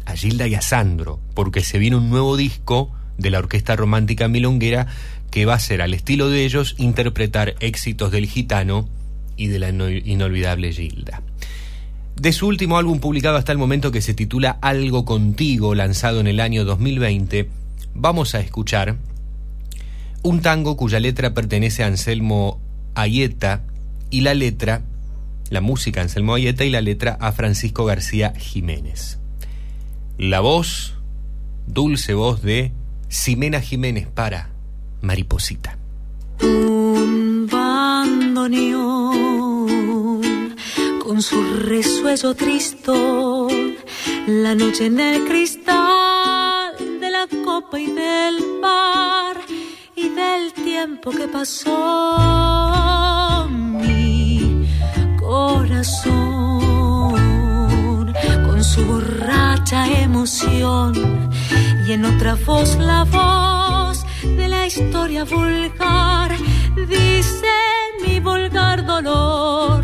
[0.05, 4.27] a Gilda y a Sandro, porque se viene un nuevo disco de la Orquesta Romántica
[4.27, 4.87] Milonguera
[5.29, 8.87] que va a ser al estilo de ellos interpretar éxitos del gitano
[9.37, 11.21] y de la ino- inolvidable Gilda.
[12.15, 16.27] De su último álbum publicado hasta el momento que se titula Algo contigo, lanzado en
[16.27, 17.49] el año 2020,
[17.93, 18.95] vamos a escuchar
[20.23, 22.59] un tango cuya letra pertenece a Anselmo
[22.95, 23.63] Ayeta
[24.09, 24.81] y la letra,
[25.49, 29.19] la música Anselmo Ayeta y la letra a Francisco García Jiménez.
[30.17, 30.93] La voz,
[31.67, 32.71] dulce voz de
[33.09, 34.49] Ximena Jiménez para
[35.01, 35.77] Mariposita.
[38.45, 38.53] Con
[41.19, 43.75] su resuello tristón,
[44.27, 49.37] la noche en el cristal de la copa y del bar
[49.95, 52.27] y del tiempo que pasó.
[53.49, 54.67] Mi
[55.19, 56.13] corazón
[58.45, 60.93] con su borracha emoción
[61.87, 66.37] y en otra voz la voz de la historia vulgar
[66.87, 67.54] dice
[68.85, 69.83] dolor.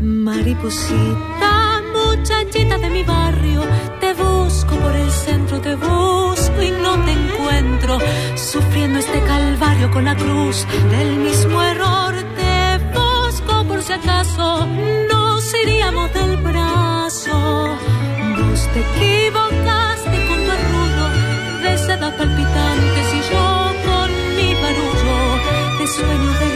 [0.00, 3.62] Mariposita muchachita de mi barrio
[4.00, 7.98] te busco por el centro te busco y no te encuentro.
[8.36, 14.66] Sufriendo este calvario con la cruz del mismo error te busco por si acaso
[15.10, 17.76] nos iríamos del brazo.
[18.38, 21.06] Vos te equivocaste con tu arrullo
[21.62, 23.46] de sedas palpitantes y yo
[23.86, 25.18] con mi barullo
[25.78, 26.47] de sueños delirantes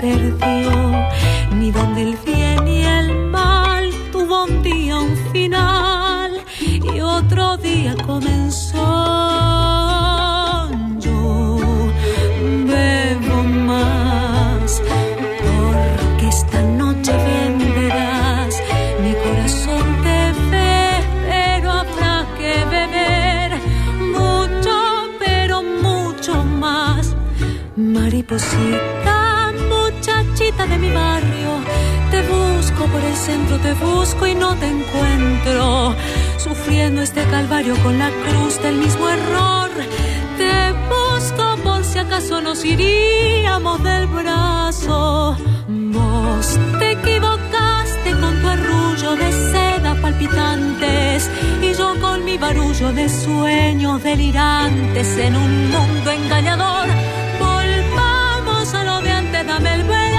[0.00, 0.70] perdió,
[1.58, 7.94] ni donde el bien y el mal tuvo un día un final y otro día
[8.06, 8.78] comenzó.
[10.98, 11.58] Yo
[12.66, 14.82] bebo más,
[15.42, 18.54] porque esta noche bien verás,
[19.02, 20.82] mi corazón te ve,
[21.28, 23.50] pero habrá que beber
[24.16, 24.74] mucho,
[25.18, 27.14] pero mucho más.
[27.76, 29.19] Mariposita
[30.56, 31.60] de mi barrio.
[32.10, 35.94] Te busco por el centro, te busco y no te encuentro.
[36.38, 39.70] Sufriendo este calvario con la cruz del mismo error.
[40.38, 45.36] Te busco por si acaso nos iríamos del brazo.
[45.68, 51.30] Vos te equivocaste con tu arrullo de seda palpitantes
[51.62, 56.88] y yo con mi barullo de sueños delirantes en un mundo engañador.
[57.38, 60.09] Volvamos a lo de antes, dame el brazo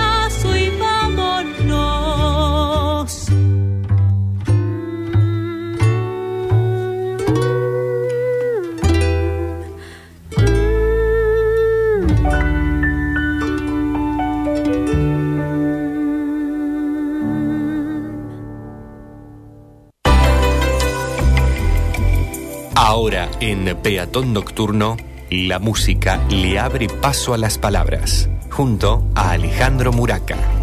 [22.91, 24.97] Ahora en Peatón Nocturno,
[25.29, 30.60] la música le abre paso a las palabras, junto a Alejandro Muraca.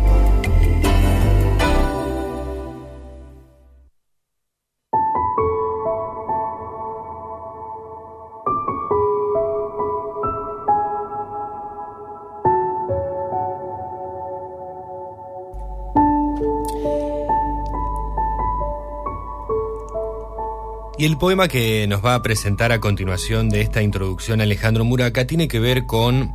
[20.99, 25.29] Y el poema que nos va a presentar a continuación de esta introducción Alejandro Muraca
[25.29, 26.33] tiene que ver con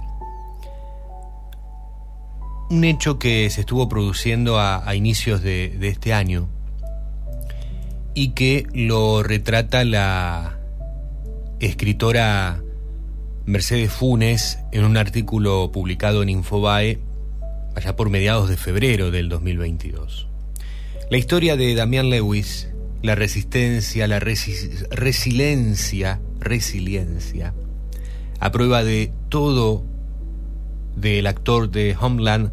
[2.69, 6.47] un hecho que se estuvo produciendo a, inicios de, de este año
[8.13, 10.57] y que lo retrata la
[11.59, 12.63] escritora
[13.45, 16.99] Mercedes Funes en un artículo publicado en Infobae
[17.75, 20.29] allá por mediados de febrero del 2022.
[21.11, 22.69] La historia de Damián Lewis,
[23.03, 27.53] la resistencia, la resi- resiliencia, resiliencia,
[28.39, 29.83] a prueba de todo
[30.95, 32.51] del actor de Homeland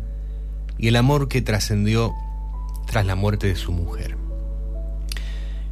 [0.77, 2.13] y el amor que trascendió
[2.87, 4.17] tras la muerte de su mujer.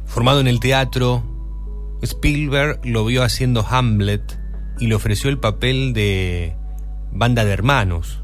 [0.05, 1.23] Formado en el teatro,
[2.01, 4.39] Spielberg lo vio haciendo Hamlet
[4.79, 6.55] y le ofreció el papel de
[7.11, 8.21] banda de hermanos,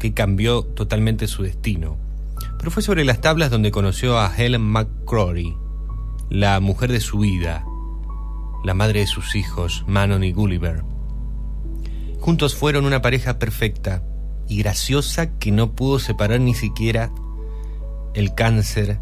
[0.00, 1.96] que cambió totalmente su destino.
[2.58, 5.54] Pero fue sobre las tablas donde conoció a Helen McCrory,
[6.30, 7.64] la mujer de su vida,
[8.64, 10.82] la madre de sus hijos, Manon y Gulliver.
[12.20, 14.02] Juntos fueron una pareja perfecta
[14.46, 17.10] y graciosa que no pudo separar ni siquiera
[18.14, 18.98] el cáncer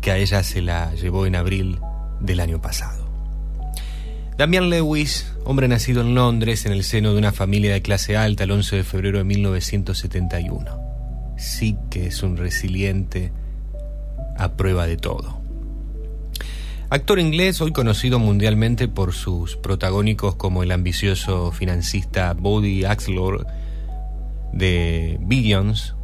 [0.00, 1.78] que a ella se la llevó en abril
[2.20, 3.08] del año pasado.
[4.38, 8.44] Damian Lewis, hombre nacido en Londres en el seno de una familia de clase alta
[8.44, 10.80] el 11 de febrero de 1971.
[11.36, 13.32] Sí que es un resiliente
[14.38, 15.41] a prueba de todo.
[16.92, 23.46] Actor inglés, hoy conocido mundialmente por sus protagónicos como el ambicioso financista Bodie Axelrod
[24.52, 25.94] de Billions,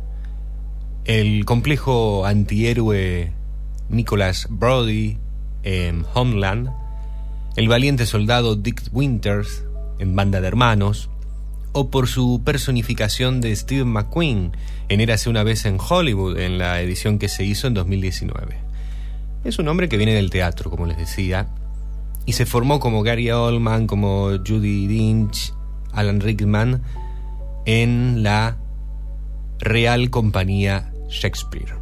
[1.05, 3.33] el complejo antihéroe
[3.91, 5.19] Nicholas Brody
[5.63, 6.71] en Homeland,
[7.57, 9.65] el valiente soldado Dick Winters
[9.99, 11.11] en Banda de Hermanos,
[11.73, 14.53] o por su personificación de Steve McQueen
[14.89, 18.68] en Érase una vez en Hollywood en la edición que se hizo en 2019.
[19.45, 21.49] Es un hombre que viene del teatro, como les decía,
[22.27, 25.55] y se formó como Gary Oldman, como Judy Dench,
[25.93, 26.83] Alan Rickman,
[27.65, 28.59] en la
[29.59, 31.75] Real Compañía Shakespeare.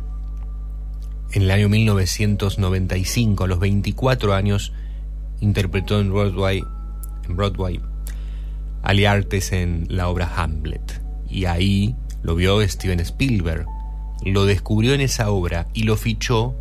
[1.32, 4.72] En el año 1995, a los 24 años,
[5.40, 6.62] interpretó en Broadway,
[7.28, 7.80] en Broadway
[8.86, 11.02] Aliartes en la obra Hamlet.
[11.28, 13.66] Y ahí lo vio Steven Spielberg.
[14.24, 16.54] Lo descubrió en esa obra y lo fichó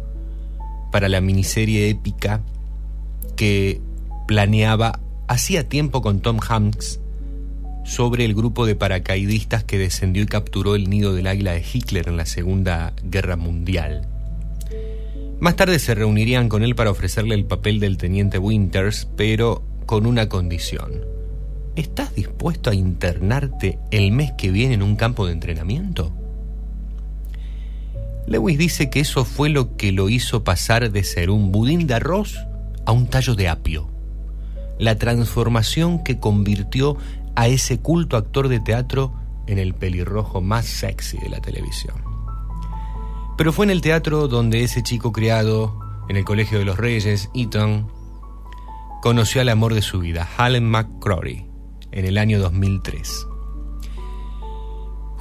[0.96, 2.40] para la miniserie épica
[3.36, 3.82] que
[4.30, 7.02] planeaba hacía tiempo con Tom Hanks
[7.84, 12.08] sobre el grupo de paracaidistas que descendió y capturó el nido del águila de Hitler
[12.08, 14.08] en la Segunda Guerra Mundial.
[15.42, 20.06] Más tarde se reunirían con él para ofrecerle el papel del teniente Winters, pero con
[20.06, 21.02] una condición.
[21.76, 26.14] ¿Estás dispuesto a internarte el mes que viene en un campo de entrenamiento?
[28.28, 31.94] Lewis dice que eso fue lo que lo hizo pasar de ser un budín de
[31.94, 32.36] arroz
[32.86, 33.90] a un tallo de apio.
[34.80, 36.98] La transformación que convirtió
[37.36, 39.14] a ese culto actor de teatro
[39.48, 41.96] en el pelirrojo más sexy de la televisión.
[43.38, 45.80] Pero fue en el teatro donde ese chico criado
[46.10, 47.92] en el Colegio de los Reyes, Eton,
[49.02, 51.46] conoció al amor de su vida, Helen McCrory,
[51.92, 53.28] en el año 2003.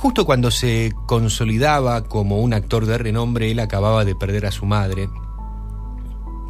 [0.04, 4.66] Justo cuando se consolidaba como un actor de renombre, él acababa de perder a su
[4.66, 5.08] madre,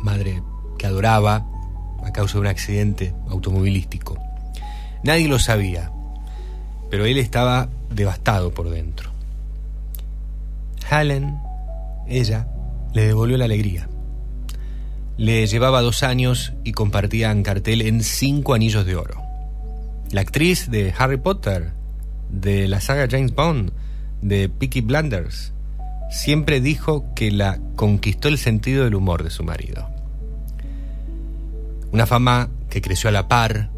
[0.02, 0.42] madre
[0.76, 1.46] que adoraba
[2.04, 4.18] a causa de un accidente automovilístico.
[5.04, 5.92] Nadie lo sabía,
[6.90, 9.10] pero él estaba devastado por dentro.
[10.90, 11.38] Helen,
[12.08, 12.48] ella,
[12.92, 13.88] le devolvió la alegría.
[15.16, 19.22] Le llevaba dos años y compartían cartel en cinco anillos de oro.
[20.10, 21.83] La actriz de Harry Potter,
[22.40, 23.72] de la saga James Bond,
[24.20, 25.52] de Peaky Blinders,
[26.10, 29.88] siempre dijo que la conquistó el sentido del humor de su marido.
[31.92, 33.70] Una fama que creció a la par,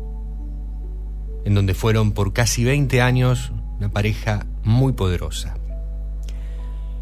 [1.44, 5.56] en donde fueron por casi 20 años una pareja muy poderosa.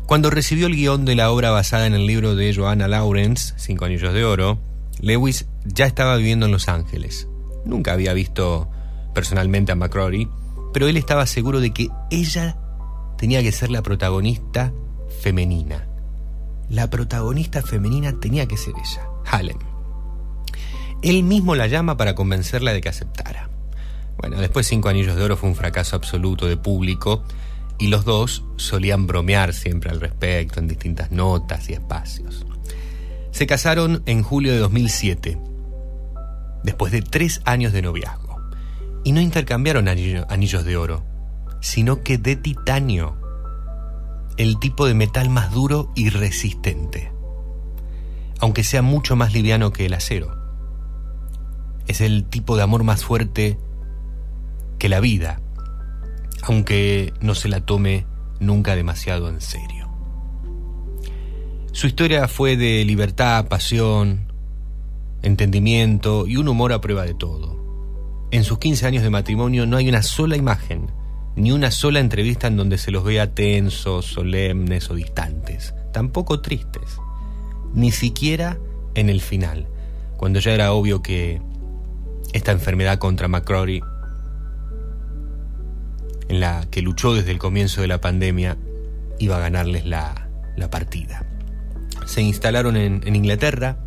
[0.06, 3.86] Cuando recibió el guion de la obra basada en el libro de Joanna Lawrence, Cinco
[3.86, 4.58] Anillos de Oro,
[5.00, 7.26] Lewis ya estaba viviendo en Los Ángeles.
[7.64, 8.68] Nunca había visto
[9.14, 10.28] personalmente a McCrory,
[10.74, 12.58] pero él estaba seguro de que ella
[13.16, 14.72] tenía que ser la protagonista
[15.22, 15.86] femenina.
[16.68, 19.58] La protagonista femenina tenía que ser ella, Helen.
[21.00, 23.50] Él mismo la llama para convencerla de que aceptara.
[24.18, 27.22] Bueno, después Cinco Anillos de Oro fue un fracaso absoluto de público
[27.78, 32.46] y los dos solían bromear siempre al respecto en distintas notas y espacios.
[33.30, 35.38] Se casaron en julio de 2007,
[36.64, 38.23] después de tres años de noviazgo,
[39.04, 41.04] y no intercambiaron anillo- anillos de oro,
[41.60, 43.16] sino que de titanio,
[44.36, 47.12] el tipo de metal más duro y resistente,
[48.40, 50.34] aunque sea mucho más liviano que el acero.
[51.86, 53.58] Es el tipo de amor más fuerte
[54.78, 55.40] que la vida,
[56.42, 58.06] aunque no se la tome
[58.40, 59.88] nunca demasiado en serio.
[61.72, 64.32] Su historia fue de libertad, pasión,
[65.22, 67.53] entendimiento y un humor a prueba de todo.
[68.34, 70.90] En sus 15 años de matrimonio no hay una sola imagen,
[71.36, 76.98] ni una sola entrevista en donde se los vea tensos, solemnes o distantes, tampoco tristes,
[77.74, 78.58] ni siquiera
[78.96, 79.68] en el final,
[80.16, 81.40] cuando ya era obvio que
[82.32, 83.80] esta enfermedad contra McCrory
[86.28, 88.58] en la que luchó desde el comienzo de la pandemia,
[89.20, 91.24] iba a ganarles la, la partida.
[92.04, 93.78] Se instalaron en, en Inglaterra,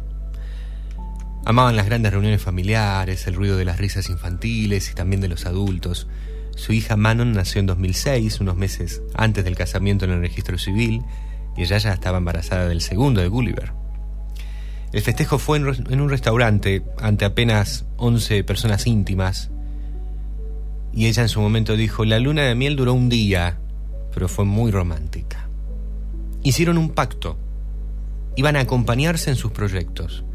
[1.47, 5.45] amaban las grandes reuniones familiares, el ruido de las risas infantiles y también de los
[5.45, 6.09] adultos.
[6.57, 11.03] Su hija Manon nació en 2006, unos meses antes del casamiento en el registro civil,
[11.55, 13.71] y ella ya estaba embarazada del segundo de Gulliver.
[14.91, 19.49] El festejo fue en, un restaurante ante apenas 11 personas íntimas,
[20.91, 23.57] y ella en su momento dijo, la luna de miel duró un día,
[24.13, 25.47] pero fue muy romántica.
[26.43, 27.37] Hicieron un pacto.
[28.35, 30.25] Iban a acompañarse en sus proyectos,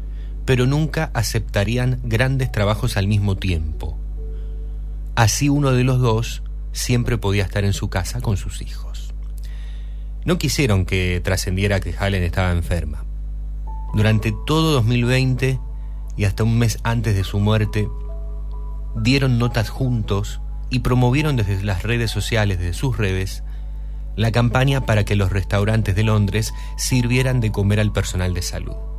[0.45, 3.97] pero nunca aceptarían grandes trabajos al mismo tiempo.
[5.15, 9.13] Así uno de los dos siempre podía estar en su casa con sus hijos.
[10.25, 13.05] No quisieron que trascendiera que Helen estaba enferma.
[13.93, 15.59] Durante todo 2020
[16.17, 17.87] y hasta un mes antes de su muerte,
[18.95, 23.43] dieron notas juntos y promovieron desde las redes sociales, desde sus redes,
[24.15, 28.92] la campaña para que los restaurantes de Londres sirvieran de comer al personal de salud.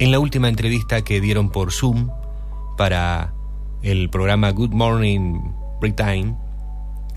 [0.00, 2.08] En la última entrevista que dieron por Zoom
[2.78, 3.34] para
[3.82, 6.38] el programa Good Morning Britain,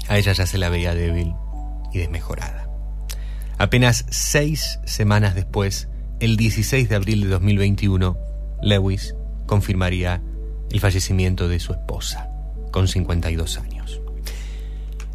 [0.10, 1.34] a ella ya se la veía débil
[1.94, 2.68] y desmejorada.
[3.58, 5.88] Apenas seis semanas después,
[6.20, 8.18] el 16 de abril de 2021,
[8.62, 9.16] Lewis
[9.46, 10.22] confirmaría
[10.70, 12.28] el fallecimiento de su esposa,
[12.74, 14.02] con 52 años.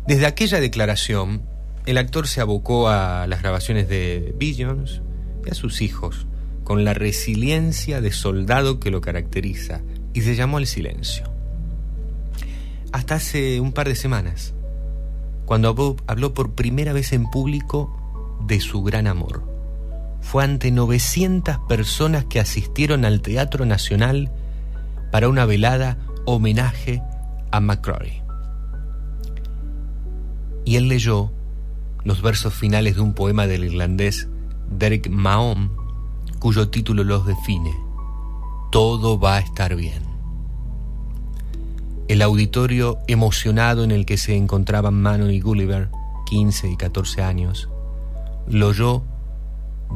[0.06, 1.42] Desde aquella declaración,
[1.84, 5.02] el actor se abocó a las grabaciones de Billions
[5.44, 6.26] y a sus hijos,
[6.68, 9.80] con la resiliencia de soldado que lo caracteriza,
[10.12, 11.24] y se llamó al silencio.
[12.92, 14.52] Hasta hace un par de semanas,
[15.46, 19.44] cuando habló, habló por primera vez en público de su gran amor.
[20.20, 24.30] Fue ante 900 personas que asistieron al Teatro Nacional
[25.10, 25.96] para una velada
[26.26, 27.02] homenaje
[27.50, 28.20] a McCrory.
[30.66, 31.32] Y él leyó
[32.04, 34.28] los versos finales de un poema del irlandés
[34.70, 35.87] Derek Mahon,
[36.38, 37.74] cuyo título los define.
[38.70, 40.02] Todo va a estar bien.
[42.08, 45.90] El auditorio emocionado en el que se encontraban Manon y Gulliver,
[46.26, 47.68] 15 y 14 años,
[48.46, 49.02] lo oyó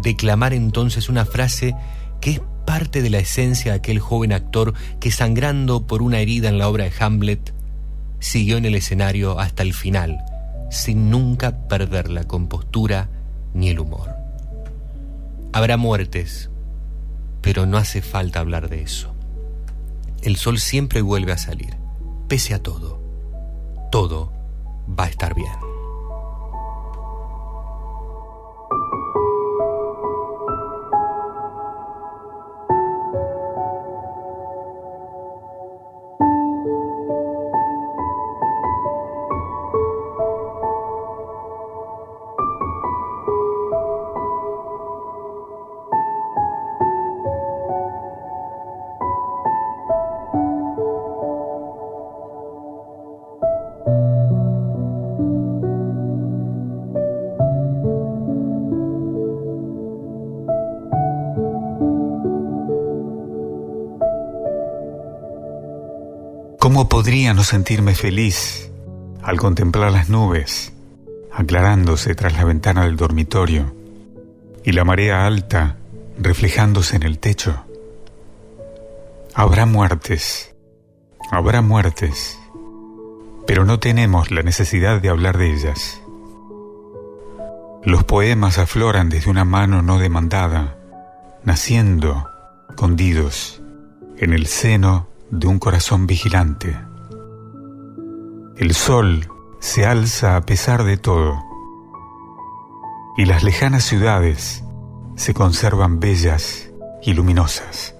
[0.03, 1.75] declamar entonces una frase
[2.21, 6.49] que es parte de la esencia de aquel joven actor que sangrando por una herida
[6.49, 7.55] en la obra de Hamlet,
[8.21, 10.19] siguió en el escenario hasta el final,
[10.71, 13.09] sin nunca perder la compostura
[13.55, 14.22] ni el humor.
[15.53, 16.51] Habrá muertes,
[17.43, 19.15] pero no hace falta hablar de eso.
[20.23, 21.77] El sol siempre vuelve a salir,
[22.29, 23.01] pese a todo.
[23.91, 24.33] Todo
[24.89, 25.72] va a estar bien.
[67.03, 68.71] Podría no sentirme feliz
[69.25, 70.73] al contemplar las nubes
[71.33, 73.75] aclarándose tras la ventana del dormitorio
[74.63, 75.79] y la marea alta
[76.17, 77.65] reflejándose en el techo?
[79.35, 80.55] Habrá muertes,
[81.33, 82.39] habrá muertes,
[83.49, 86.01] pero no tenemos la necesidad de hablar de ellas.
[87.83, 90.77] Los poemas afloran desde una mano no demandada,
[91.43, 92.29] naciendo,
[92.71, 93.61] escondidos,
[94.19, 96.77] en el seno de un corazón vigilante.
[98.63, 99.29] El sol
[99.59, 101.35] se alza a pesar de todo,
[103.17, 104.63] y las lejanas ciudades
[105.17, 106.71] se conservan bellas
[107.03, 107.97] y luminosas.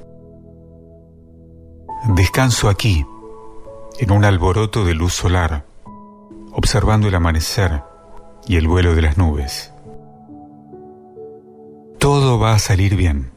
[2.15, 3.05] Descanso aquí,
[3.99, 5.67] en un alboroto de luz solar,
[6.53, 7.83] observando el amanecer
[8.47, 9.73] y el vuelo de las nubes.
[11.99, 13.33] Todo va a salir bien.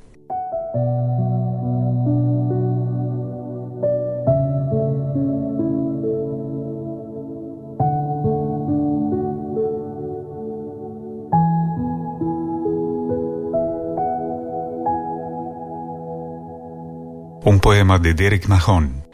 [17.48, 19.05] Un poema de Derek Mahon.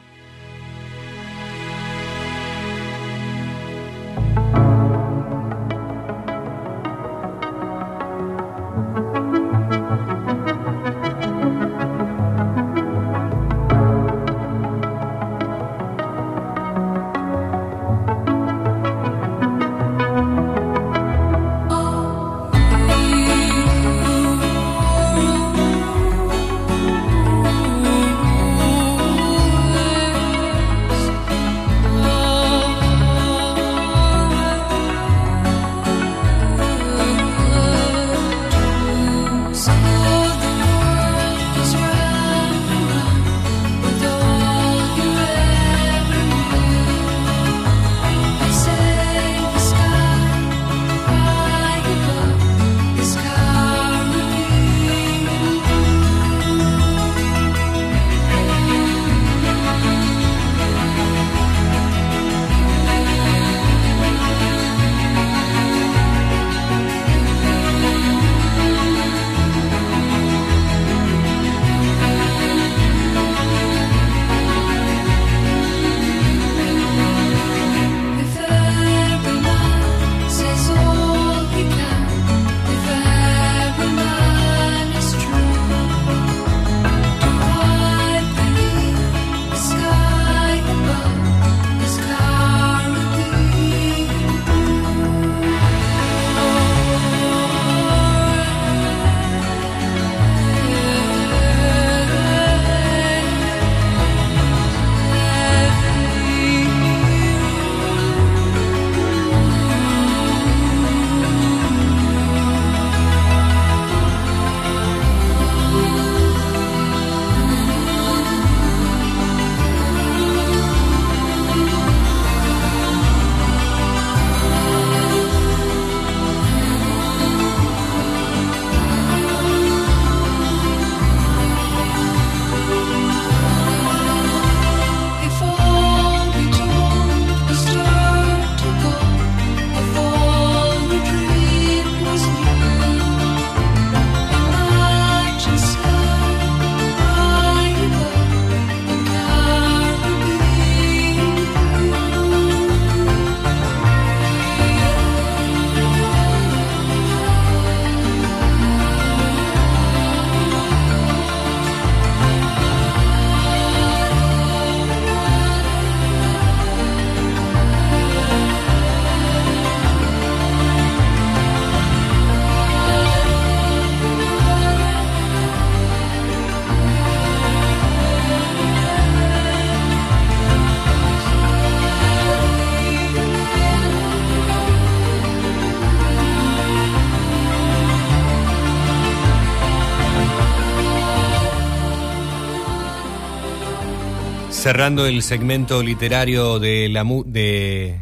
[194.61, 197.99] Cerrando el segmento literario de, la de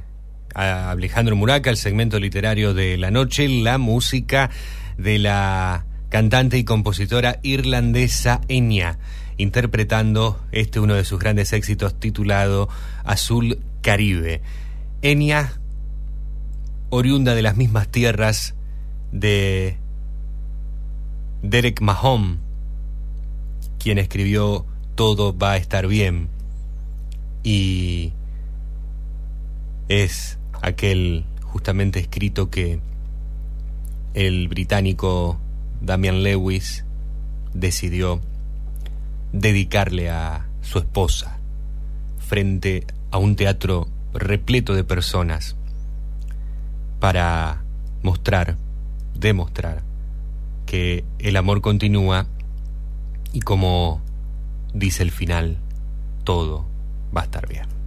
[0.53, 4.49] Alejandro Muraca, el segmento literario de la noche, la música
[4.97, 8.99] de la cantante y compositora irlandesa Enya,
[9.37, 12.67] interpretando este uno de sus grandes éxitos titulado
[13.05, 14.41] Azul Caribe.
[15.01, 15.53] Enya,
[16.89, 18.53] oriunda de las mismas tierras
[19.13, 19.77] de
[21.41, 22.41] Derek Mahon,
[23.81, 24.65] quien escribió
[24.95, 26.37] Todo va a estar bien.
[27.43, 28.13] Y
[29.87, 32.79] es aquel justamente escrito que
[34.13, 35.39] el británico
[35.81, 36.85] Damian Lewis
[37.53, 38.21] decidió
[39.31, 41.39] dedicarle a su esposa
[42.17, 45.55] frente a un teatro repleto de personas
[46.99, 47.63] para
[48.03, 48.57] mostrar,
[49.15, 49.83] demostrar
[50.65, 52.27] que el amor continúa
[53.33, 54.01] y como
[54.73, 55.57] dice el final,
[56.23, 56.68] todo
[57.15, 57.79] va a estar bien.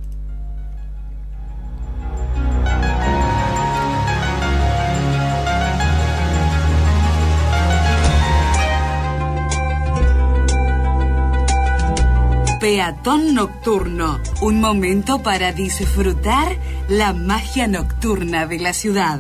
[12.63, 16.57] Peatón Nocturno, un momento para disfrutar
[16.89, 19.19] la magia nocturna de la ciudad.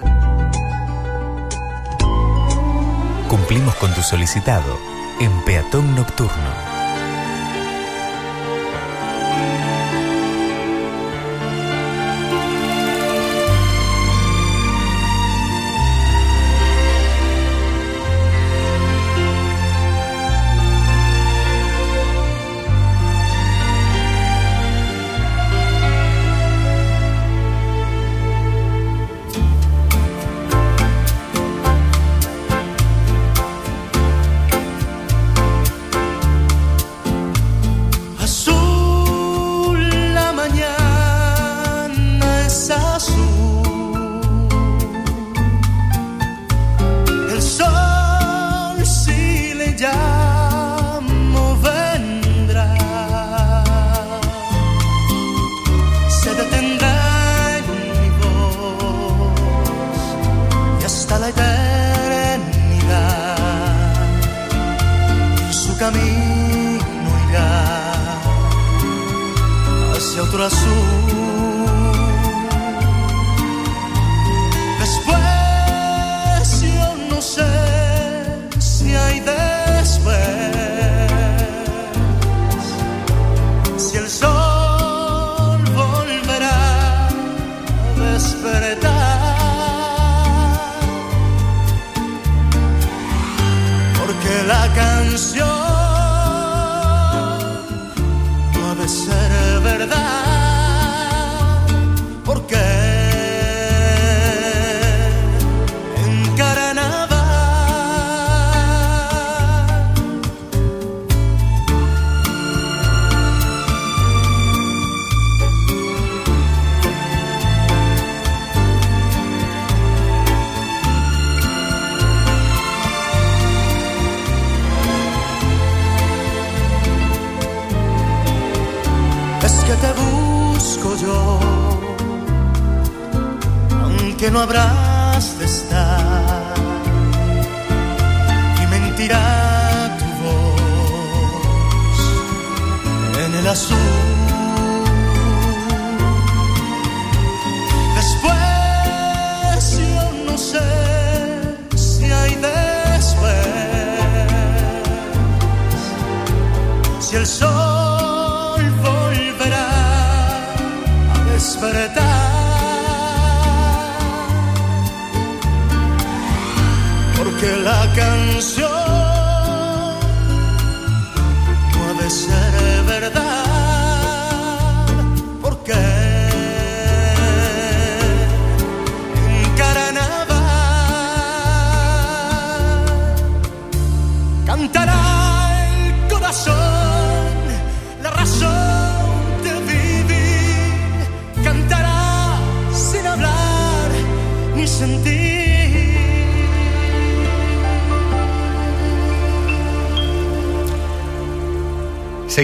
[3.29, 4.79] Cumplimos con tu solicitado
[5.19, 6.61] en Peatón Nocturno.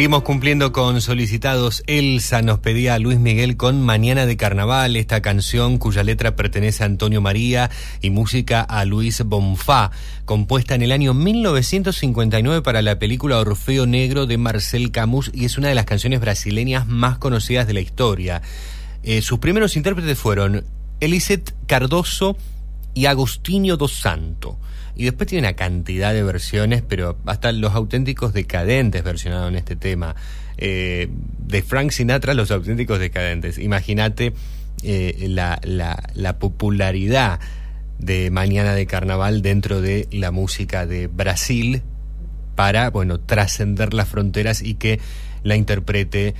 [0.09, 1.83] Seguimos cumpliendo con solicitados.
[1.87, 6.83] Elsa nos pedía a Luis Miguel con Mañana de Carnaval, esta canción cuya letra pertenece
[6.83, 7.71] a Antonio María
[8.01, 9.91] y música a Luis Bonfá,
[10.25, 15.59] compuesta en el año 1959 para la película Orfeo Negro de Marcel Camus y es
[15.59, 18.41] una de las canciones brasileñas más conocidas de la historia.
[19.03, 20.65] Eh, sus primeros intérpretes fueron
[21.01, 22.39] Eliseth Cardoso
[22.95, 24.28] y Agostinho dos Santo.
[24.99, 30.17] Y después tiene una cantidad de versiones, pero hasta los auténticos decadentes versionaron este tema.
[30.57, 31.09] Eh,
[31.39, 33.59] de Frank Sinatra, los auténticos decadentes.
[33.59, 34.35] Imagínate
[34.83, 37.39] eh, la, la, la popularidad
[37.99, 41.83] de Mañana de Carnaval dentro de la música de Brasil
[42.57, 44.99] para, bueno, trascender las fronteras y que
[45.45, 46.35] la interprete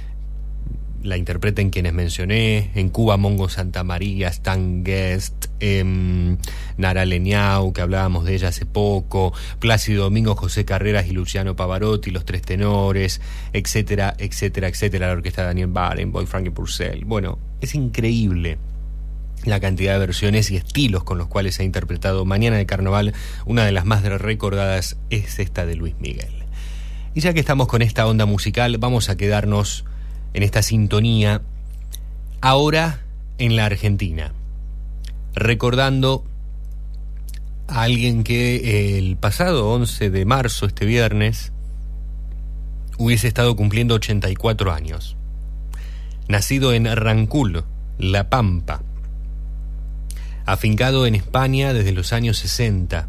[1.03, 2.71] la interpreten quienes mencioné.
[2.75, 6.39] En Cuba, Mongo Santa María, Stan Guest, em,
[6.77, 12.11] Nara Leñau, que hablábamos de ella hace poco, Plácido Domingo, José Carreras y Luciano Pavarotti,
[12.11, 13.21] los tres tenores,
[13.53, 15.09] etcétera, etcétera, etcétera.
[15.09, 17.05] La orquesta de Daniel Barenboim, Frankie Purcell.
[17.05, 18.59] Bueno, es increíble
[19.45, 23.15] la cantidad de versiones y estilos con los cuales se ha interpretado Mañana de Carnaval.
[23.47, 26.45] Una de las más recordadas es esta de Luis Miguel.
[27.15, 29.85] Y ya que estamos con esta onda musical, vamos a quedarnos
[30.39, 31.43] en esta sintonía
[32.41, 33.01] ahora
[33.39, 34.33] en la Argentina,
[35.35, 36.25] recordando
[37.67, 41.51] a alguien que eh, el pasado 11 de marzo, este viernes,
[42.99, 45.17] hubiese estado cumpliendo 84 años.
[46.29, 47.65] Nacido en Rancul,
[47.99, 48.83] La Pampa,
[50.47, 53.09] afincado en España desde los años 60,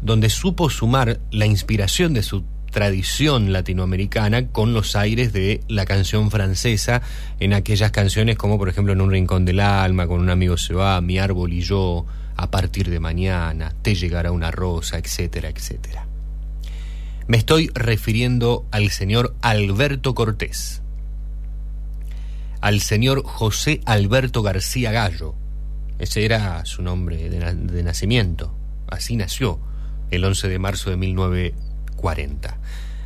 [0.00, 6.30] donde supo sumar la inspiración de su tradición latinoamericana con los aires de la canción
[6.30, 7.02] francesa
[7.40, 10.74] en aquellas canciones como por ejemplo En un rincón del alma, con un amigo se
[10.74, 12.06] va, Mi árbol y yo,
[12.36, 16.06] A partir de mañana, Te llegará una rosa, etcétera, etcétera.
[17.28, 20.82] Me estoy refiriendo al señor Alberto Cortés,
[22.60, 25.34] al señor José Alberto García Gallo,
[25.98, 28.54] ese era su nombre de, na- de nacimiento.
[28.88, 29.60] Así nació
[30.10, 30.96] el 11 de marzo de
[32.00, 32.58] 1940.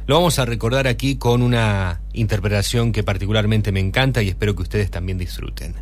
[0.07, 4.63] Lo vamos a recordar aquí con una interpretación que particularmente me encanta y espero que
[4.63, 5.75] ustedes también disfruten.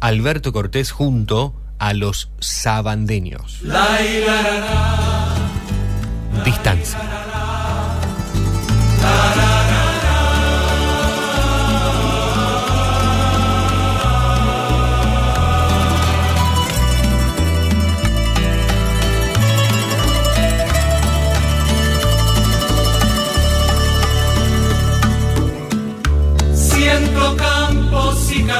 [0.00, 3.60] Alberto Cortés junto a los sabandeños.
[6.44, 6.98] Distancia.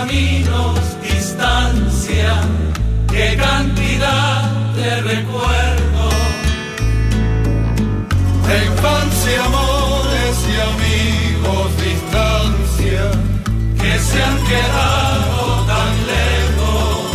[0.06, 2.40] Caminos, distancia,
[3.10, 6.14] qué cantidad de recuerdos.
[8.46, 13.02] De infancia, amores y amigos, distancia,
[13.80, 17.06] que se han quedado tan lejos.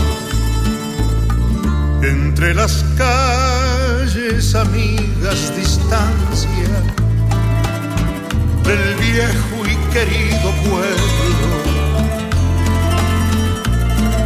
[2.03, 6.73] Entre las calles amigas distancia
[8.65, 11.70] del viejo y querido pueblo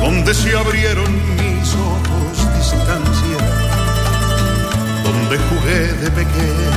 [0.06, 3.40] donde se abrieron mis ojos distancia
[5.04, 6.74] donde jugué de pequeño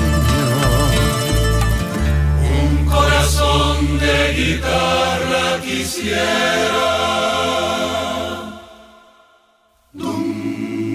[2.63, 6.89] Un corazón de guitarra quisiera.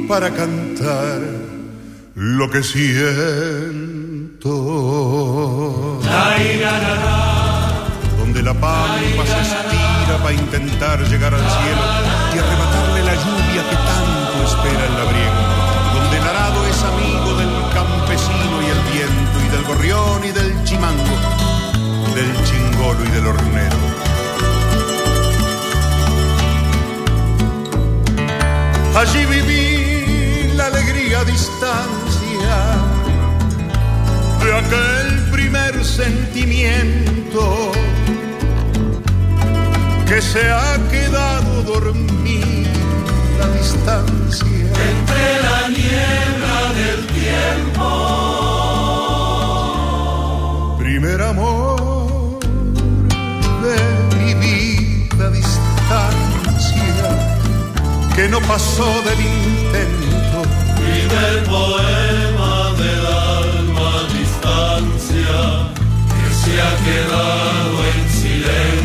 [0.07, 1.21] para cantar
[2.15, 4.49] lo que siento.
[8.19, 12.22] Donde la pampa se estira para intentar llegar al cielo
[14.63, 15.41] espera el labriego.
[15.93, 20.63] Donde el arado es amigo del campesino y el viento y del gorrión y del
[20.63, 21.15] chimango,
[22.15, 23.77] del chingolo y del hornero.
[28.95, 32.55] Allí viví la alegría a distancia
[34.43, 37.71] de aquel primer sentimiento
[40.07, 42.82] que se ha quedado dormido
[43.63, 44.45] distancia.
[44.91, 47.87] Entre la niebla del tiempo.
[50.79, 52.39] Primer amor
[53.65, 53.77] de
[54.17, 57.07] mi vida distancia
[58.15, 60.39] que no pasó del intento.
[60.83, 65.37] Primer poema del alma distancia
[66.17, 68.82] que se ha quedado en silencio.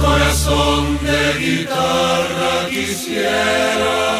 [0.00, 4.18] Corazón de guitarra quisiera.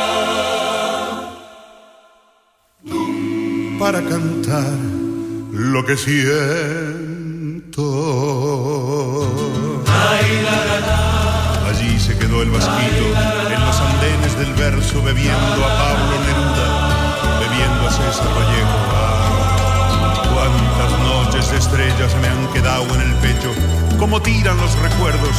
[3.78, 4.76] para cantar
[5.52, 6.44] lo que siento.
[11.68, 13.04] Allí se quedó el vasquito
[13.54, 16.57] en los andenes del verso bebiendo a Pablo Neruda,
[21.52, 23.52] estrellas me han quedado en el pecho,
[23.98, 25.36] como tiran los recuerdos,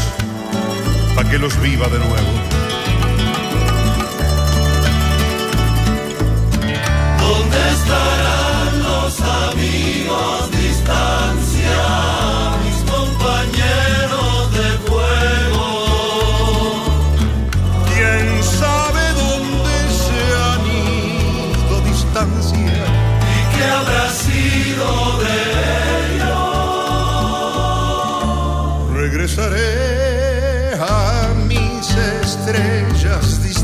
[1.15, 2.31] para que los viva de nuevo.
[7.19, 10.52] ¿Dónde estarán los amigos?
[10.52, 11.59] Distancia,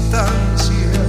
[0.06, 1.02] distancia,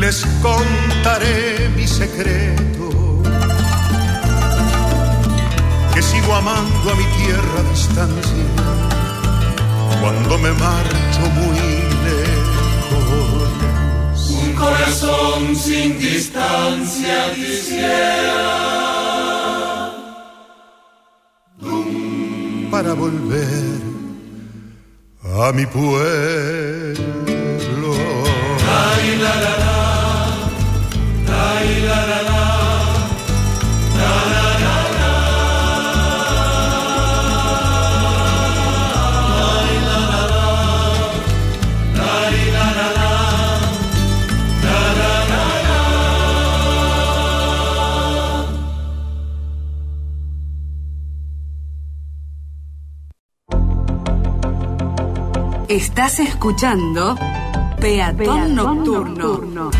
[0.00, 3.22] les contaré mi secreto,
[5.94, 8.44] que sigo amando a mi tierra a distancia,
[10.00, 11.60] cuando me marcho muy
[12.08, 13.50] lejos.
[14.30, 18.80] Un corazón sin distancia quisiera.
[22.70, 23.80] para volver
[25.24, 27.39] a mi pueblo.
[55.70, 57.16] Estás escuchando
[57.80, 59.70] Peatón, Nocturno.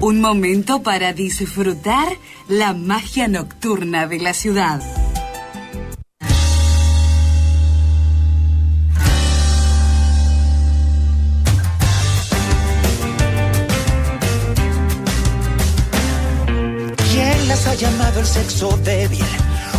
[0.00, 2.08] Un momento para disfrutar
[2.48, 4.97] la magia nocturna de la ciudad.
[18.28, 19.24] Sexo débil?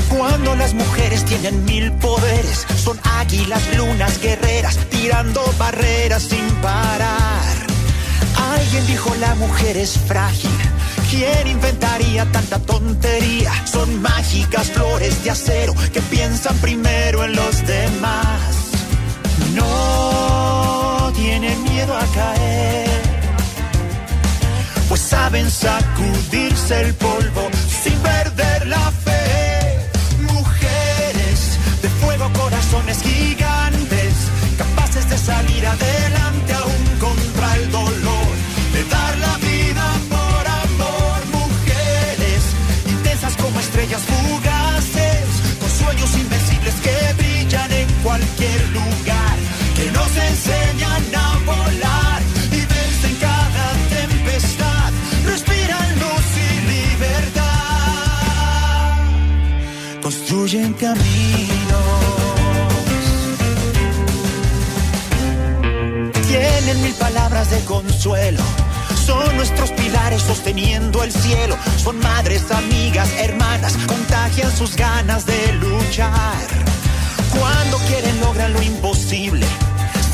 [0.10, 7.56] Cuando las mujeres tienen mil poderes, son águilas, lunas, guerreras, tirando barreras sin parar.
[8.54, 10.58] Alguien dijo la mujer es frágil.
[11.10, 13.52] ¿Quién inventaría tanta tontería?
[13.66, 18.40] Son mágicas flores de acero que piensan primero en los demás.
[19.54, 23.10] No tienen miedo a caer
[24.90, 27.48] pues saben sacudirse el polvo
[60.50, 61.04] caminos,
[66.28, 68.42] tienen mil palabras de consuelo.
[69.06, 71.56] Son nuestros pilares sosteniendo el cielo.
[71.78, 76.48] Son madres, amigas, hermanas, contagian sus ganas de luchar.
[77.38, 79.46] Cuando quieren logran lo imposible.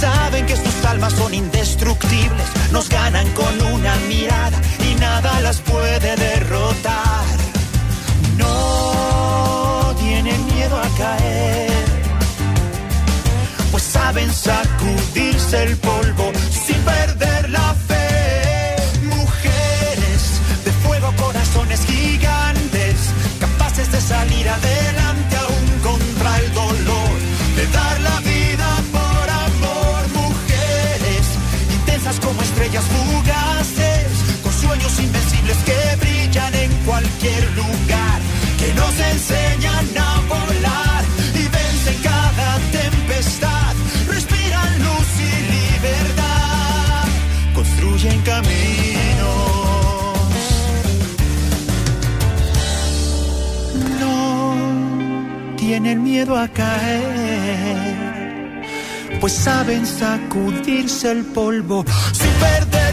[0.01, 2.47] Saben que sus almas son indestructibles.
[2.73, 4.59] Nos ganan con una mirada
[4.91, 7.04] y nada las puede derrotar.
[10.97, 11.71] Caer.
[13.71, 18.75] Pues saben sacudirse el polvo sin perder la fe.
[19.03, 20.21] Mujeres
[20.63, 22.95] de fuego, corazones gigantes,
[23.39, 25.04] capaces de salir adelante
[55.75, 57.03] tienen miedo a caer,
[59.19, 61.83] pues saben sacudirse el polvo.
[62.13, 62.84] Sin perder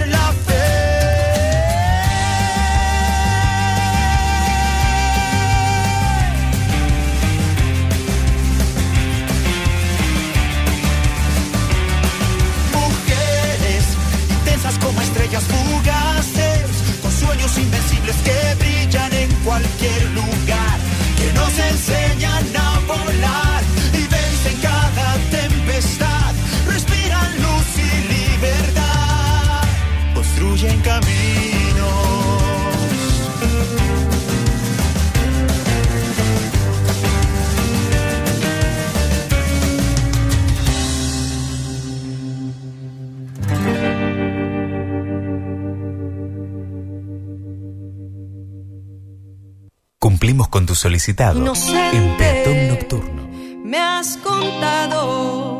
[50.22, 53.26] Cumplimos con tu solicitado en Peatón Inocente, Nocturno.
[53.64, 55.58] me has contado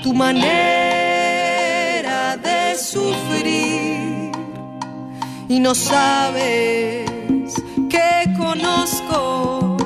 [0.00, 1.56] tu manera
[2.36, 4.30] de sufrir
[5.48, 7.10] y no sabes
[7.88, 9.76] que conozco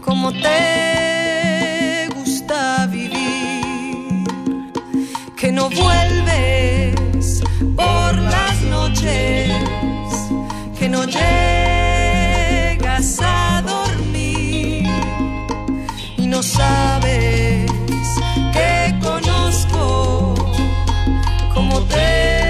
[0.00, 4.22] cómo te gusta vivir,
[5.36, 7.42] que no vuelves
[7.74, 9.50] por las noches,
[10.78, 11.81] que no llegas
[16.42, 17.70] sabes
[18.52, 20.34] que conozco
[21.54, 22.41] cómo te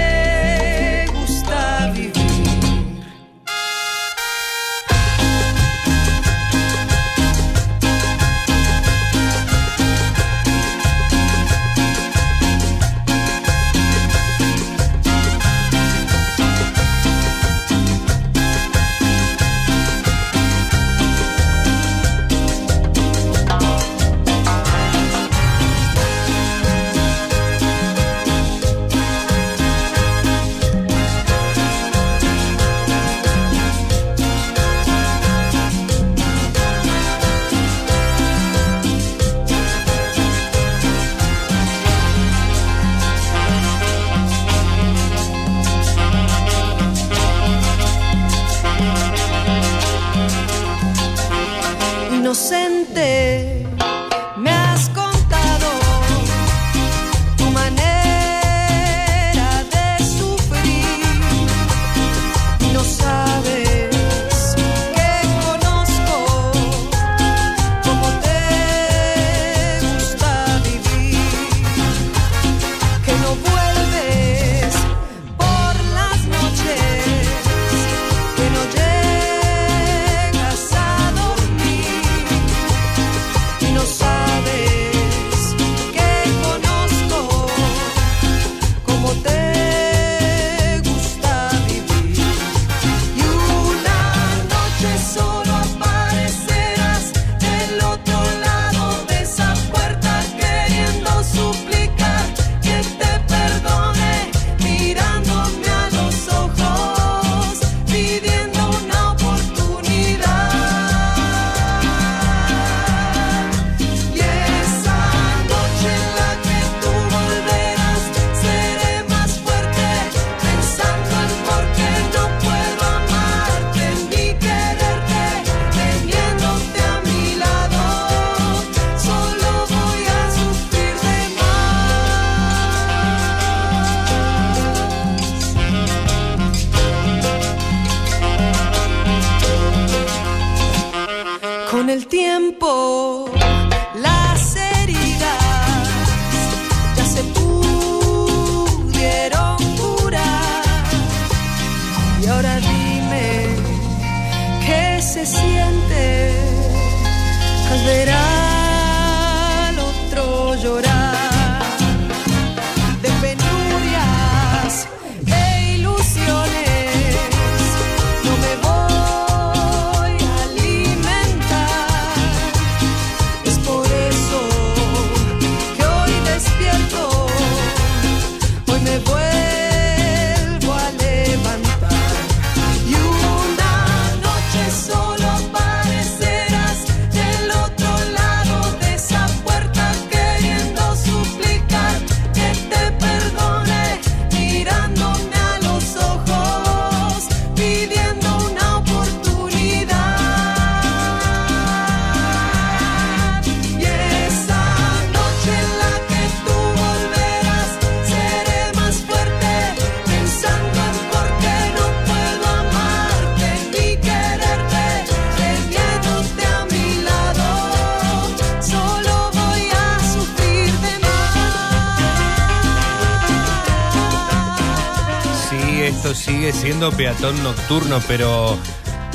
[226.91, 228.57] peatón nocturno, pero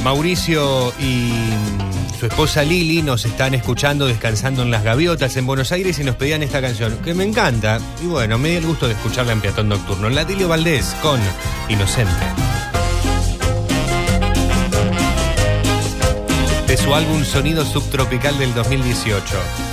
[0.02, 1.32] Mauricio y
[2.18, 6.16] su esposa Lili nos están escuchando descansando en las gaviotas en Buenos Aires y nos
[6.16, 7.78] pedían esta canción, que me encanta.
[8.02, 10.08] Y bueno, me dio el gusto de escucharla en peatón nocturno.
[10.08, 11.20] Latilio Valdés con
[11.68, 12.12] Inocente.
[16.66, 19.24] De su álbum Sonido Subtropical del 2018.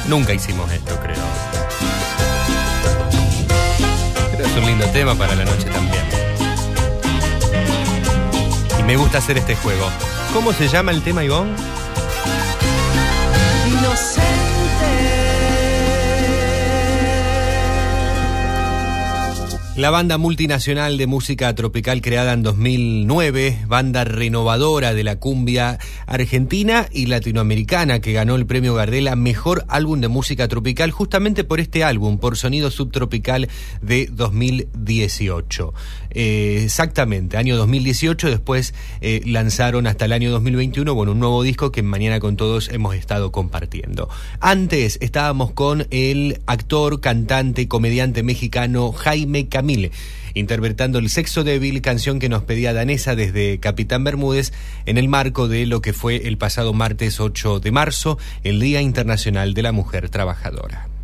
[0.07, 1.23] Nunca hicimos esto, creo.
[4.31, 6.04] Pero es un lindo tema para la noche también.
[8.85, 9.89] Me gusta hacer este juego.
[10.31, 11.51] ¿Cómo se llama el tema, Ivonne?
[13.67, 14.25] Inocente.
[19.75, 26.87] La banda multinacional de música tropical creada en 2009, banda renovadora de la cumbia argentina
[26.93, 31.83] y latinoamericana que ganó el premio Gardela Mejor Álbum de Música Tropical justamente por este
[31.83, 33.49] álbum, por Sonido Subtropical
[33.81, 35.73] de 2018.
[36.15, 41.73] Eh, exactamente, año 2018, después eh, lanzaron hasta el año 2021, bueno, un nuevo disco
[41.73, 44.09] que mañana con todos hemos estado compartiendo.
[44.39, 49.91] Antes estábamos con el actor, cantante, comediante mexicano Jaime Camille,
[50.35, 54.53] interpretando El Sexo Débil, canción que nos pedía Danesa desde Capitán Bermúdez
[54.85, 58.81] en el marco de lo que fue el pasado martes 8 de marzo, el Día
[58.81, 60.94] Internacional de la Mujer Trabajadora.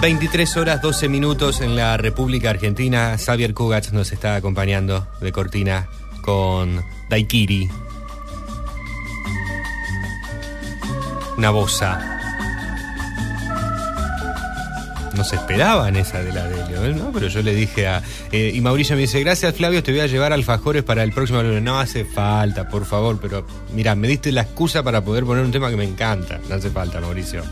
[0.00, 3.16] 23 horas 12 minutos en la República Argentina.
[3.18, 5.88] Xavier Kugach nos está acompañando de cortina
[6.20, 7.68] con Daikiri.
[11.36, 12.14] Una bosa.
[15.16, 16.94] No se esperaban esa de la Delio, ¿eh?
[16.94, 17.10] ¿no?
[17.10, 18.00] Pero yo le dije a.
[18.30, 21.42] eh, y Mauricio me dice: Gracias, Flavio, te voy a llevar alfajores para el próximo
[21.42, 21.60] lunes.
[21.62, 23.44] No hace falta, por favor, pero
[23.74, 26.38] mira, me diste la excusa para poder poner un tema que me encanta.
[26.48, 27.42] No hace falta, Mauricio.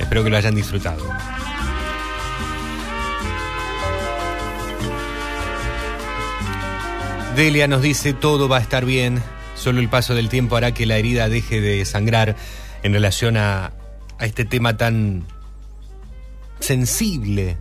[0.00, 1.04] Espero que lo hayan disfrutado.
[7.38, 9.22] Delia nos dice todo va a estar bien,
[9.54, 12.34] solo el paso del tiempo hará que la herida deje de sangrar
[12.82, 13.72] en relación a,
[14.18, 15.24] a este tema tan
[16.58, 17.56] sensible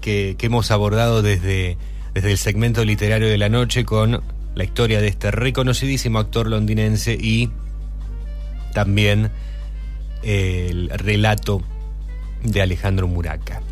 [0.00, 1.78] que, hemos abordado desde,
[2.12, 4.20] desde el segmento literario de la noche con
[4.56, 7.52] la historia de este reconocidísimo actor londinense y
[8.72, 9.30] también
[10.24, 11.62] el relato
[12.42, 13.62] de Alejandro Muraca.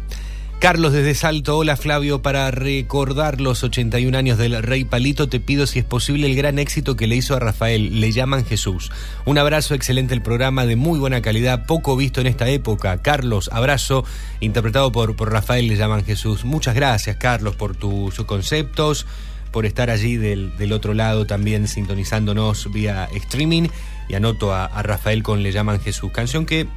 [0.62, 5.66] Carlos desde Salto, hola Flavio, para recordar los 81 años del Rey Palito te pido
[5.66, 8.92] si es posible el gran éxito que le hizo a Rafael, le llaman Jesús.
[9.24, 13.02] Un abrazo, excelente el programa, de muy buena calidad, poco visto en esta época.
[13.02, 14.04] Carlos, abrazo,
[14.38, 16.44] interpretado por, por Rafael, le llaman Jesús.
[16.44, 19.04] Muchas gracias Carlos por tus conceptos,
[19.50, 23.66] por estar allí del, del otro lado también sintonizándonos vía streaming.
[24.08, 26.68] Y anoto a, a Rafael con Le llaman Jesús, canción que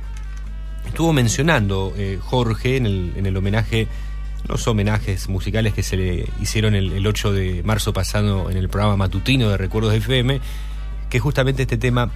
[0.88, 3.88] estuvo mencionando eh, Jorge en el, en el homenaje,
[4.48, 8.70] los homenajes musicales que se le hicieron el, el 8 de marzo pasado en el
[8.70, 10.42] programa matutino de Recuerdos de FM,
[11.10, 12.12] que justamente este tema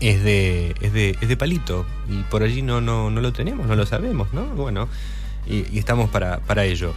[0.00, 3.66] es de, es de, es de palito y por allí no, no, no lo tenemos,
[3.66, 4.46] no lo sabemos, ¿no?
[4.46, 4.88] Bueno,
[5.46, 6.94] y, y estamos para, para ello.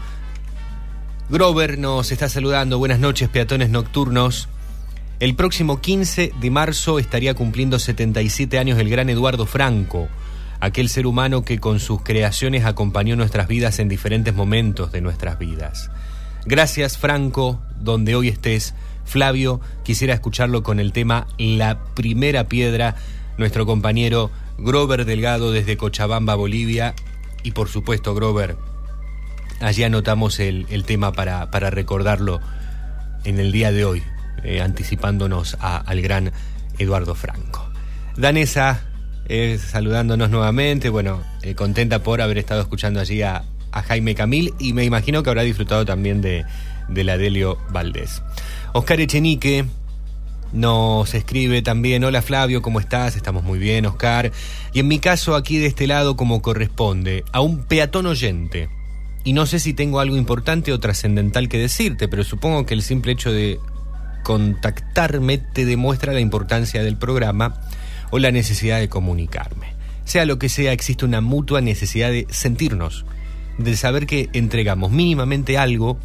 [1.30, 4.50] Grover nos está saludando, buenas noches, peatones nocturnos.
[5.24, 10.10] El próximo 15 de marzo estaría cumpliendo 77 años el gran Eduardo Franco,
[10.60, 15.40] aquel ser humano que con sus creaciones acompañó nuestras vidas en diferentes momentos de nuestras
[15.40, 15.90] vidas.
[16.46, 18.74] Gracias Franco, donde hoy estés.
[19.06, 22.98] Flavio, quisiera escucharlo con el tema La primera piedra,
[23.38, 26.96] nuestro compañero Grover Delgado desde Cochabamba, Bolivia.
[27.44, 28.58] Y por supuesto, Grover,
[29.62, 32.42] allí anotamos el, tema para recordarlo
[33.24, 34.04] en el día de hoy,
[34.44, 36.32] eh, anticipándonos a- al gran
[36.78, 37.70] Eduardo Franco.
[38.18, 38.82] Danesa,
[39.28, 43.44] eh, saludándonos nuevamente, bueno, eh, contenta por haber estado escuchando allí a,
[43.88, 46.46] Jaime Camil y me imagino que habrá disfrutado también de,
[46.90, 48.22] de la Delio Valdés.
[48.74, 49.66] Oscar Echenique
[50.52, 53.16] nos escribe también, hola Flavio, ¿cómo estás?
[53.16, 54.32] Estamos muy bien, Oscar.
[54.74, 58.70] Y en mi caso, aquí de este lado, como corresponde, a un peatón oyente.
[59.24, 62.84] Y no sé si tengo algo importante o trascendental que decirte, pero supongo que el
[62.84, 63.60] simple hecho de
[64.24, 67.56] contactarme te demuestra la importancia del programa
[68.12, 69.74] o la necesidad de comunicarme.
[70.06, 73.06] Sea lo que sea, existe una mutua necesidad de sentirnos,
[73.58, 75.98] de saber que entregamos mínimamente algo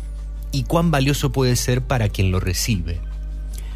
[0.52, 3.00] y cuán valioso puede ser para quien lo recibe.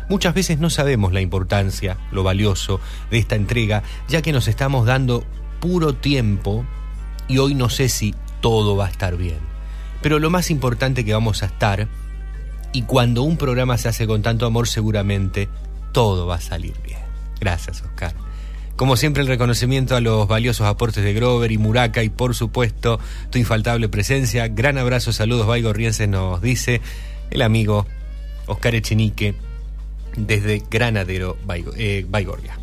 [0.09, 4.87] Muchas veces no sabemos la importancia, lo valioso de esta entrega, ya que nos estamos
[4.87, 5.25] dando
[5.61, 6.65] puro tiempo
[7.29, 9.39] y hoy no sé si todo va a estar bien.
[10.03, 11.89] Pero lo más importante que vamos a estar,
[12.73, 15.49] y cuando un programa se hace con tanto amor seguramente
[15.93, 16.99] todo va a salir bien.
[17.41, 18.15] Gracias, Oscar.
[18.77, 22.99] Como siempre, el reconocimiento a los valiosos aportes de Grover y Muraca y por supuesto
[23.31, 24.49] tu infaltable presencia.
[24.49, 26.81] Gran abrazo, saludos, Baigorrienses, nos dice
[27.31, 27.87] el amigo
[28.47, 29.35] Oscar Echenique
[30.17, 32.59] desde Granadero, Baigo- eh, Baigorria.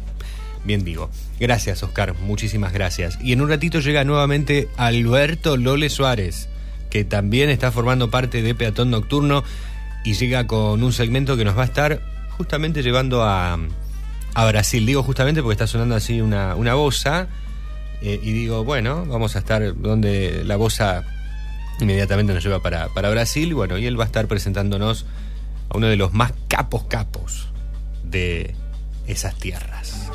[0.65, 1.10] Bien digo.
[1.40, 2.15] Gracias, Oscar.
[2.19, 3.18] Muchísimas gracias.
[3.23, 6.49] Y en un ratito llega nuevamente Alberto Lole Suárez,
[6.90, 9.44] que también está formando parte de Peatón Nocturno
[10.03, 12.01] y llega con un segmento que nos va a estar
[12.38, 13.57] justamente llevando a,
[14.34, 14.85] a Brasil.
[14.85, 17.27] Digo justamente porque está sonando así una, una bosa.
[18.01, 21.03] eh, y digo, bueno, vamos a estar donde la bosa
[21.81, 23.53] inmediatamente nos lleva para, para Brasil.
[23.53, 25.05] Bueno, y él va a estar presentándonos
[25.69, 27.49] a uno de los más capos capos
[28.03, 28.55] de
[29.07, 30.09] esas tierras.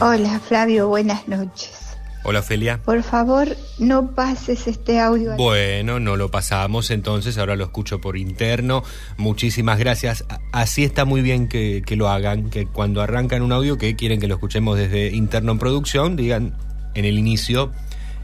[0.00, 1.75] Hola Flavio, buenas noches.
[2.28, 2.80] Hola, Ofelia.
[2.84, 5.36] Por favor, no pases este audio.
[5.36, 8.82] Bueno, no lo pasamos entonces, ahora lo escucho por interno.
[9.16, 10.24] Muchísimas gracias.
[10.50, 14.18] Así está muy bien que, que lo hagan, que cuando arrancan un audio que quieren
[14.18, 16.56] que lo escuchemos desde interno en producción, digan
[16.94, 17.70] en el inicio,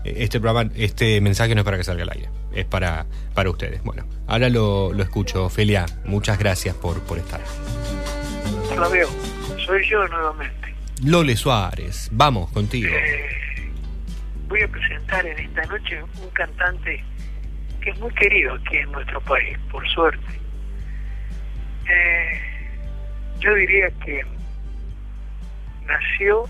[0.03, 3.51] eh, este programa, este mensaje no es para que salga al aire, es para, para
[3.51, 3.85] ustedes.
[3.85, 5.45] Bueno, ahora lo, lo escucho.
[5.45, 7.41] Ofelia, muchas gracias por, por estar.
[8.75, 9.07] Flavio,
[9.65, 10.75] soy yo nuevamente.
[11.05, 12.91] Lole Suárez, vamos contigo.
[14.53, 17.03] Voy a presentar en esta noche un cantante
[17.81, 20.27] que es muy querido aquí en nuestro país, por suerte.
[21.89, 22.39] Eh,
[23.39, 24.23] yo diría que
[25.87, 26.45] nació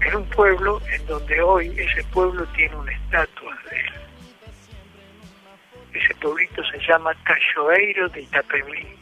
[0.00, 3.92] en un pueblo en donde hoy ese pueblo tiene una estatua de él.
[5.94, 8.96] Ese pueblito se llama Cachoeiro de Itapemí.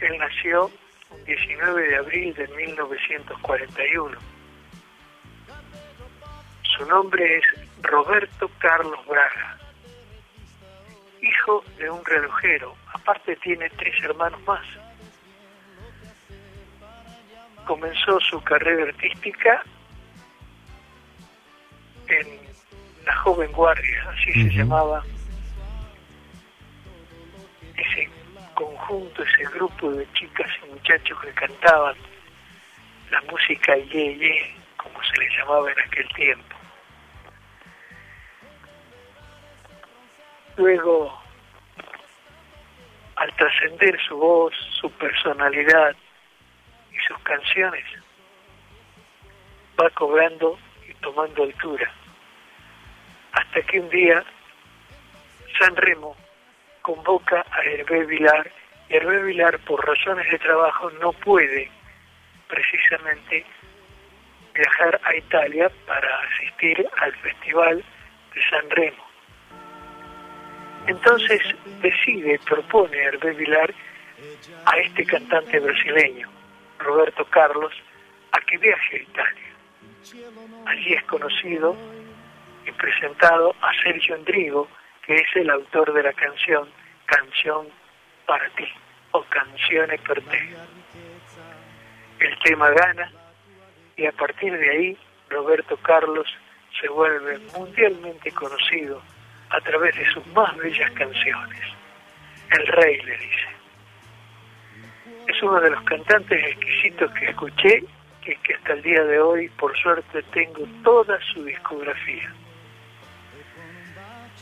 [0.00, 0.72] Él nació
[1.10, 4.29] un 19 de abril de 1941.
[6.80, 7.44] Su nombre es
[7.82, 9.58] Roberto Carlos Braga,
[11.20, 12.74] hijo de un relojero.
[12.94, 14.64] Aparte tiene tres hermanos más.
[17.66, 19.62] Comenzó su carrera artística
[22.08, 22.26] en
[23.04, 25.04] la Joven Guardia, así se llamaba
[27.76, 28.08] ese
[28.54, 31.96] conjunto, ese grupo de chicas y muchachos que cantaban
[33.10, 36.59] la música ye ye, como se le llamaba en aquel tiempo.
[40.60, 41.10] Luego,
[43.16, 45.96] al trascender su voz, su personalidad
[46.92, 47.82] y sus canciones,
[49.80, 51.90] va cobrando y tomando altura.
[53.32, 54.22] Hasta que un día
[55.58, 56.14] San Remo
[56.82, 58.52] convoca a Hervé Vilar
[58.90, 61.70] y Hervé Vilar por razones de trabajo no puede
[62.48, 63.46] precisamente
[64.52, 67.82] viajar a Italia para asistir al festival
[68.34, 69.09] de San Remo.
[70.86, 71.40] Entonces
[71.82, 73.72] decide, propone Hervé Vilar
[74.66, 76.28] a este cantante brasileño,
[76.78, 77.72] Roberto Carlos,
[78.32, 79.50] a que viaje a Italia.
[80.66, 81.76] Allí es conocido
[82.66, 84.68] y presentado a Sergio Endrigo,
[85.06, 86.68] que es el autor de la canción
[87.06, 87.66] Canción
[88.26, 88.68] para ti
[89.10, 90.54] o Canciones per te.
[92.20, 93.10] El tema gana
[93.96, 94.98] y a partir de ahí
[95.28, 96.28] Roberto Carlos
[96.80, 99.02] se vuelve mundialmente conocido
[99.50, 101.60] a través de sus más bellas canciones.
[102.50, 103.48] El rey le dice.
[105.28, 107.84] Es uno de los cantantes exquisitos que escuché
[108.24, 112.32] y que hasta el día de hoy, por suerte, tengo toda su discografía.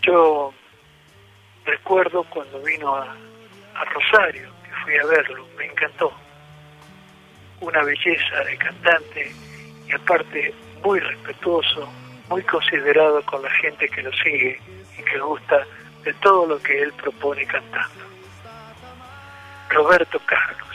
[0.02, 0.52] Yo
[1.64, 3.16] recuerdo cuando vino a,
[3.74, 6.12] a Rosario, que fui a verlo, me encantó.
[7.60, 9.32] Una belleza de cantante
[9.86, 11.90] y aparte muy respetuoso,
[12.28, 14.60] muy considerado con la gente que lo sigue
[14.98, 15.66] y que gusta
[16.04, 18.04] de todo lo que él propone cantando.
[19.70, 20.68] Roberto Carlos.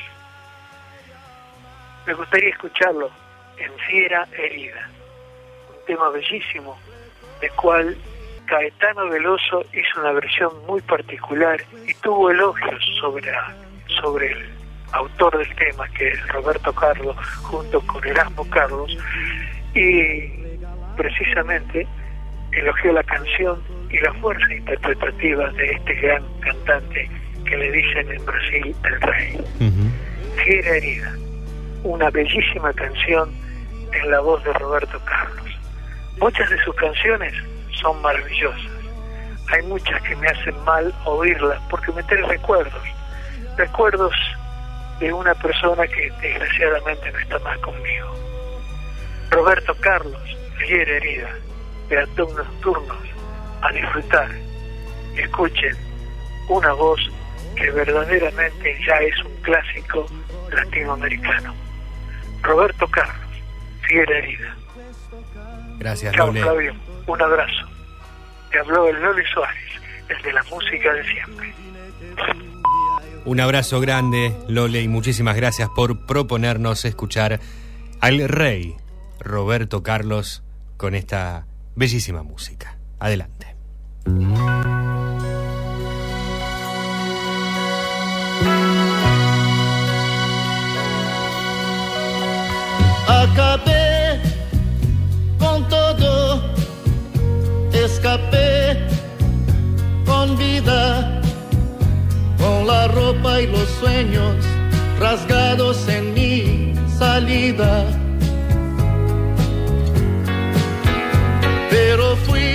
[2.06, 3.10] Me gustaría escucharlo
[3.58, 4.90] en Fiera Herida,
[5.70, 6.78] un tema bellísimo,
[7.40, 7.98] de cual
[8.46, 13.32] Caetano Veloso hizo una versión muy particular y tuvo elogios sobre,
[14.02, 14.50] sobre el
[14.92, 18.96] autor del tema, que es Roberto Carlos, junto con Erasmo Carlos,
[19.74, 20.30] y
[20.98, 21.88] precisamente
[22.52, 23.64] elogió la canción
[23.94, 27.10] y la fuerza interpretativa de este gran cantante
[27.46, 29.46] que le dicen en Brasil el rey.
[30.44, 31.16] Fiera herida,
[31.84, 33.32] una bellísima canción
[33.94, 35.46] en la voz de Roberto Carlos.
[36.20, 37.34] Muchas de sus canciones
[37.82, 38.72] son maravillosas.
[39.52, 42.82] Hay muchas que me hacen mal oírlas porque me traen recuerdos.
[43.58, 44.16] Recuerdos
[45.00, 48.16] de una persona que desgraciadamente no está más conmigo.
[49.30, 50.22] Roberto Carlos,
[50.58, 51.30] Fiera herida,
[51.90, 53.13] Peatón Nocturnos,
[53.64, 54.30] a disfrutar.
[55.16, 55.76] Escuchen
[56.50, 57.00] una voz
[57.56, 60.06] que verdaderamente ya es un clásico
[60.52, 61.54] latinoamericano.
[62.42, 63.38] Roberto Carlos,
[63.88, 64.56] Fiera herida.
[65.78, 66.32] Gracias, Chao.
[66.32, 66.74] Flavio.
[67.08, 67.68] Un abrazo.
[68.52, 71.54] Te habló el Loli Suárez, el de la música de siempre.
[73.26, 77.40] Un abrazo grande, Lole, y muchísimas gracias por proponernos escuchar
[78.02, 78.76] al rey
[79.20, 80.44] Roberto Carlos
[80.76, 81.46] con esta
[81.76, 82.78] bellísima música.
[83.00, 83.33] Adelante.
[93.24, 94.20] Escapé
[95.40, 96.42] con todo,
[97.72, 98.78] escapé
[100.06, 101.22] con vida,
[102.38, 104.36] con la ropa y los sueños
[105.00, 107.86] rasgados en mi salida.
[111.70, 112.53] Pero fui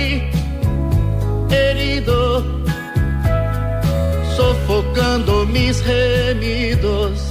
[1.51, 2.43] herido,
[4.35, 7.29] sofocando mis gemidos.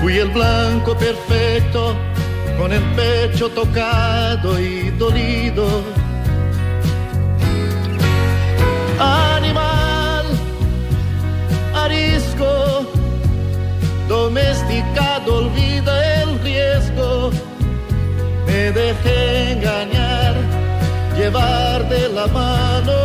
[0.00, 1.94] Fui el blanco perfecto,
[2.58, 5.66] con el pecho tocado y dolido.
[8.98, 10.26] Animal,
[11.74, 12.84] arisco,
[14.08, 17.30] domesticado, olvida el riesgo.
[18.46, 20.13] Me dejé engañar,
[21.24, 23.03] llevar de la mano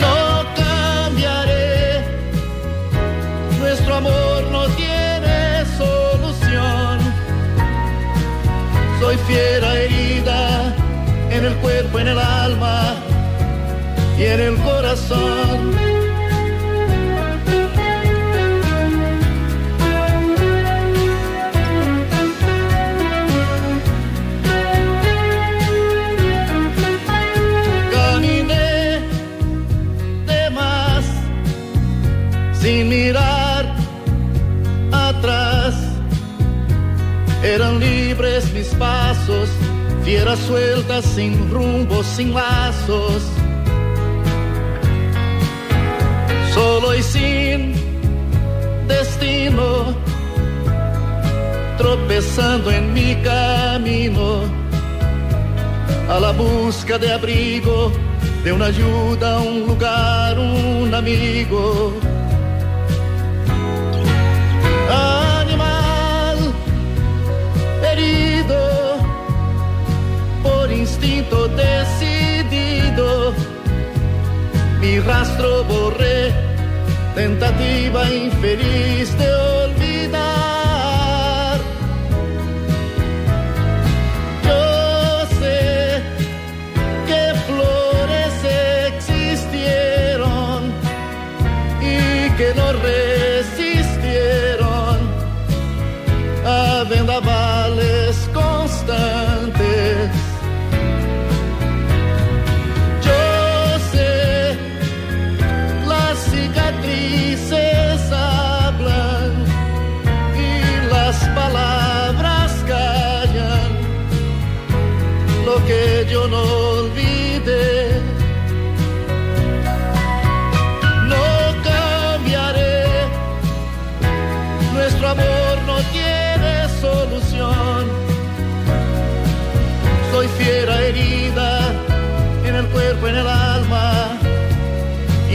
[0.00, 2.04] No cambiaré,
[3.58, 7.00] nuestro amor no tiene solución.
[9.00, 10.74] Soy fiera herida
[11.30, 12.94] en el cuerpo, en el alma
[14.16, 15.43] y en el corazón.
[40.04, 43.22] Fieras sueltas sin rumbo, sin lazos.
[46.52, 47.74] Solo y sin
[48.86, 49.94] destino,
[51.78, 54.42] tropezando en mi camino
[56.08, 57.90] a la busca de abrigo,
[58.44, 61.94] de una ayuda, un lugar, un amigo.
[74.94, 76.32] Mi rastro borré,
[77.16, 79.43] tentativa infeliz de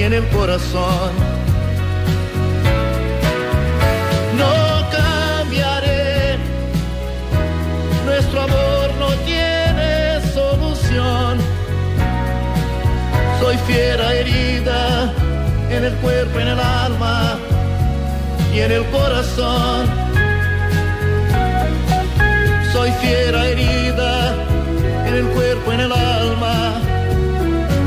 [0.10, 1.12] en el corazón.
[4.40, 4.54] No
[4.98, 6.38] cambiaré,
[8.06, 11.38] nuestro amor no tiene solución.
[13.40, 15.14] Soy fiera herida
[15.70, 17.38] en el cuerpo, en el alma
[18.52, 19.86] y en el corazón.
[22.74, 24.34] Soy fiera herida
[25.06, 26.74] en el cuerpo, en el alma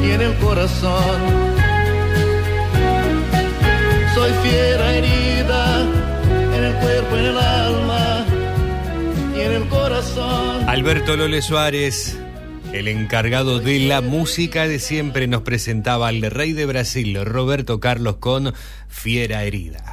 [0.05, 1.62] y en el corazón.
[4.43, 5.81] Fiera herida
[6.57, 8.27] en el cuerpo, en el alma
[9.37, 10.69] y en el corazón.
[10.69, 12.19] Alberto Lole Suárez,
[12.73, 18.17] el encargado de la música de siempre, nos presentaba al rey de Brasil, Roberto Carlos,
[18.17, 18.55] con
[18.89, 19.92] Fiera Herida.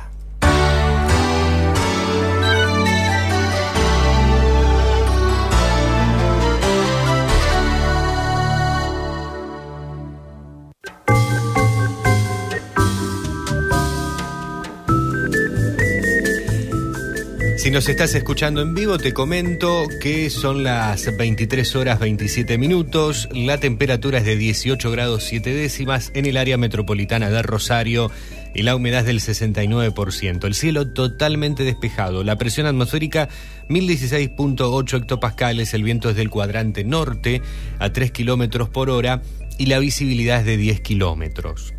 [17.59, 23.27] Si nos estás escuchando en vivo, te comento que son las 23 horas 27 minutos.
[23.33, 28.11] La temperatura es de 18 grados 7 décimas en el área metropolitana de Rosario
[28.55, 30.45] y la humedad del 69%.
[30.45, 32.23] El cielo totalmente despejado.
[32.23, 33.27] La presión atmosférica
[33.67, 35.73] 1016.8 hectopascales.
[35.73, 37.41] El viento es del cuadrante norte
[37.77, 39.21] a 3 kilómetros por hora
[39.57, 41.73] y la visibilidad es de 10 kilómetros.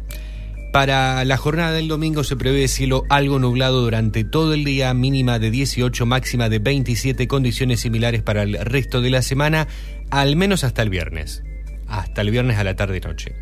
[0.72, 5.40] Para la jornada del domingo se prevé cielo algo nublado durante todo el día, mínima
[5.40, 9.66] de 18, máxima de 27, condiciones similares para el resto de la semana,
[10.10, 11.42] al menos hasta el viernes.
[11.88, 13.34] Hasta el viernes a la tarde y noche.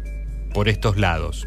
[0.55, 1.47] Por estos lados.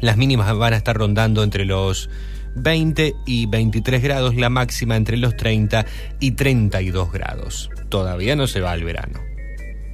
[0.00, 2.08] Las mínimas van a estar rondando entre los
[2.56, 5.84] 20 y 23 grados, la máxima entre los 30
[6.18, 7.68] y 32 grados.
[7.90, 9.20] Todavía no se va al verano.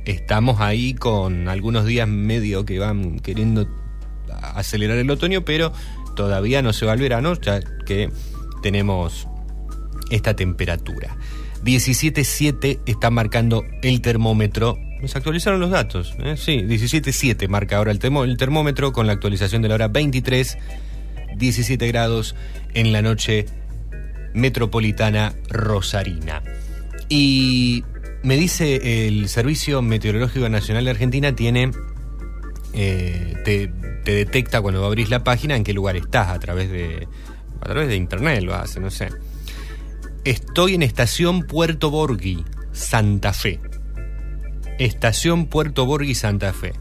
[0.04, 3.79] Estamos ahí con algunos días medio que van queriendo
[4.40, 5.72] acelerar el otoño, pero
[6.16, 8.10] todavía no se va al verano, ya que
[8.62, 9.28] tenemos
[10.10, 11.16] esta temperatura.
[11.64, 14.78] 17.7 está marcando el termómetro.
[15.04, 16.36] Se actualizaron los datos, ¿eh?
[16.36, 20.58] sí, 17.7 marca ahora el termómetro con la actualización de la hora 23,
[21.36, 22.34] 17 grados
[22.74, 23.46] en la noche
[24.34, 26.42] metropolitana rosarina.
[27.08, 27.84] Y
[28.22, 31.70] me dice el Servicio Meteorológico Nacional de Argentina tiene
[32.72, 33.68] eh, te,
[34.04, 37.06] te detecta cuando abrís la página en qué lugar estás a través de
[37.60, 39.08] a través de internet lo hace, no sé.
[40.24, 43.60] Estoy en estación Puerto Borghi, Santa Fe.
[44.78, 46.72] Estación Puerto Borghi, Santa Fe.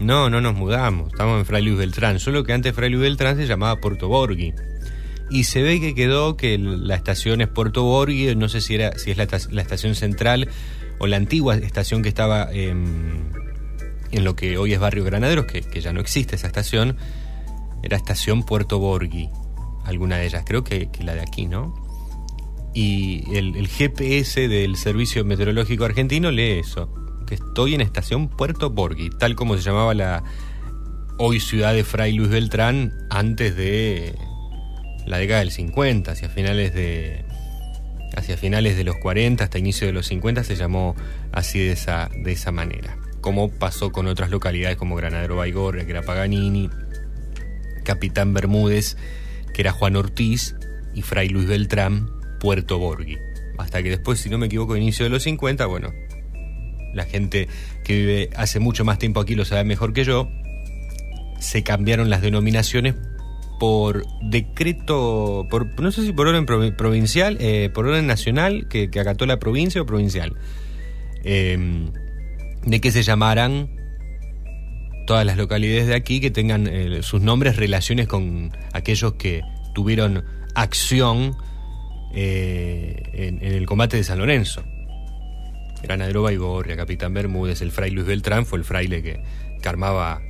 [0.00, 3.36] No, no nos mudamos, estamos en Fray Luis Beltrán, solo que antes Fray Luis Beltrán
[3.36, 4.52] se llamaba Puerto Borghi.
[5.30, 8.96] Y se ve que quedó que la estación es Puerto Borghi, no sé si era
[8.98, 10.48] si es la, esta- la estación central
[10.98, 13.30] o la antigua estación que estaba em,
[14.10, 16.96] en lo que hoy es Barrio Granaderos, que, que ya no existe esa estación,
[17.82, 19.30] era estación Puerto Borghi,
[19.84, 21.74] alguna de ellas, creo que, que la de aquí, ¿no?
[22.74, 26.92] Y el, GPS del Servicio Meteorológico Argentino lee eso,
[27.26, 30.22] que estoy en estación Puerto Borghi, tal como se llamaba la
[31.18, 34.14] hoy ciudad de Fray Luis Beltrán antes de
[35.06, 37.24] la década del 50, hacia finales de
[38.14, 40.94] hacia finales de los 40 hasta inicio de los 50 se llamó
[41.32, 45.90] así de esa de esa manera como pasó con otras localidades como Granadero Baigorria, que
[45.90, 46.70] era Paganini,
[47.82, 48.96] Capitán Bermúdez,
[49.52, 50.54] que era Juan Ortiz,
[50.94, 53.18] y Fray Luis Beltrán, Puerto Borghi.
[53.58, 55.92] Hasta que después, si no me equivoco, inicio de los 50, bueno,
[56.94, 57.48] la gente
[57.82, 60.28] que vive hace mucho más tiempo aquí lo sabe mejor que yo,
[61.40, 62.94] se cambiaron las denominaciones
[63.58, 68.88] por decreto, por, no sé si por orden provi- provincial, eh, por orden nacional, que,
[68.88, 70.36] que acató la provincia o provincial.
[71.24, 71.90] Eh,
[72.66, 73.70] de que se llamaran
[75.06, 80.24] todas las localidades de aquí que tengan eh, sus nombres relaciones con aquellos que tuvieron
[80.54, 81.36] acción
[82.12, 84.64] eh, en, el combate de San Lorenzo.
[85.82, 89.22] Granadero Baigorria, Capitán Bermúdez, el fray Luis Beltrán fue el fraile que,
[89.62, 90.20] que armaba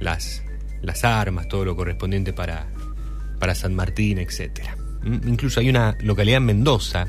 [0.00, 0.42] las,
[0.82, 2.66] las armas, todo lo correspondiente para,
[3.38, 4.70] para San Martín, etc.
[5.04, 7.06] Incluso hay una localidad en Mendoza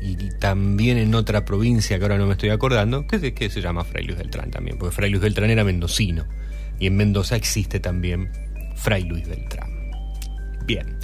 [0.00, 4.04] y, también en otra provincia que ahora no me estoy acordando, que se llama Fray
[4.04, 6.26] Luis Beltrán también, porque Fray Luis Beltrán era mendocino
[6.78, 8.30] y en Mendoza existe también
[8.76, 9.70] Fray Luis Beltrán.
[10.66, 10.98] Bien,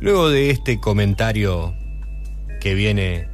[0.00, 1.74] luego de este comentario
[2.60, 3.28] que viene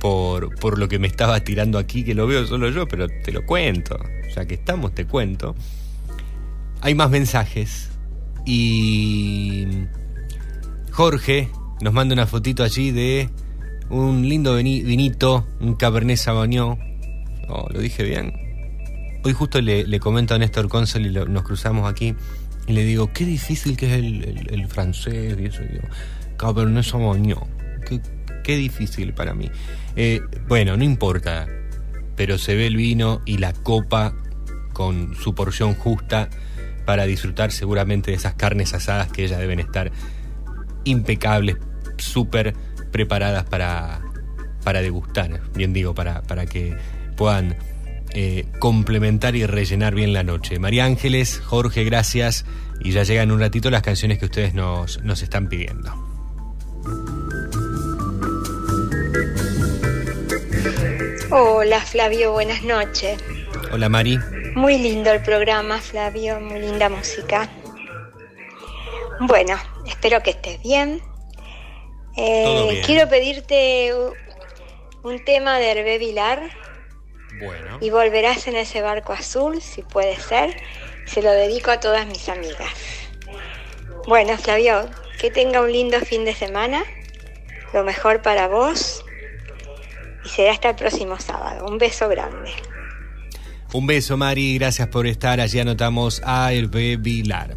[0.00, 3.32] por, por lo que me estaba tirando aquí, que lo veo solo yo, pero te
[3.32, 3.98] lo cuento,
[4.34, 5.54] ya que estamos, te cuento.
[6.82, 7.90] Hay más mensajes
[8.44, 9.66] y
[10.92, 11.50] Jorge
[11.80, 13.28] nos manda una fotito allí de
[13.90, 16.78] un lindo vini- vinito, un Cabernet Sauvignon.
[17.48, 18.32] Oh, lo dije bien.
[19.24, 22.14] Hoy justo le, le comento a Néstor Consol y nos cruzamos aquí
[22.66, 25.62] y le digo, qué difícil que es el, francés y eso.
[25.62, 25.84] Digo,
[26.36, 27.44] Cabernet Sauvignon.
[27.88, 28.00] Qué,
[28.42, 29.50] qué difícil para mí.
[29.94, 31.46] Eh, bueno, no importa,
[32.16, 34.14] pero se ve el vino y la copa
[34.72, 36.28] con su porción justa
[36.84, 39.90] para disfrutar seguramente de esas carnes asadas que ellas deben estar
[40.84, 41.56] impecables,
[41.98, 42.54] súper
[42.90, 44.00] preparadas para,
[44.64, 46.76] para degustar, bien digo, para, para que
[47.16, 47.56] puedan
[48.10, 50.58] eh, complementar y rellenar bien la noche.
[50.58, 52.44] María Ángeles, Jorge, gracias.
[52.80, 55.92] Y ya llegan un ratito las canciones que ustedes nos, nos están pidiendo.
[61.30, 63.22] Hola Flavio, buenas noches.
[63.72, 64.18] Hola Mari.
[64.54, 67.50] Muy lindo el programa, Flavio, muy linda música.
[69.20, 69.56] Bueno,
[69.86, 71.02] espero que estés bien.
[72.16, 72.82] Eh.
[72.84, 73.92] Quiero pedirte
[75.02, 76.50] un tema de Hervé Vilar
[77.38, 77.78] Bueno.
[77.80, 80.56] y volverás en ese barco azul, si puede ser.
[81.06, 82.72] Se lo dedico a todas mis amigas.
[84.06, 84.88] Bueno, Flavio,
[85.20, 86.84] que tenga un lindo fin de semana
[87.72, 89.04] lo mejor para vos
[90.24, 91.66] y será hasta el próximo sábado.
[91.66, 92.50] Un beso grande.
[93.72, 95.40] Un beso, Mari, gracias por estar.
[95.40, 97.54] Allí anotamos a Hervé Vilar.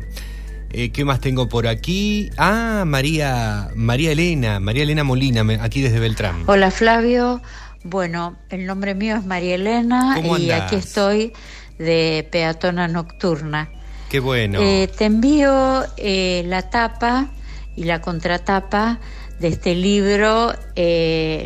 [0.71, 2.29] Eh, ¿Qué más tengo por aquí?
[2.37, 6.43] Ah, María, María Elena, María Elena Molina, aquí desde Beltrán.
[6.45, 7.41] Hola Flavio,
[7.83, 10.67] bueno, el nombre mío es María Elena ¿Cómo y andás?
[10.67, 11.33] aquí estoy
[11.79, 13.69] de Peatona Nocturna.
[14.09, 14.59] Qué bueno.
[14.61, 17.29] Eh, te envío eh, la tapa
[17.75, 18.99] y la contratapa
[19.39, 20.53] de este libro,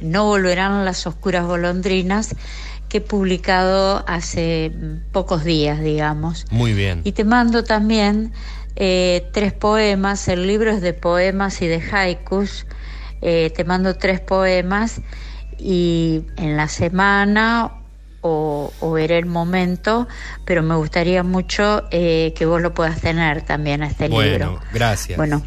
[0.04, 2.36] No volverán las oscuras golondrinas,
[2.90, 4.72] que he publicado hace
[5.12, 6.46] pocos días, digamos.
[6.52, 7.02] Muy bien.
[7.04, 8.34] Y te mando también
[8.76, 10.28] eh, tres poemas.
[10.28, 12.66] El libro es de poemas y de haikus.
[13.22, 15.02] Eh, te mando tres poemas
[15.58, 17.72] y en la semana
[18.22, 20.08] o, o veré el momento,
[20.46, 24.60] pero me gustaría mucho eh, que vos lo puedas tener también a este bueno, libro.
[24.74, 25.18] gracias.
[25.18, 25.42] Bueno,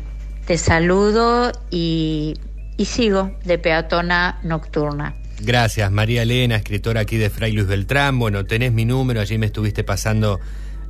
[0.47, 2.35] te saludo y,
[2.77, 5.15] y sigo de peatona nocturna.
[5.41, 8.19] Gracias, María Elena, escritora aquí de Fray Luis Beltrán.
[8.19, 10.41] Bueno, tenés mi número, allí me estuviste pasando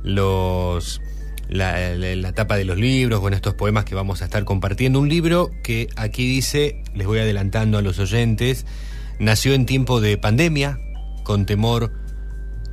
[0.03, 1.01] los
[1.49, 4.99] la, la- tapa de los libros, bueno, estos poemas que vamos a estar compartiendo.
[4.99, 8.65] Un libro que aquí dice, les voy adelantando a los oyentes,
[9.19, 10.79] nació en tiempo de pandemia,
[11.23, 11.93] con temor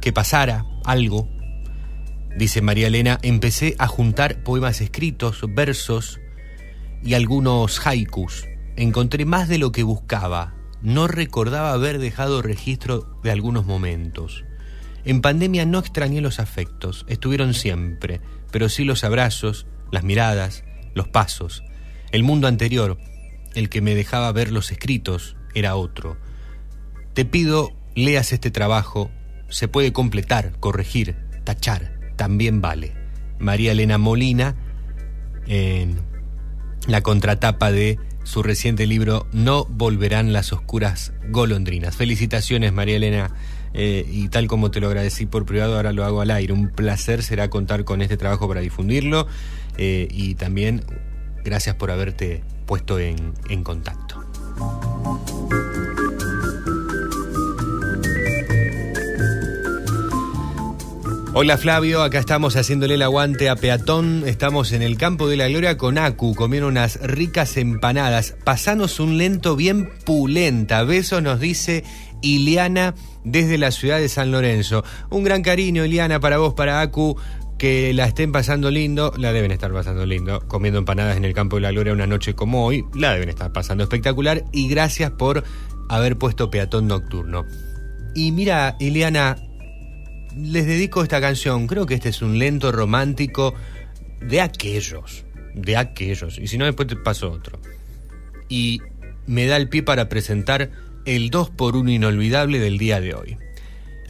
[0.01, 1.29] que pasara algo.
[2.37, 6.21] Dice María Elena, empecé a juntar poemas escritos, versos
[7.03, 8.47] y algunos haikus.
[8.77, 10.55] Encontré más de lo que buscaba.
[10.83, 14.45] No recordaba haber dejado registro de algunos momentos.
[15.05, 18.21] En pandemia no extrañé los afectos, estuvieron siempre,
[18.55, 20.63] pero sí los abrazos, las miradas,
[20.95, 21.65] los pasos.
[22.13, 22.97] El mundo anterior,
[23.57, 26.17] el que me dejaba ver los escritos, era otro.
[27.15, 29.11] Te pido, leas este trabajo,
[29.49, 32.95] se puede completar, corregir, tachar, también vale.
[33.41, 34.55] María Elena Molina,
[35.49, 35.97] en
[36.87, 41.97] la contratapa de su reciente libro No volverán las oscuras golondrinas.
[41.97, 43.35] Felicitaciones María Elena
[43.75, 46.53] eh, y tal como te lo agradecí por privado, ahora lo hago al aire.
[46.53, 49.27] Un placer será contar con este trabajo para difundirlo
[49.77, 50.83] eh, y también
[51.45, 54.25] gracias por haberte puesto en, en contacto.
[61.37, 64.23] Hola Flavio, acá estamos haciéndole el aguante a Peatón.
[64.25, 68.37] Estamos en el campo de la gloria con Acu, comiendo unas ricas empanadas.
[68.45, 70.85] Pasanos un lento bien pulenta.
[70.85, 71.83] Besos nos dice
[72.25, 74.85] Iliana desde la ciudad de San Lorenzo.
[75.11, 77.17] Un gran cariño, Iliana, para vos, para Acu.
[77.59, 81.57] Que la estén pasando lindo, la deben estar pasando lindo, comiendo empanadas en el campo
[81.57, 85.45] de la gloria una noche como hoy, la deben estar pasando espectacular y gracias por
[85.89, 87.45] haber puesto peatón nocturno.
[88.15, 89.37] Y mira, Iliana,
[90.37, 91.69] les dedico esta canción.
[91.69, 93.55] Creo que este es un lento romántico
[94.21, 95.25] de aquellos.
[95.55, 96.39] De aquellos.
[96.39, 97.61] Y si no, después te paso otro.
[98.49, 98.81] Y
[99.27, 100.71] me da el pie para presentar
[101.05, 103.39] el 2 por 1 inolvidable del día de hoy.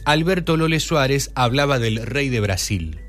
[0.05, 2.99] Alberto Lole Suárez hablaba del rey de Brasil.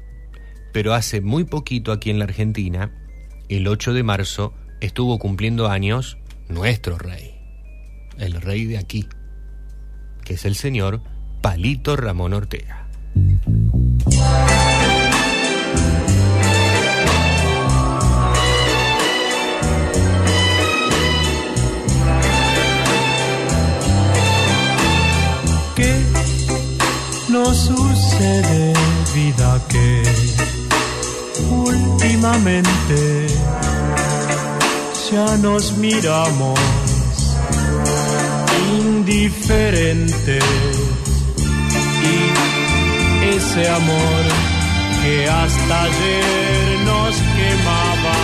[0.72, 2.92] Pero hace muy poquito aquí en la Argentina,
[3.48, 7.34] el 8 de marzo, estuvo cumpliendo años nuestro rey.
[8.18, 9.06] El rey de aquí.
[10.24, 11.02] Que es el señor
[11.42, 12.88] Palito Ramón Ortega.
[27.36, 28.72] Nos sucede,
[29.14, 30.02] vida, que
[31.50, 33.26] últimamente
[35.10, 36.58] ya nos miramos
[38.80, 40.44] indiferentes.
[42.12, 42.18] Y
[43.36, 44.22] ese amor
[45.02, 48.18] que hasta ayer nos quemaba,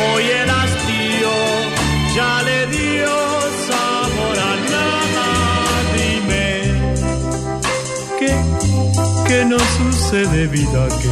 [0.00, 1.34] hoy el hastío
[2.16, 3.31] ya le dio
[9.32, 11.08] qué nos sucede, vida, que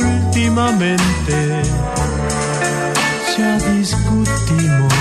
[0.00, 1.36] últimamente
[3.36, 4.94] ya discutimos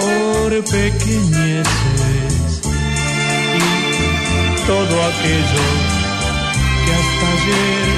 [0.00, 2.42] por pequeñeces
[3.58, 5.66] y todo aquello
[6.82, 7.88] que hasta ayer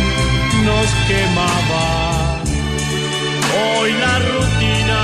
[0.68, 1.86] nos quemaba.
[3.56, 5.00] Hoy la rutina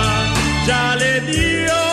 [0.67, 1.90] ya le dio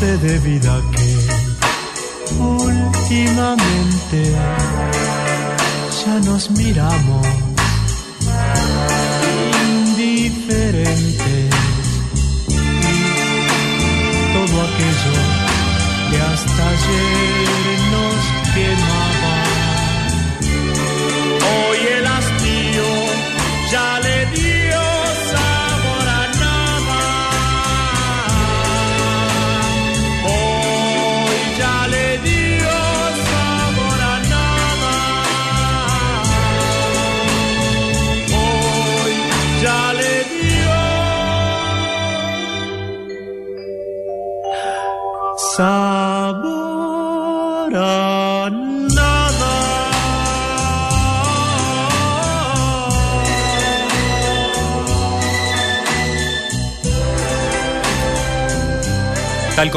[0.00, 1.16] de vida que
[2.38, 4.32] últimamente
[6.04, 7.47] ya nos miramos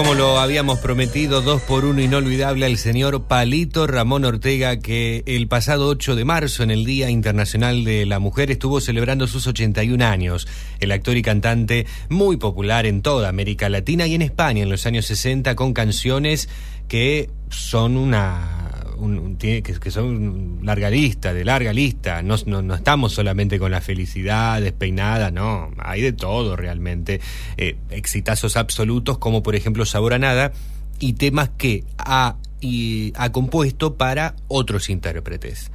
[0.01, 5.47] como lo habíamos prometido, dos por uno inolvidable al señor Palito Ramón Ortega, que el
[5.47, 10.03] pasado 8 de marzo, en el Día Internacional de la Mujer, estuvo celebrando sus 81
[10.03, 10.47] años.
[10.79, 14.87] El actor y cantante muy popular en toda América Latina y en España en los
[14.87, 16.49] años 60 con canciones
[16.87, 18.60] que son una
[19.39, 22.21] que, son larga lista, de larga lista.
[22.21, 25.71] No, no, estamos solamente con la felicidad despeinada, no.
[25.77, 27.19] Hay de todo realmente.
[27.57, 30.51] Eh, exitazos absolutos, como por ejemplo Sabor a Nada,
[30.99, 32.37] y temas que ha,
[33.15, 35.71] ha compuesto para otros intérpretes.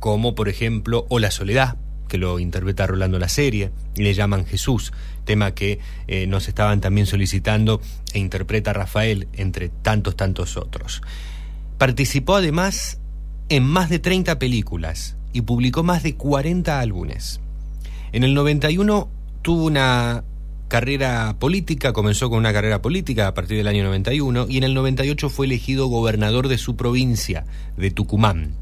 [0.00, 1.76] Como por ejemplo O la Soledad,
[2.08, 4.92] que lo interpreta Rolando la serie, y le llaman Jesús,
[5.24, 7.80] tema que eh, nos estaban también solicitando
[8.12, 11.02] e interpreta Rafael, entre tantos, tantos otros.
[11.78, 12.98] Participó además
[13.48, 17.40] en más de 30 películas y publicó más de 40 álbumes.
[18.12, 19.08] En el 91
[19.42, 20.24] tuvo una
[20.68, 24.74] carrera política, comenzó con una carrera política a partir del año 91 y en el
[24.74, 27.44] 98 fue elegido gobernador de su provincia,
[27.76, 28.54] de Tucumán.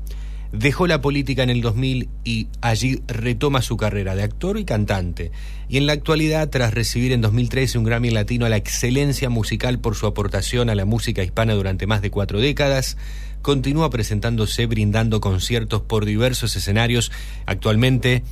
[0.57, 5.33] Dejó la política en el 2000 y allí retoma su carrera de actor y cantante.
[5.69, 9.81] Y en la actualidad, tras recibir en 2013 un Grammy Latino a la excelencia musical
[9.81, 12.97] por su aportación a la música hispana durante más de cuatro décadas,
[13.43, 17.11] continúa presentándose brindando conciertos por diversos escenarios.
[17.47, 18.23] Actualmente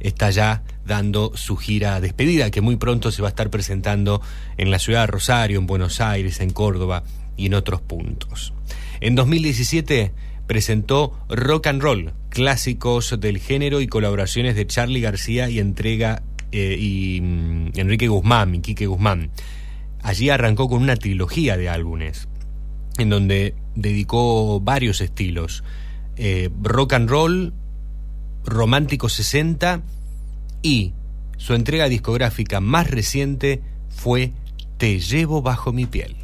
[0.00, 4.22] está ya dando su gira despedida, que muy pronto se va a estar presentando
[4.56, 7.02] en la ciudad de Rosario, en Buenos Aires, en Córdoba
[7.36, 8.54] y en otros puntos.
[9.00, 10.12] En 2017
[10.48, 16.76] presentó Rock and Roll, clásicos del género y colaboraciones de Charlie García y entrega eh,
[16.76, 19.30] y mm, Enrique Guzmán, y Guzmán.
[20.02, 22.28] Allí arrancó con una trilogía de álbumes,
[22.96, 25.62] en donde dedicó varios estilos.
[26.16, 27.52] Eh, rock and roll,
[28.44, 29.82] romántico 60
[30.62, 30.94] y
[31.36, 34.32] su entrega discográfica más reciente fue
[34.78, 36.17] Te llevo bajo mi piel.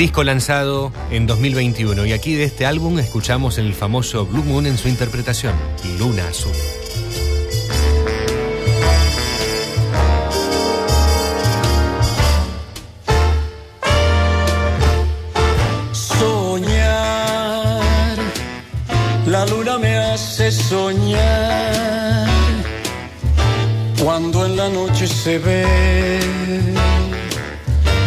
[0.00, 4.78] Disco lanzado en 2021 y aquí de este álbum escuchamos el famoso Blue Moon en
[4.78, 5.52] su interpretación,
[5.98, 6.54] Luna Azul.
[15.92, 17.36] Soñar,
[19.26, 22.26] la luna me hace soñar
[24.02, 26.20] cuando en la noche se ve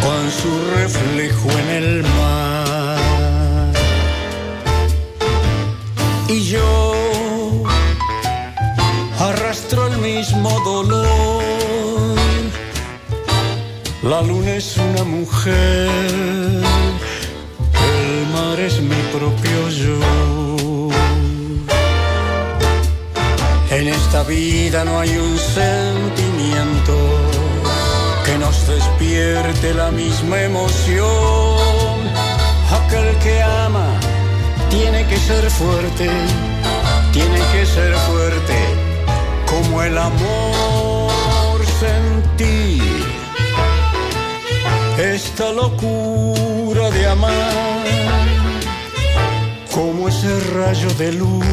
[0.04, 3.72] con su reflejo en el mar.
[6.28, 6.94] Y yo
[9.18, 11.42] arrastro el mismo dolor.
[14.02, 15.88] La luna es una mujer,
[17.90, 20.90] el mar es mi propio yo.
[23.70, 27.13] En esta vida no hay un sentimiento
[28.66, 31.96] despierte la misma emoción.
[32.78, 33.88] Aquel que ama
[34.70, 36.08] tiene que ser fuerte,
[37.12, 38.56] tiene que ser fuerte
[39.46, 42.80] como el amor sentí.
[44.98, 47.84] Esta locura de amar,
[49.74, 51.44] como ese rayo de luz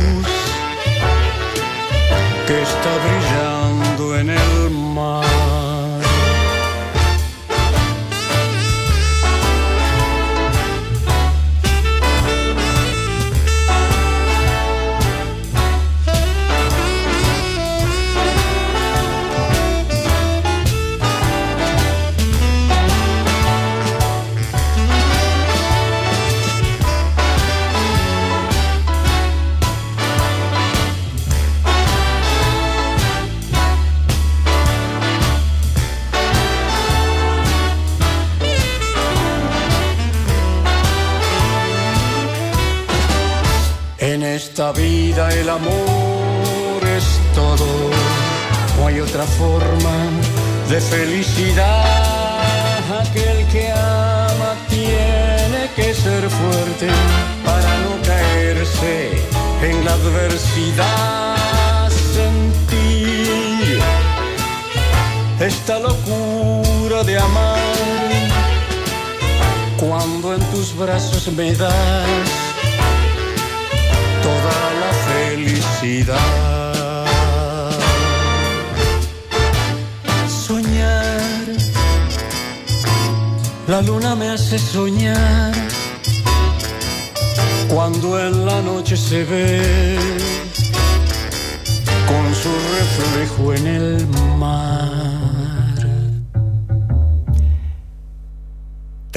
[2.47, 5.50] que está brillando en el mar.
[45.17, 47.65] El amor es todo.
[48.77, 50.09] No hay otra forma
[50.69, 51.79] de felicidad.
[53.01, 56.87] Aquel que ama tiene que ser fuerte
[57.45, 59.11] para no caerse
[59.61, 61.89] en la adversidad.
[62.15, 63.79] Sentir
[65.39, 67.59] esta locura de amar
[69.77, 72.40] cuando en tus brazos me das
[80.29, 81.45] Soñar,
[83.67, 85.55] la luna me hace soñar.
[87.67, 89.97] Cuando en la noche se ve
[92.07, 95.30] con su reflejo en el mar.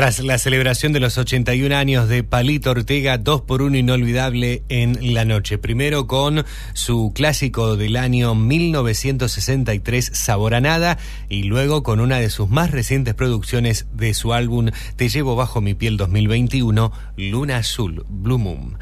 [0.05, 5.15] Tras la celebración de los 81 años de Palito Ortega, 2 por 1 inolvidable en
[5.15, 5.57] la noche.
[5.57, 10.99] Primero con su clásico del año 1963, Sabor a Nada,
[11.31, 15.63] y luego con una de sus más recientes producciones de su álbum Te llevo bajo
[15.63, 18.77] mi piel 2021, Luna Azul, Blue Moon.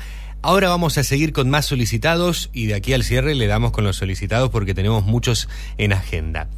[0.44, 3.84] Ahora vamos a seguir con más solicitados y de aquí al cierre le damos con
[3.84, 6.48] los solicitados porque tenemos muchos en agenda.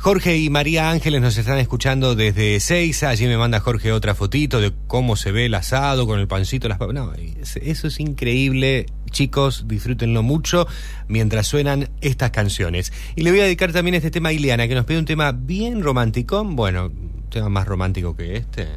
[0.00, 3.08] Jorge y María Ángeles nos están escuchando desde Seiza.
[3.08, 6.68] Allí me manda Jorge otra fotito de cómo se ve el asado con el pancito,
[6.68, 6.78] las.
[6.94, 8.86] No, es- eso es increíble.
[9.10, 10.68] Chicos, disfrútenlo mucho
[11.08, 12.92] mientras suenan estas canciones.
[13.16, 15.32] Y le voy a dedicar también este tema a Ileana, que nos pide un tema
[15.32, 16.44] bien romántico.
[16.44, 18.68] Bueno, un tema más romántico que este.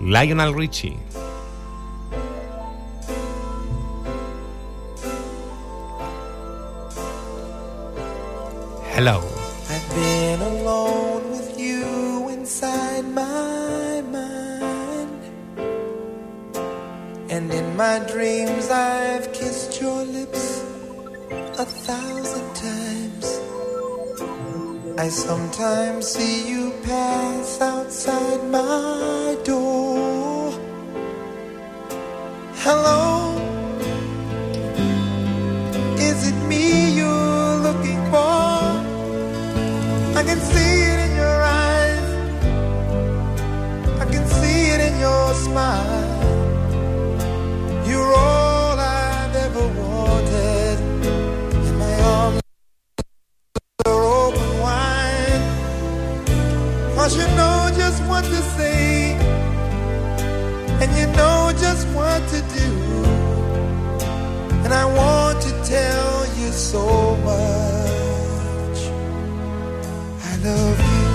[0.00, 0.96] Lionel Richie.
[9.02, 9.24] Hello.
[9.70, 15.22] I've been alone with you inside my mind.
[17.30, 20.60] And in my dreams, I've kissed your lips
[21.64, 23.26] a thousand times.
[24.98, 30.52] I sometimes see you pass outside my door.
[32.64, 33.38] Hello,
[35.96, 36.39] is it
[40.20, 42.08] I can see it in your eyes.
[44.02, 46.08] I can see it in your smile.
[47.88, 50.78] You're all I've ever wanted.
[51.66, 52.40] And my arms
[53.86, 55.42] are open wide.
[57.16, 59.14] You know just what to say.
[60.82, 62.70] And you know just what to do.
[64.64, 67.79] And I want to tell you so much.
[70.42, 71.10] Love you.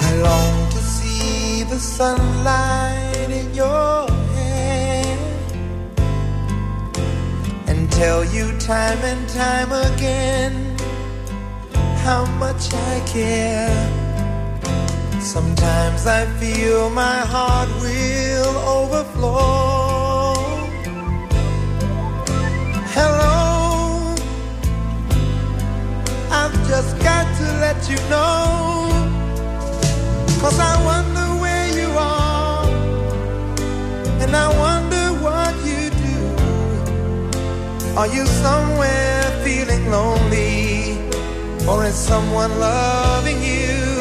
[0.00, 5.18] I long to see the sunlight in your hair
[7.68, 10.76] and tell you time and time again
[11.98, 14.03] how much I care.
[15.24, 20.34] Sometimes I feel my heart will overflow.
[22.92, 24.14] Hello,
[26.30, 28.90] I've just got to let you know.
[30.42, 32.68] Cause I wonder where you are,
[34.22, 36.18] and I wonder what you do.
[37.96, 40.98] Are you somewhere feeling lonely,
[41.66, 43.93] or is someone loving you?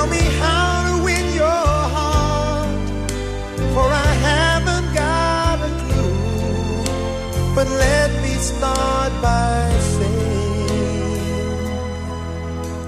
[0.00, 3.00] Tell me how to win your heart,
[3.74, 7.54] for I haven't got a clue.
[7.54, 11.20] But let me start by saying,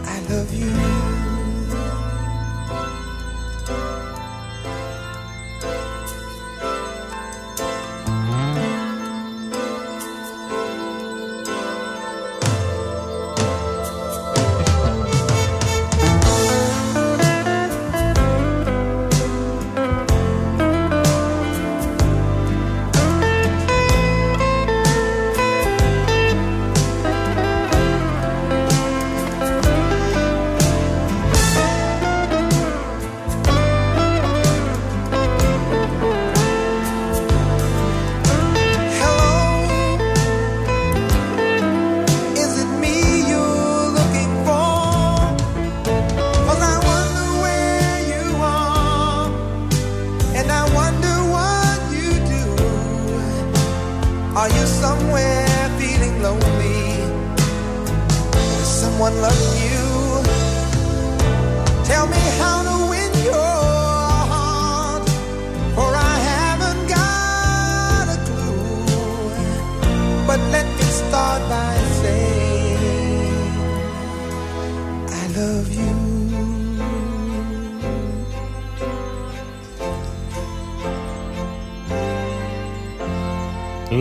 [0.07, 1.02] I love you.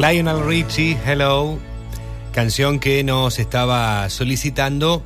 [0.01, 1.59] Lionel Richie, Hello,
[2.33, 5.03] canción que nos estaba solicitando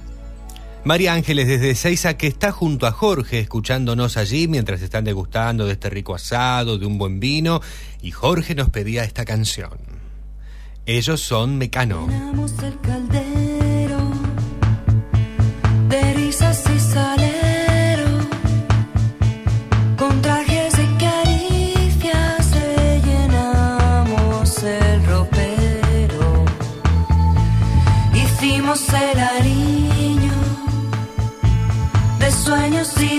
[0.85, 5.73] María Ángeles desde Seiza, que está junto a Jorge escuchándonos allí mientras están degustando de
[5.73, 7.59] este rico asado, de un buen vino,
[8.01, 9.77] y Jorge nos pedía esta canción.
[10.85, 12.07] Ellos son Mecano.
[28.85, 30.33] Hicimos el ariño
[32.19, 33.14] de sueños y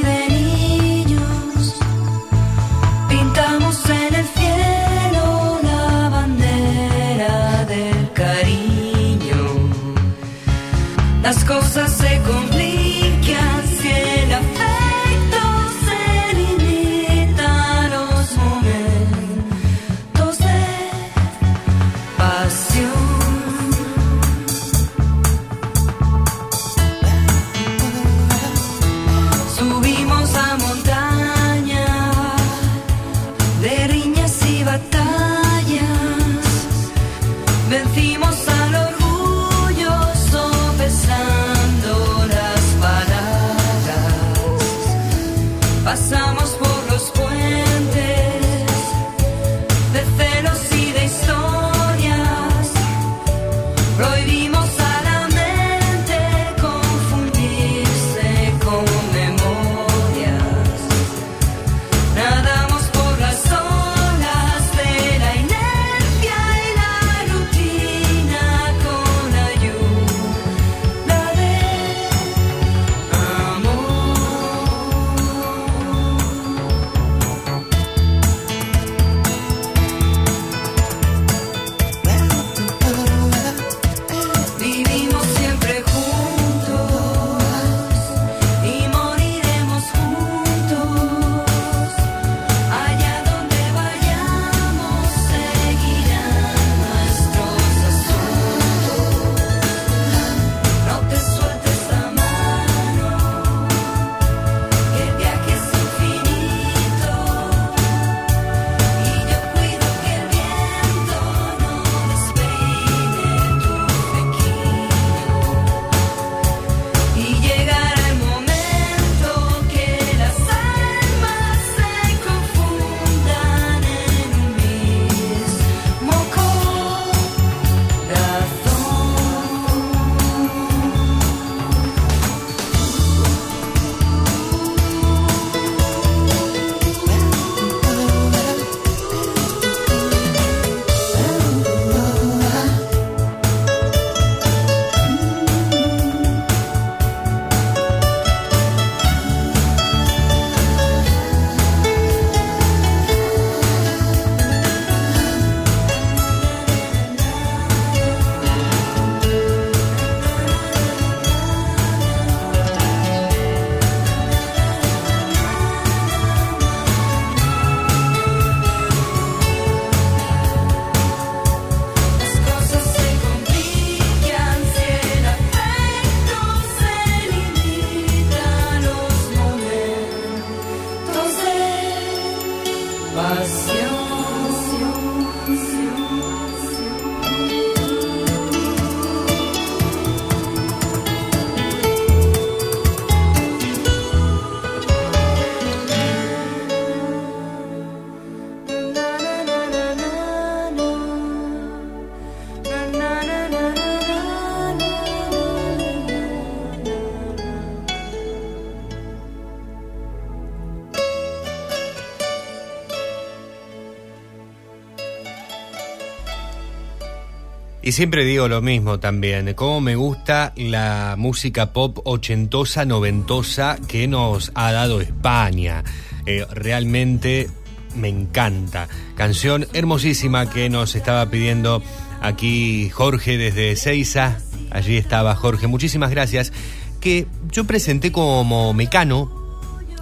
[217.97, 224.53] siempre digo lo mismo también, cómo me gusta la música pop ochentosa, noventosa que nos
[224.55, 225.83] ha dado España.
[226.27, 227.49] Eh, realmente
[227.95, 228.87] me encanta.
[229.15, 231.83] Canción hermosísima que nos estaba pidiendo
[232.21, 234.41] Aquí Jorge desde Seiza.
[234.71, 235.67] Allí estaba Jorge.
[235.67, 236.53] Muchísimas gracias.
[237.01, 239.33] Que yo presenté como Mecano,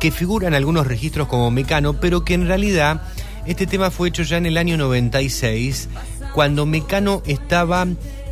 [0.00, 3.02] que figura en algunos registros como Mecano, pero que en realidad
[3.46, 5.90] este tema fue hecho ya en el año 96,
[6.34, 7.86] cuando Mecano estaba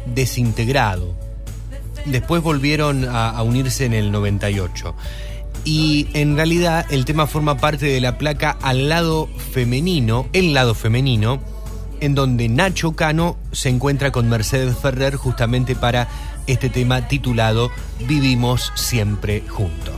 [0.06, 1.14] desintegrado.
[2.04, 4.94] Después volvieron a, unirse en el 98.
[5.64, 10.74] Y en realidad el tema forma parte de la placa al lado femenino, el lado
[10.74, 11.40] femenino,
[12.00, 16.08] en donde Nacho Cano se encuentra con Mercedes Ferrer justamente para
[16.48, 17.70] este tema titulado
[18.08, 19.91] Vivimos siempre juntos.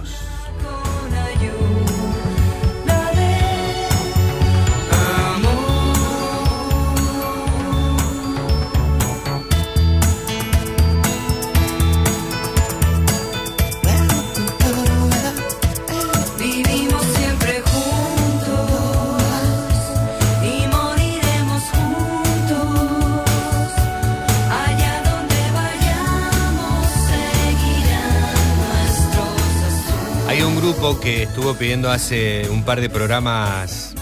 [31.05, 33.95] Que estuvo pidiendo hace un par de programas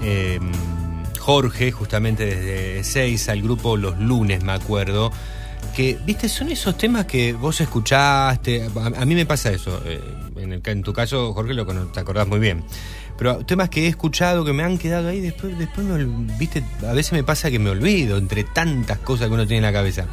[0.00, 0.40] eh,
[1.18, 5.12] Jorge, justamente desde 6 al grupo Los Lunes, me acuerdo.
[5.76, 8.70] Que, viste, son esos temas que vos escuchaste.
[8.74, 9.82] A, mí me pasa eso.
[9.84, 10.00] eh,
[10.36, 12.64] en, el tu caso, Jorge, lo te acordás muy bien.
[13.18, 15.86] Pero temas que he escuchado que me han quedado ahí, después, después
[16.38, 19.74] viste, a veces me pasa que me olvido entre tantas cosas que uno tiene en
[19.74, 20.06] la cabeza.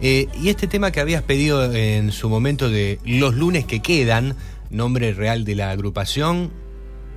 [0.00, 4.34] Eh, y este tema que habías pedido en su momento de Los lunes que quedan,
[4.70, 6.50] nombre real de la agrupación,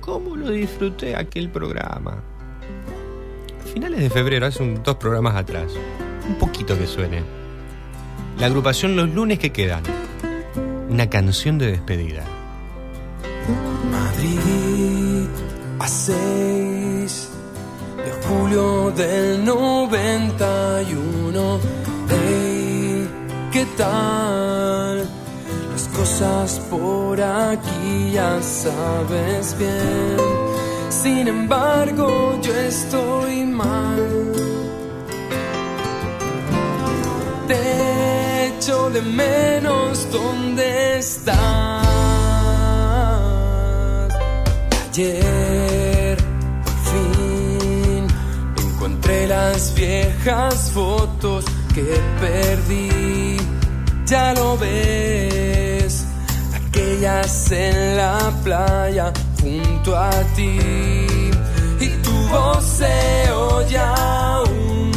[0.00, 2.22] ¿cómo lo disfruté aquel programa?
[3.72, 5.72] Finales de febrero, hace un- dos programas atrás.
[6.28, 7.22] Un poquito que suene.
[8.38, 9.82] La agrupación Los lunes que quedan.
[10.88, 12.24] Una canción de despedida.
[13.90, 15.26] Madrid
[15.78, 17.28] a 6
[18.04, 21.58] de julio del 91.
[22.08, 23.08] Hey,
[23.52, 25.08] ¿qué tal?
[26.02, 30.16] Cosas por aquí ya sabes bien.
[30.88, 34.32] Sin embargo, yo estoy mal.
[37.46, 41.36] Te echo de menos dónde estás.
[44.88, 46.16] Ayer,
[46.64, 48.06] por fin,
[48.58, 53.36] encontré las viejas fotos que perdí.
[54.04, 55.61] Ya lo ves,
[57.02, 60.58] aquellas en la playa junto a ti.
[61.80, 64.92] Y tu voz se oye aún.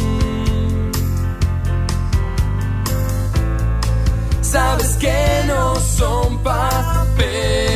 [4.40, 7.75] Sabes que no son papel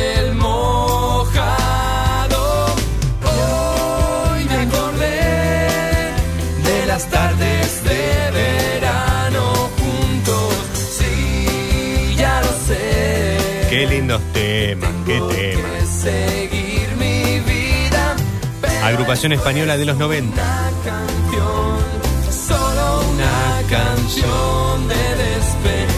[14.71, 15.21] temas, qué.
[18.83, 20.31] Agrupación española de los 90.
[20.85, 21.77] canción,
[22.31, 25.89] solo una canción de despedida.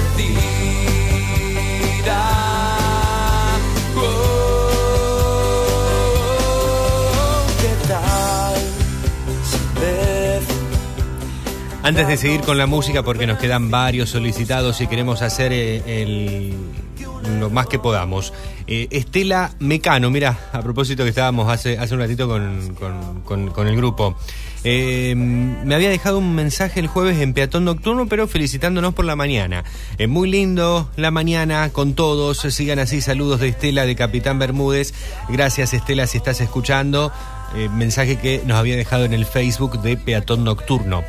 [3.96, 4.66] Oh,
[7.62, 8.56] ¿Qué tal?
[11.84, 16.02] Antes de seguir con la música, porque nos quedan varios solicitados y queremos hacer eh,
[16.02, 16.54] el,
[17.28, 18.34] lo más que podamos.
[18.68, 22.74] Eh, Estela Mecano, mira, a propósito que estábamos hace, hace un ratito con,
[23.54, 24.16] con- el grupo.
[24.66, 29.16] Eh, me había dejado un mensaje el jueves en Peatón Nocturno, pero felicitándonos por la
[29.18, 29.64] mañana.
[29.98, 32.40] Es muy lindo la mañana con todos.
[32.40, 34.94] Sigan así, saludos de Estela de Capitán Bermúdez.
[35.30, 37.12] Gracias Estela si estás escuchando.
[37.56, 41.04] Eh, mensaje que nos había dejado en el Facebook de Peatón Nocturno.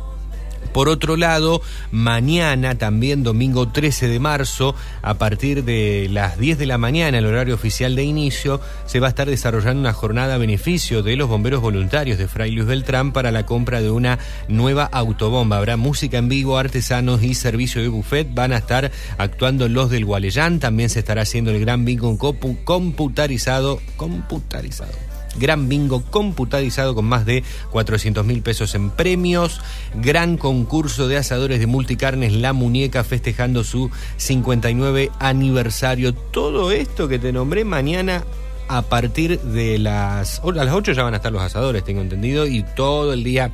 [0.72, 1.60] Por otro lado,
[1.90, 7.26] mañana, también domingo 13 de marzo, a partir de las 10 de la mañana, el
[7.26, 11.28] horario oficial de inicio, se va a estar desarrollando una jornada a beneficio de los
[11.28, 14.18] bomberos voluntarios de Fray Luis Beltrán para la compra de una
[14.48, 15.58] nueva autobomba.
[15.58, 18.32] Habrá música en vivo, artesanos y servicio de buffet.
[18.34, 20.58] Van a estar actuando los del Gualeyán.
[20.58, 23.80] También se estará haciendo el gran bingo compu- computarizado.
[23.96, 29.60] Computarizado gran bingo computarizado con más de 400 mil pesos en premios,
[29.94, 36.14] gran concurso de asadores de multicarnes La Muñeca festejando su 59 aniversario.
[36.14, 38.24] Todo esto que te nombré mañana
[38.68, 40.40] a partir de las...
[40.40, 43.50] A las 8 ya van a estar los asadores, tengo entendido, y todo el día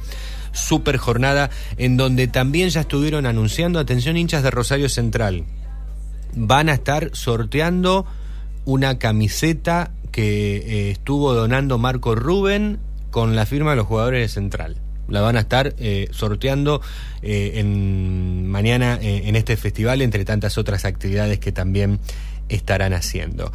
[0.52, 5.44] super jornada en donde también ya estuvieron anunciando, atención hinchas de Rosario Central,
[6.34, 8.06] van a estar sorteando
[8.64, 12.78] una camiseta que eh, estuvo donando Marco Rubén
[13.10, 14.76] con la firma de los jugadores de Central.
[15.08, 16.82] La van a estar eh, sorteando
[17.22, 21.98] eh, mañana en este festival, entre tantas otras actividades que también
[22.50, 23.50] estarán haciendo.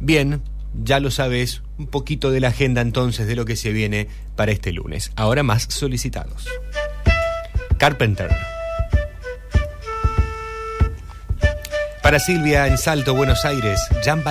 [0.00, 0.42] Bien,
[0.74, 4.50] ya lo sabes, un poquito de la agenda entonces de lo que se viene para
[4.50, 5.12] este lunes.
[5.14, 6.48] Ahora más solicitados.
[7.78, 8.30] Carpenter.
[12.02, 14.24] Para Silvia en Salto, Buenos Aires, Jan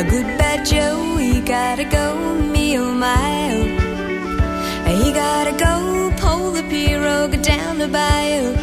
[0.00, 4.96] A good bad Joe, he gotta go, me oh my oh.
[4.96, 8.54] He gotta go, pull the pirogue down the bayou.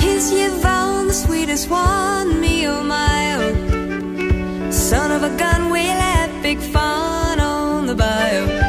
[0.00, 4.70] Here's Yvonne, the sweetest one, me oh my oh.
[4.70, 8.67] Son of a gun, we'll have big fun on the bayou.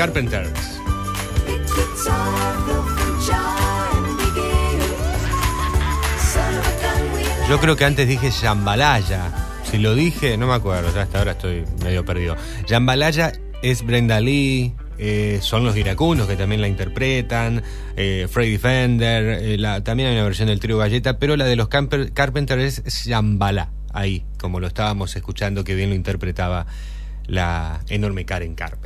[0.00, 0.80] Carpenters.
[7.50, 9.30] Yo creo que antes dije Jambalaya.
[9.64, 12.34] Si lo dije, no me acuerdo, ya hasta ahora estoy medio perdido.
[12.66, 17.62] Jambalaya es Brenda Lee, eh, son los iracunos que también la interpretan,
[17.94, 21.56] eh, Freddy Fender, eh, la, también hay una versión del trío Galleta, pero la de
[21.56, 26.64] los Carpenters es Shambhala, ahí, como lo estábamos escuchando, que bien lo interpretaba
[27.26, 28.79] la enorme Karen Carp.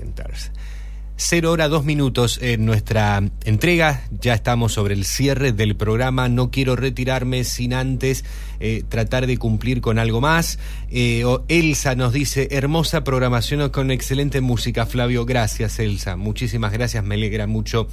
[1.27, 4.03] 0 hora 2 minutos en nuestra entrega.
[4.21, 6.29] Ya estamos sobre el cierre del programa.
[6.29, 8.27] No quiero retirarme sin antes
[8.61, 10.59] eh, tratar de cumplir con algo más.
[10.91, 15.25] Eh, Elsa nos dice, hermosa programación con excelente música, Flavio.
[15.25, 16.17] Gracias, Elsa.
[16.17, 17.03] Muchísimas gracias.
[17.03, 17.89] Me alegra mucho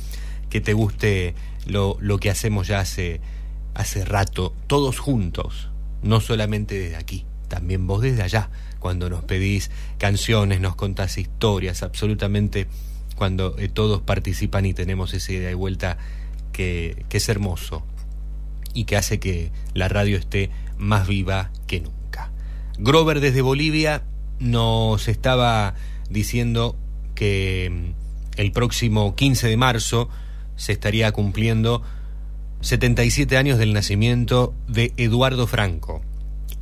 [0.49, 1.33] que te guste
[1.65, 3.21] lo, lo que hacemos ya hace,
[3.75, 5.69] hace rato, todos juntos,
[6.03, 11.81] no solamente desde aquí, también vos desde allá cuando nos pedís canciones, nos contás historias,
[11.81, 12.67] absolutamente
[13.21, 15.99] cuando eh, todos participan y tenemos esa idea de vuelta
[16.53, 17.85] que, que es hermoso
[18.73, 22.31] y que hace que la radio esté más viva que nunca.
[22.79, 24.01] Grover desde Bolivia
[24.39, 25.75] nos estaba
[26.09, 26.75] diciendo
[27.13, 30.09] que mm, el próximo 15 de marzo
[30.55, 31.83] se estaría cumpliendo
[32.61, 36.01] 77 años del nacimiento de Eduardo Franco,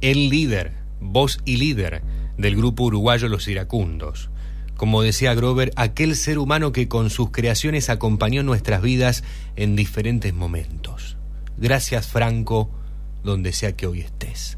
[0.01, 2.01] el líder, voz y líder
[2.37, 4.29] del grupo uruguayo Los Iracundos.
[4.79, 9.25] Como decía Grover, aquel ser humano que con sus creaciones acompañó nuestras vidas
[9.57, 11.17] en diferentes momentos.
[11.57, 12.69] Gracias Franco,
[13.21, 14.57] donde sea que hoy estés.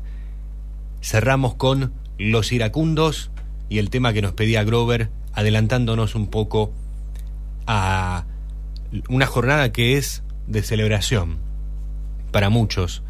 [1.02, 3.32] Cerramos con Los Iracundos
[3.68, 6.72] y el tema que nos pedía Grover, adelantándonos un poco
[7.66, 8.28] a
[9.10, 11.40] una jornada que es de celebración
[12.32, 13.02] para muchos,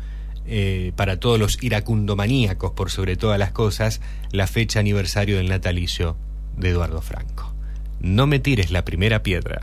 [0.45, 3.99] eh, para todos los iracundomaníacos por sobre todas las cosas,
[4.31, 6.15] la fecha aniversario del natalicio
[6.57, 7.53] de Eduardo Franco.
[7.99, 9.61] No me tires la primera piedra.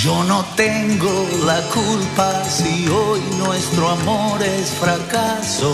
[0.00, 5.72] Yo no tengo la culpa si hoy nuestro amor es fracaso.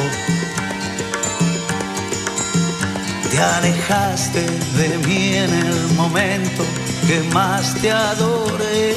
[3.31, 4.45] Te alejaste
[4.77, 6.65] de mí en el momento
[7.07, 8.97] que más te adoré.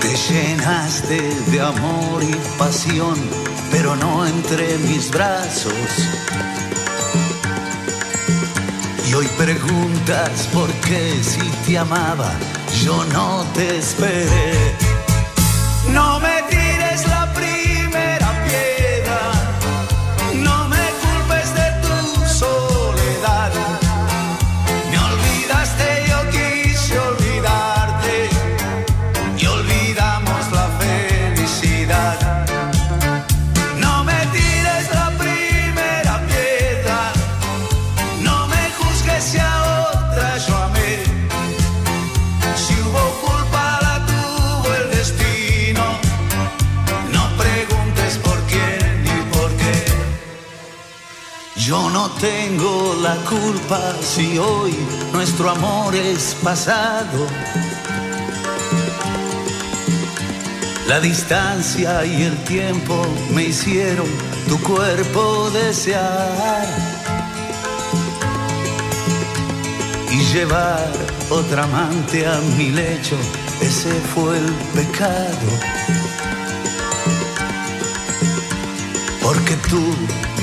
[0.00, 1.20] Te llenaste
[1.50, 3.16] de amor y pasión,
[3.72, 5.72] pero no entre mis brazos.
[9.08, 12.32] Y hoy preguntas por qué si te amaba,
[12.84, 14.76] yo no te esperé.
[15.92, 17.31] No me tires la
[52.02, 54.74] no tengo la culpa si hoy
[55.12, 57.28] nuestro amor es pasado.
[60.88, 64.08] La distancia y el tiempo me hicieron
[64.48, 66.66] tu cuerpo desear
[70.10, 70.90] y llevar
[71.30, 73.16] otra amante a mi lecho,
[73.60, 76.01] ese fue el pecado.
[79.22, 79.82] Porque tú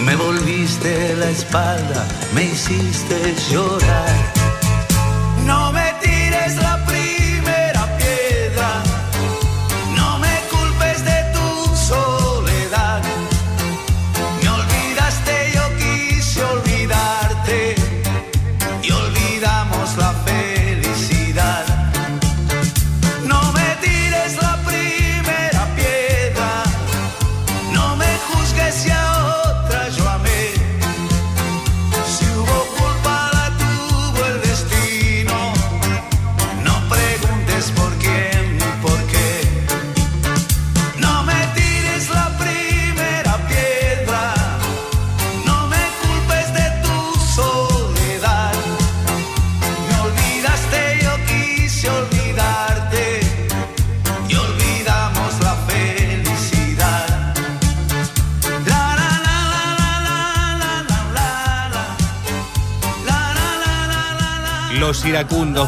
[0.05, 4.33] me volviste la espalda, me hiciste llorar.
[5.45, 5.71] No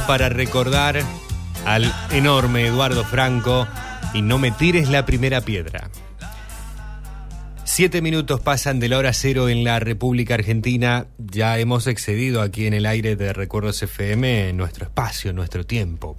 [0.08, 1.02] para recordar
[1.66, 3.68] al enorme Eduardo Franco
[4.14, 5.90] y no me tires la primera piedra.
[7.66, 11.08] Siete minutos pasan de la hora cero en la República Argentina.
[11.18, 16.18] Ya hemos excedido aquí en el aire de Recuerdos FM nuestro espacio, nuestro tiempo.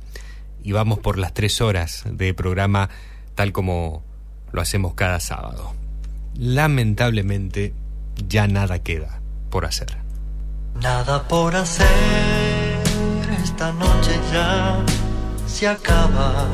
[0.62, 2.90] Y vamos por las tres horas de programa
[3.34, 4.04] tal como
[4.52, 5.74] lo hacemos cada sábado.
[6.34, 7.72] Lamentablemente,
[8.28, 9.96] ya nada queda por hacer.
[10.80, 11.86] Nada por hacer,
[13.42, 14.78] esta noche ya
[15.46, 16.46] se acaba.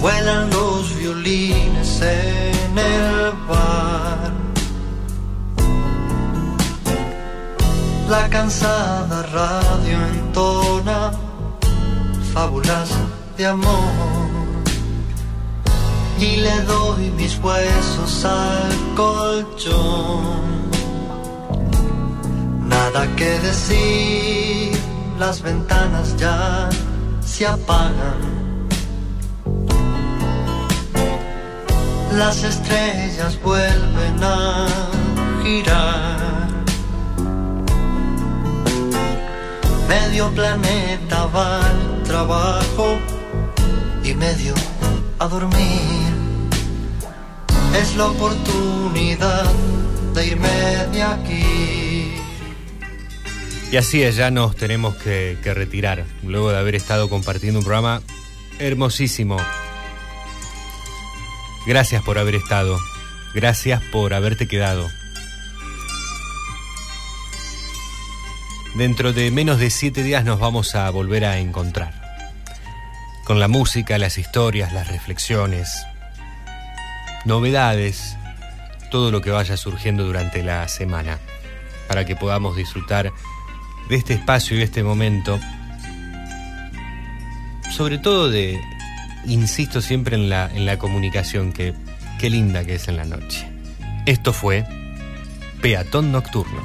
[0.00, 4.32] Vuelan los violines en el bar.
[8.08, 11.12] La cansada radio entona
[12.32, 12.90] fábulas
[13.36, 14.28] de amor.
[16.18, 20.59] Y le doy mis huesos al colchón.
[22.70, 24.78] Nada que decir,
[25.18, 26.68] las ventanas ya
[27.20, 28.20] se apagan.
[32.12, 34.66] Las estrellas vuelven a
[35.42, 36.48] girar.
[39.88, 42.86] Medio planeta va al trabajo
[44.04, 44.54] y medio
[45.18, 46.12] a dormir.
[47.80, 49.50] Es la oportunidad
[50.14, 52.19] de irme de aquí.
[53.72, 57.64] Y así es, ya nos tenemos que, que retirar, luego de haber estado compartiendo un
[57.64, 58.02] programa
[58.58, 59.36] hermosísimo.
[61.66, 62.78] Gracias por haber estado,
[63.32, 64.88] gracias por haberte quedado.
[68.74, 71.92] Dentro de menos de siete días nos vamos a volver a encontrar.
[73.24, 75.86] Con la música, las historias, las reflexiones,
[77.24, 78.16] novedades,
[78.90, 81.18] todo lo que vaya surgiendo durante la semana,
[81.88, 83.12] para que podamos disfrutar
[83.90, 85.38] de este espacio y de este momento,
[87.76, 88.58] sobre todo de,
[89.26, 91.74] insisto siempre en la, en la comunicación, que
[92.20, 93.48] qué linda que es en la noche.
[94.06, 94.64] Esto fue
[95.60, 96.62] Peatón Nocturno.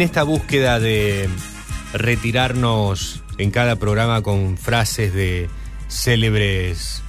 [0.00, 1.28] En esta búsqueda de
[1.92, 5.50] retirarnos en cada programa con frases de
[5.88, 7.02] célebres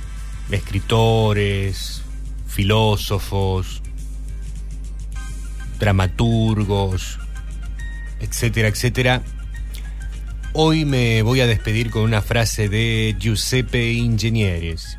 [0.52, 2.02] escritores,
[2.48, 3.82] filósofos,
[5.80, 7.18] dramaturgos,
[8.20, 9.22] etcétera, etcétera,
[10.52, 14.98] hoy me voy a despedir con una frase de Giuseppe Ingenieris,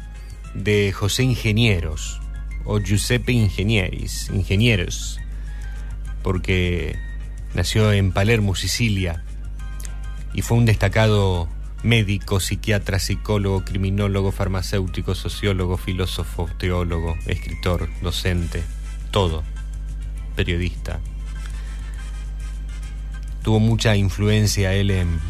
[0.54, 2.22] de José Ingenieros,
[2.64, 5.20] o Giuseppe Ingenieris, ingenieros,
[6.22, 7.11] porque
[7.54, 9.22] Nació en Palermo, Sicilia,
[10.34, 11.48] y fue un destacado
[11.82, 18.62] médico, psiquiatra, psicólogo, criminólogo, farmacéutico, sociólogo, filósofo, teólogo, escritor, docente,
[19.10, 19.42] todo,
[20.36, 21.00] periodista.
[23.42, 25.20] Tuvo mucha influencia él en,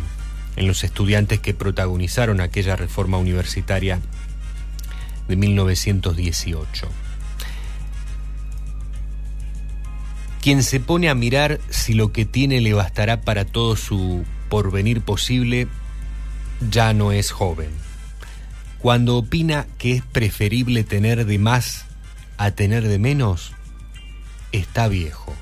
[0.57, 4.01] los estudiantes que protagonizaron aquella reforma universitaria
[5.27, 6.89] de 1918.
[10.43, 15.01] Quien se pone a mirar si lo que tiene le bastará para todo su porvenir
[15.01, 15.69] posible,
[16.69, 17.71] ya no es joven.
[18.79, 21.85] Cuando opina que es preferible tener de más
[22.39, 23.53] a tener de menos,
[24.51, 25.33] está viejo.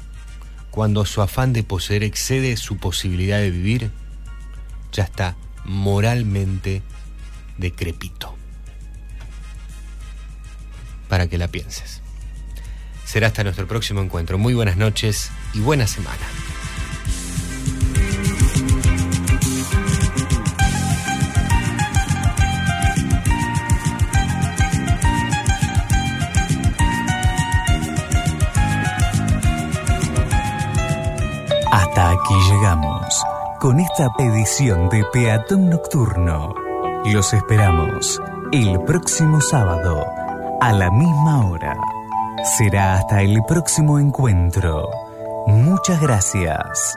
[0.71, 3.91] Cuando su afán de poseer excede su posibilidad de vivir,
[4.93, 6.83] ya está moralmente
[7.57, 8.37] decrépito.
[11.09, 12.00] Para que la pienses.
[13.11, 14.39] Será hasta nuestro próximo encuentro.
[14.39, 16.17] Muy buenas noches y buena semana.
[31.73, 33.25] Hasta aquí llegamos
[33.59, 36.55] con esta edición de Peatón Nocturno.
[37.07, 38.23] Los esperamos
[38.53, 40.07] el próximo sábado
[40.61, 41.77] a la misma hora.
[42.45, 44.89] Será hasta el próximo encuentro.
[45.47, 46.97] Muchas gracias.